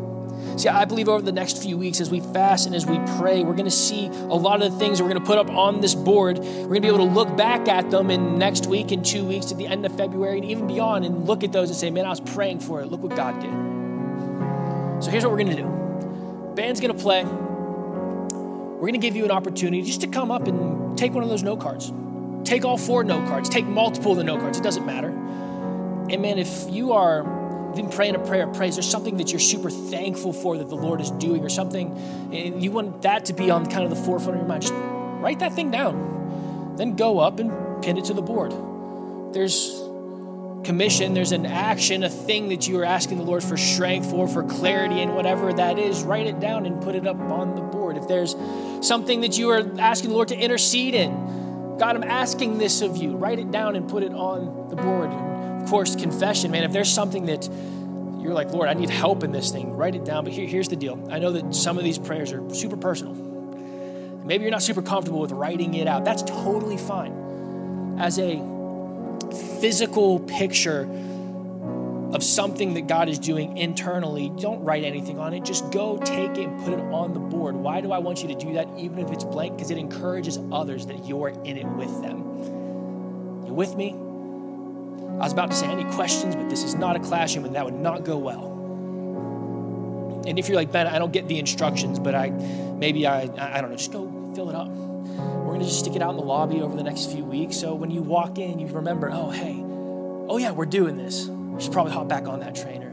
See, 0.56 0.68
I 0.68 0.84
believe 0.84 1.08
over 1.08 1.22
the 1.22 1.32
next 1.32 1.62
few 1.62 1.76
weeks, 1.76 2.00
as 2.00 2.10
we 2.10 2.20
fast 2.20 2.66
and 2.66 2.74
as 2.74 2.86
we 2.86 2.98
pray, 3.18 3.42
we're 3.42 3.54
going 3.54 3.64
to 3.64 3.70
see 3.70 4.06
a 4.06 4.36
lot 4.36 4.62
of 4.62 4.72
the 4.72 4.78
things 4.78 5.02
we're 5.02 5.08
going 5.08 5.20
to 5.20 5.26
put 5.26 5.38
up 5.38 5.50
on 5.50 5.80
this 5.80 5.94
board. 5.94 6.38
We're 6.38 6.66
going 6.66 6.74
to 6.74 6.80
be 6.80 6.88
able 6.88 6.98
to 6.98 7.12
look 7.12 7.36
back 7.36 7.66
at 7.68 7.90
them 7.90 8.10
in 8.10 8.38
next 8.38 8.66
week 8.66 8.92
and 8.92 9.04
two 9.04 9.24
weeks 9.24 9.50
at 9.50 9.58
the 9.58 9.66
end 9.66 9.84
of 9.84 9.96
February 9.96 10.38
and 10.38 10.44
even 10.44 10.66
beyond 10.68 11.04
and 11.04 11.26
look 11.26 11.42
at 11.42 11.52
those 11.52 11.70
and 11.70 11.76
say, 11.76 11.90
man, 11.90 12.06
I 12.06 12.10
was 12.10 12.20
praying 12.20 12.60
for 12.60 12.80
it. 12.80 12.86
Look 12.86 13.02
what 13.02 13.16
God 13.16 13.40
did. 13.40 15.02
So 15.02 15.10
here's 15.10 15.24
what 15.24 15.32
we're 15.32 15.42
going 15.42 15.56
to 15.56 15.62
do 15.62 16.52
band's 16.54 16.80
going 16.80 16.94
to 16.96 17.02
play. 17.02 17.24
We're 17.24 18.88
going 18.88 18.92
to 18.92 18.98
give 18.98 19.16
you 19.16 19.24
an 19.24 19.30
opportunity 19.32 19.82
just 19.82 20.02
to 20.02 20.06
come 20.06 20.30
up 20.30 20.46
and 20.46 20.96
take 20.96 21.12
one 21.12 21.24
of 21.24 21.30
those 21.30 21.42
note 21.42 21.60
cards. 21.60 21.92
Take 22.44 22.64
all 22.64 22.76
four 22.76 23.02
note 23.02 23.26
cards, 23.26 23.48
take 23.48 23.66
multiple 23.66 24.12
of 24.12 24.18
the 24.18 24.24
note 24.24 24.40
cards, 24.40 24.58
it 24.58 24.62
doesn't 24.62 24.86
matter. 24.86 25.08
And 25.08 26.20
man, 26.20 26.38
if 26.38 26.70
you 26.70 26.92
are 26.92 27.22
been 27.76 27.90
praying 27.90 28.14
a 28.14 28.18
prayer 28.18 28.48
of 28.48 28.56
praise, 28.56 28.76
there's 28.76 28.88
something 28.88 29.16
that 29.18 29.30
you're 29.30 29.40
super 29.40 29.70
thankful 29.70 30.32
for 30.32 30.58
that 30.58 30.68
the 30.68 30.76
Lord 30.76 31.00
is 31.00 31.10
doing, 31.12 31.44
or 31.44 31.48
something, 31.48 31.96
and 32.32 32.62
you 32.62 32.70
want 32.70 33.02
that 33.02 33.26
to 33.26 33.32
be 33.32 33.50
on 33.50 33.66
kind 33.70 33.84
of 33.84 33.90
the 33.90 33.96
forefront 33.96 34.34
of 34.34 34.42
your 34.42 34.48
mind, 34.48 34.62
just 34.62 34.74
write 34.74 35.38
that 35.40 35.54
thing 35.54 35.70
down. 35.70 36.74
Then 36.76 36.96
go 36.96 37.18
up 37.20 37.38
and 37.38 37.82
pin 37.82 37.98
it 37.98 38.06
to 38.06 38.14
the 38.14 38.22
board. 38.22 38.52
There's 39.32 39.80
commission, 40.64 41.14
there's 41.14 41.32
an 41.32 41.46
action, 41.46 42.02
a 42.02 42.08
thing 42.08 42.48
that 42.48 42.66
you 42.66 42.78
are 42.80 42.84
asking 42.84 43.18
the 43.18 43.24
Lord 43.24 43.44
for 43.44 43.56
strength 43.56 44.10
for, 44.10 44.26
for 44.26 44.42
clarity, 44.42 45.00
and 45.00 45.14
whatever 45.14 45.52
that 45.52 45.78
is, 45.78 46.02
write 46.02 46.26
it 46.26 46.40
down 46.40 46.66
and 46.66 46.82
put 46.82 46.94
it 46.94 47.06
up 47.06 47.18
on 47.18 47.54
the 47.54 47.60
board. 47.60 47.96
If 47.96 48.08
there's 48.08 48.34
something 48.80 49.20
that 49.20 49.38
you 49.38 49.50
are 49.50 49.62
asking 49.78 50.10
the 50.10 50.16
Lord 50.16 50.28
to 50.28 50.38
intercede 50.38 50.94
in, 50.94 51.76
God, 51.78 51.96
I'm 51.96 52.04
asking 52.04 52.58
this 52.58 52.82
of 52.82 52.96
you, 52.96 53.16
write 53.16 53.38
it 53.38 53.50
down 53.50 53.76
and 53.76 53.88
put 53.88 54.02
it 54.02 54.12
on 54.12 54.68
the 54.68 54.76
board. 54.76 55.10
Of 55.64 55.70
course, 55.70 55.96
confession, 55.96 56.50
man, 56.50 56.62
if 56.62 56.72
there's 56.72 56.92
something 56.92 57.24
that 57.24 57.48
you're 58.20 58.34
like, 58.34 58.50
Lord, 58.52 58.68
I 58.68 58.74
need 58.74 58.90
help 58.90 59.24
in 59.24 59.32
this 59.32 59.50
thing, 59.50 59.72
write 59.72 59.94
it 59.94 60.04
down. 60.04 60.24
But 60.24 60.34
here, 60.34 60.46
here's 60.46 60.68
the 60.68 60.76
deal 60.76 61.08
I 61.10 61.18
know 61.18 61.32
that 61.32 61.54
some 61.54 61.78
of 61.78 61.84
these 61.84 61.98
prayers 61.98 62.32
are 62.32 62.54
super 62.54 62.76
personal. 62.76 63.14
Maybe 63.14 64.42
you're 64.42 64.50
not 64.50 64.62
super 64.62 64.82
comfortable 64.82 65.20
with 65.20 65.32
writing 65.32 65.72
it 65.72 65.86
out. 65.86 66.04
That's 66.04 66.22
totally 66.22 66.76
fine. 66.76 67.96
As 67.98 68.18
a 68.18 68.36
physical 69.60 70.20
picture 70.20 70.82
of 72.12 72.22
something 72.22 72.74
that 72.74 72.86
God 72.86 73.08
is 73.08 73.18
doing 73.18 73.56
internally, 73.56 74.30
don't 74.38 74.62
write 74.64 74.84
anything 74.84 75.18
on 75.18 75.32
it. 75.32 75.46
Just 75.46 75.70
go 75.72 75.96
take 75.96 76.32
it 76.32 76.46
and 76.46 76.62
put 76.62 76.74
it 76.74 76.80
on 76.80 77.14
the 77.14 77.20
board. 77.20 77.54
Why 77.54 77.80
do 77.80 77.90
I 77.90 77.98
want 77.98 78.20
you 78.20 78.28
to 78.28 78.34
do 78.34 78.52
that, 78.52 78.68
even 78.76 78.98
if 78.98 79.10
it's 79.10 79.24
blank? 79.24 79.56
Because 79.56 79.70
it 79.70 79.78
encourages 79.78 80.38
others 80.52 80.84
that 80.88 81.06
you're 81.06 81.30
in 81.30 81.56
it 81.56 81.66
with 81.66 82.02
them. 82.02 83.46
You 83.46 83.54
with 83.54 83.76
me? 83.76 83.96
I 85.14 85.24
was 85.24 85.32
about 85.32 85.50
to 85.50 85.56
say 85.56 85.66
any 85.66 85.84
questions, 85.94 86.34
but 86.34 86.50
this 86.50 86.64
is 86.64 86.74
not 86.74 86.96
a 86.96 87.00
classroom 87.00 87.44
and 87.44 87.54
that 87.54 87.64
would 87.64 87.74
not 87.74 88.04
go 88.04 88.18
well. 88.18 88.50
And 90.26 90.38
if 90.38 90.48
you're 90.48 90.56
like, 90.56 90.72
Ben, 90.72 90.86
I 90.86 90.98
don't 90.98 91.12
get 91.12 91.28
the 91.28 91.38
instructions, 91.38 91.98
but 91.98 92.14
I 92.14 92.30
maybe 92.30 93.06
I 93.06 93.22
I 93.22 93.60
don't 93.60 93.70
know, 93.70 93.76
just 93.76 93.92
go 93.92 94.32
fill 94.34 94.48
it 94.48 94.54
up. 94.54 94.68
We're 94.68 95.52
gonna 95.52 95.64
just 95.64 95.80
stick 95.80 95.94
it 95.94 96.02
out 96.02 96.10
in 96.10 96.16
the 96.16 96.22
lobby 96.22 96.62
over 96.62 96.76
the 96.76 96.82
next 96.82 97.12
few 97.12 97.24
weeks. 97.24 97.56
So 97.56 97.74
when 97.74 97.90
you 97.90 98.02
walk 98.02 98.38
in, 98.38 98.58
you 98.58 98.66
remember, 98.68 99.10
oh 99.12 99.30
hey, 99.30 99.56
oh 100.28 100.38
yeah, 100.38 100.50
we're 100.50 100.66
doing 100.66 100.96
this. 100.96 101.26
We 101.26 101.62
should 101.62 101.72
probably 101.72 101.92
hop 101.92 102.08
back 102.08 102.26
on 102.26 102.40
that 102.40 102.54
trainer. 102.54 102.92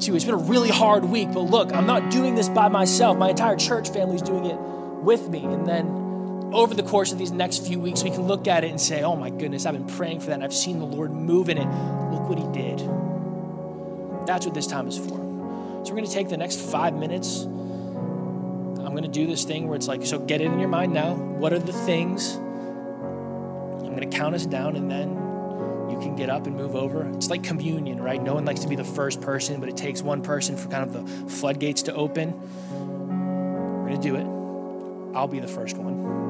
Two, 0.00 0.16
it's 0.16 0.24
been 0.24 0.34
a 0.34 0.38
really 0.38 0.70
hard 0.70 1.04
week, 1.04 1.32
but 1.32 1.40
look, 1.40 1.72
I'm 1.72 1.86
not 1.86 2.10
doing 2.10 2.34
this 2.34 2.48
by 2.48 2.68
myself. 2.68 3.16
My 3.16 3.30
entire 3.30 3.56
church 3.56 3.90
family's 3.90 4.22
doing 4.22 4.44
it 4.46 4.58
with 4.58 5.28
me. 5.28 5.44
And 5.44 5.66
then 5.66 5.86
over 6.54 6.72
the 6.72 6.84
course 6.84 7.10
of 7.10 7.18
these 7.18 7.32
next 7.32 7.66
few 7.66 7.80
weeks, 7.80 8.04
we 8.04 8.10
can 8.10 8.22
look 8.22 8.46
at 8.46 8.62
it 8.62 8.70
and 8.70 8.80
say, 8.80 9.02
oh 9.02 9.16
my 9.16 9.28
goodness, 9.28 9.66
I've 9.66 9.74
been 9.74 9.96
praying 9.96 10.20
for 10.20 10.26
that. 10.26 10.42
I've 10.42 10.54
seen 10.54 10.78
the 10.78 10.86
Lord 10.86 11.10
move 11.10 11.48
in 11.48 11.58
it. 11.58 11.66
Look 12.12 12.28
what 12.28 12.38
he 12.38 12.46
did. 12.52 12.78
That's 14.26 14.46
what 14.46 14.54
this 14.54 14.68
time 14.68 14.86
is 14.86 14.96
for. 14.96 15.08
So 15.08 15.90
we're 15.90 15.96
going 15.96 16.06
to 16.06 16.12
take 16.12 16.28
the 16.28 16.36
next 16.36 16.60
five 16.60 16.94
minutes. 16.94 17.42
I'm 17.42 18.92
going 18.92 19.02
to 19.02 19.08
do 19.08 19.26
this 19.26 19.44
thing 19.44 19.66
where 19.66 19.76
it's 19.76 19.88
like, 19.88 20.06
so 20.06 20.18
get 20.18 20.40
it 20.40 20.44
in 20.44 20.60
your 20.60 20.68
mind 20.68 20.94
now. 20.94 21.14
What 21.14 21.52
are 21.52 21.58
the 21.58 21.72
things? 21.72 22.36
I'm 22.36 23.94
going 23.94 24.08
to 24.08 24.16
count 24.16 24.36
us 24.36 24.46
down 24.46 24.76
and 24.76 24.88
then 24.88 25.10
you 25.90 25.98
can 26.00 26.14
get 26.14 26.30
up 26.30 26.46
and 26.46 26.54
move 26.56 26.76
over. 26.76 27.10
It's 27.16 27.30
like 27.30 27.42
communion, 27.42 28.00
right? 28.00 28.22
No 28.22 28.34
one 28.34 28.44
likes 28.44 28.60
to 28.60 28.68
be 28.68 28.76
the 28.76 28.84
first 28.84 29.20
person, 29.20 29.58
but 29.58 29.68
it 29.68 29.76
takes 29.76 30.02
one 30.02 30.22
person 30.22 30.56
for 30.56 30.68
kind 30.68 30.84
of 30.84 30.92
the 30.92 31.30
floodgates 31.30 31.82
to 31.82 31.94
open. 31.94 32.32
We're 33.82 33.88
going 33.88 34.00
to 34.00 34.08
do 34.08 34.14
it. 34.14 35.16
I'll 35.16 35.28
be 35.28 35.40
the 35.40 35.48
first 35.48 35.76
one 35.76 36.23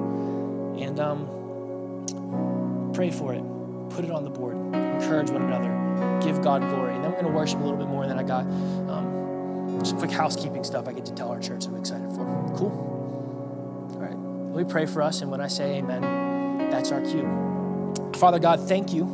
and 0.79 0.99
um, 1.01 2.93
pray 2.95 3.11
for 3.11 3.35
it. 3.35 3.43
put 3.91 4.05
it 4.05 4.11
on 4.11 4.25
the 4.25 4.31
board, 4.31 4.57
encourage 4.57 5.31
one 5.31 5.43
another, 5.43 6.21
give 6.21 6.43
God 6.43 6.63
glory. 6.69 6.95
And 6.95 7.05
then 7.05 7.13
we're 7.13 7.21
going 7.21 7.33
to 7.33 7.39
worship 7.39 7.61
a 7.61 7.63
little 7.63 7.79
bit 7.79 7.89
more. 7.89 8.03
And 8.03 8.11
then 8.11 8.19
I 8.19 8.23
got 8.23 8.45
um, 8.45 9.81
some 9.85 9.99
quick 9.99 10.11
housekeeping 10.11 10.65
stuff 10.65 10.89
I 10.89 10.93
get 10.93 11.07
to 11.07 11.15
tell 11.15 11.31
our 11.31 11.41
church 11.41 11.67
I'm 11.67 11.77
excited 11.77 12.09
for. 12.11 12.25
Cool? 12.57 13.93
All 13.95 14.01
right. 14.01 14.17
Me 14.57 14.65
pray 14.65 14.87
for 14.87 15.03
us. 15.03 15.21
And 15.23 15.31
when 15.31 15.41
I 15.41 15.49
say 15.49 15.79
amen, 15.79 16.71
that's 16.71 16.91
our 16.91 17.01
cue. 17.01 17.93
Father 18.17 18.39
God, 18.39 18.61
thank 18.69 18.93
you. 18.93 19.05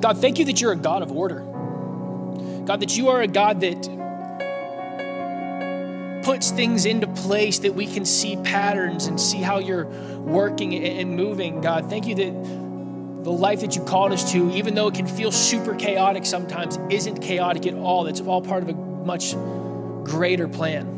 God, 0.00 0.18
thank 0.18 0.38
you 0.38 0.44
that 0.46 0.60
you're 0.60 0.72
a 0.72 0.76
God 0.76 1.02
of 1.02 1.10
order. 1.10 1.40
God, 2.64 2.80
that 2.80 2.96
you 2.96 3.08
are 3.08 3.22
a 3.22 3.28
God 3.28 3.60
that 3.60 3.88
puts 6.26 6.50
things 6.50 6.86
into 6.86 7.06
place 7.06 7.60
that 7.60 7.72
we 7.72 7.86
can 7.86 8.04
see 8.04 8.36
patterns 8.38 9.06
and 9.06 9.20
see 9.20 9.38
how 9.38 9.58
you're 9.58 9.86
working 9.86 10.74
and 10.74 11.14
moving. 11.14 11.60
God, 11.60 11.88
thank 11.88 12.08
you 12.08 12.16
that 12.16 12.32
the 13.22 13.30
life 13.30 13.60
that 13.60 13.76
you 13.76 13.82
called 13.84 14.10
us 14.10 14.32
to, 14.32 14.50
even 14.50 14.74
though 14.74 14.88
it 14.88 14.94
can 14.94 15.06
feel 15.06 15.30
super 15.30 15.76
chaotic 15.76 16.26
sometimes, 16.26 16.80
isn't 16.90 17.20
chaotic 17.22 17.64
at 17.68 17.74
all. 17.74 18.08
It's 18.08 18.20
all 18.20 18.42
part 18.42 18.64
of 18.64 18.70
a 18.70 18.74
much 18.74 19.34
greater 20.02 20.48
plan. 20.48 20.94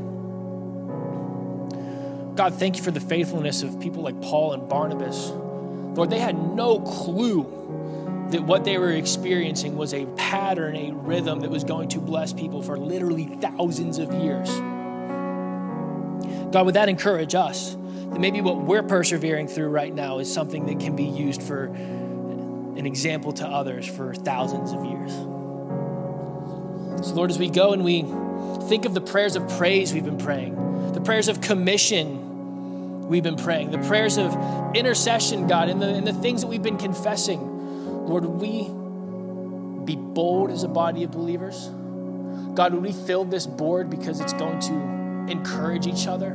God, 2.35 2.55
thank 2.55 2.79
you 2.79 2.83
for 2.83 2.91
the 2.91 2.99
faithfulness 2.99 3.63
of 3.63 3.79
people 3.81 4.03
like 4.03 4.19
Paul 4.23 4.55
and 4.55 4.67
Barnabas. 4.67 5.29
Lord, 5.29 6.09
they 6.09 6.21
had 6.21 6.43
no 6.43 6.81
clue 6.81 7.43
that 8.31 8.45
what 8.45 8.65
they 8.65 8.79
were 8.79 8.93
experiencing 8.93 9.77
was 9.77 9.93
a 9.93 10.07
pattern, 10.17 10.75
a 10.75 10.93
rhythm 10.93 11.41
that 11.41 11.51
was 11.51 11.65
going 11.65 11.91
to 11.91 11.99
bless 11.99 12.33
people 12.33 12.63
for 12.63 12.79
literally 12.79 13.27
thousands 13.27 13.99
of 13.99 14.11
years. 14.15 14.49
God, 16.51 16.65
would 16.65 16.75
that 16.77 16.89
encourage 16.89 17.35
us 17.35 17.75
that 17.75 18.21
maybe 18.21 18.41
what 18.41 18.59
we're 18.59 18.83
persevering 18.83 19.49
through 19.49 19.69
right 19.69 19.95
now 19.95 20.19
is 20.19 20.33
something 20.33 20.67
that 20.67 20.81
can 20.81 20.97
be 20.97 21.05
used 21.05 21.43
for 21.43 21.65
an 21.65 22.87
example 22.87 23.33
to 23.35 23.47
others 23.47 23.87
for 23.87 24.15
thousands 24.15 24.73
of 24.73 24.85
years? 24.85 25.13
So, 27.07 27.15
Lord, 27.15 27.31
as 27.31 27.39
we 27.39 27.51
go 27.51 27.73
and 27.73 27.85
we 27.85 28.03
think 28.69 28.87
of 28.87 28.95
the 28.95 29.01
prayers 29.01 29.37
of 29.37 29.49
praise 29.59 29.93
we've 29.93 30.05
been 30.05 30.19
praying, 30.19 30.93
the 30.93 31.01
prayers 31.01 31.29
of 31.29 31.41
commission 31.41 33.09
we've 33.09 33.23
been 33.23 33.37
praying, 33.37 33.71
the 33.71 33.79
prayers 33.79 34.17
of 34.17 34.35
intercession, 34.75 35.47
God, 35.47 35.69
and 35.69 35.83
the, 35.83 35.89
and 35.89 36.07
the 36.07 36.13
things 36.15 36.41
that 36.41 36.47
we've 36.47 36.63
been 36.63 36.79
confessing, 36.79 37.41
Lord, 38.07 38.25
would 38.25 38.41
we 38.41 38.65
be 39.85 39.97
bold 39.97 40.51
as 40.51 40.65
a 40.65 40.69
body 40.69 41.05
of 41.05 41.11
believers? 41.11 41.69
God, 42.55 42.73
would 42.75 42.83
we 42.83 42.93
fill 42.93 43.25
this 43.25 43.47
board 43.47 43.91
because 43.91 44.21
it's 44.21 44.33
going 44.33 44.61
to 44.61 44.99
encourage 45.31 45.87
each 45.87 46.07
other 46.07 46.31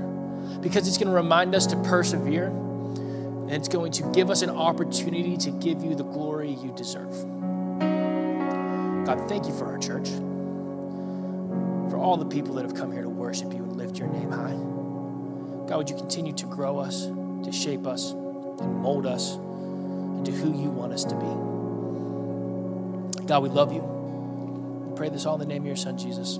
because 0.61 0.87
it's 0.87 0.97
going 0.97 1.07
to 1.07 1.13
remind 1.13 1.55
us 1.55 1.65
to 1.67 1.75
persevere 1.83 2.47
and 2.47 3.51
it's 3.51 3.67
going 3.67 3.91
to 3.91 4.03
give 4.13 4.29
us 4.29 4.41
an 4.41 4.49
opportunity 4.49 5.37
to 5.37 5.51
give 5.51 5.83
you 5.83 5.95
the 5.95 6.03
glory 6.03 6.51
you 6.51 6.73
deserve. 6.75 7.11
God, 9.05 9.27
thank 9.27 9.45
you 9.47 9.53
for 9.53 9.65
our 9.65 9.77
church, 9.77 10.07
for 11.89 11.97
all 11.97 12.15
the 12.17 12.25
people 12.25 12.55
that 12.55 12.63
have 12.63 12.73
come 12.73 12.91
here 12.91 13.01
to 13.03 13.09
worship 13.09 13.51
you 13.51 13.59
and 13.59 13.75
lift 13.75 13.97
your 13.97 14.07
name 14.07 14.31
high. 14.31 14.55
God, 15.67 15.77
would 15.77 15.89
you 15.89 15.97
continue 15.97 16.33
to 16.33 16.45
grow 16.45 16.79
us, 16.79 17.05
to 17.05 17.51
shape 17.51 17.85
us, 17.85 18.11
and 18.11 18.77
mold 18.77 19.05
us 19.05 19.35
into 20.17 20.31
who 20.31 20.57
you 20.57 20.69
want 20.69 20.93
us 20.93 21.03
to 21.03 21.15
be? 21.15 21.25
God, 23.25 23.43
we 23.43 23.49
love 23.49 23.73
you. 23.73 23.81
We 23.81 24.95
pray 24.95 25.09
this 25.09 25.25
all 25.25 25.35
in 25.35 25.41
the 25.41 25.45
name 25.45 25.63
of 25.63 25.67
your 25.67 25.75
son, 25.75 25.97
Jesus. 25.97 26.39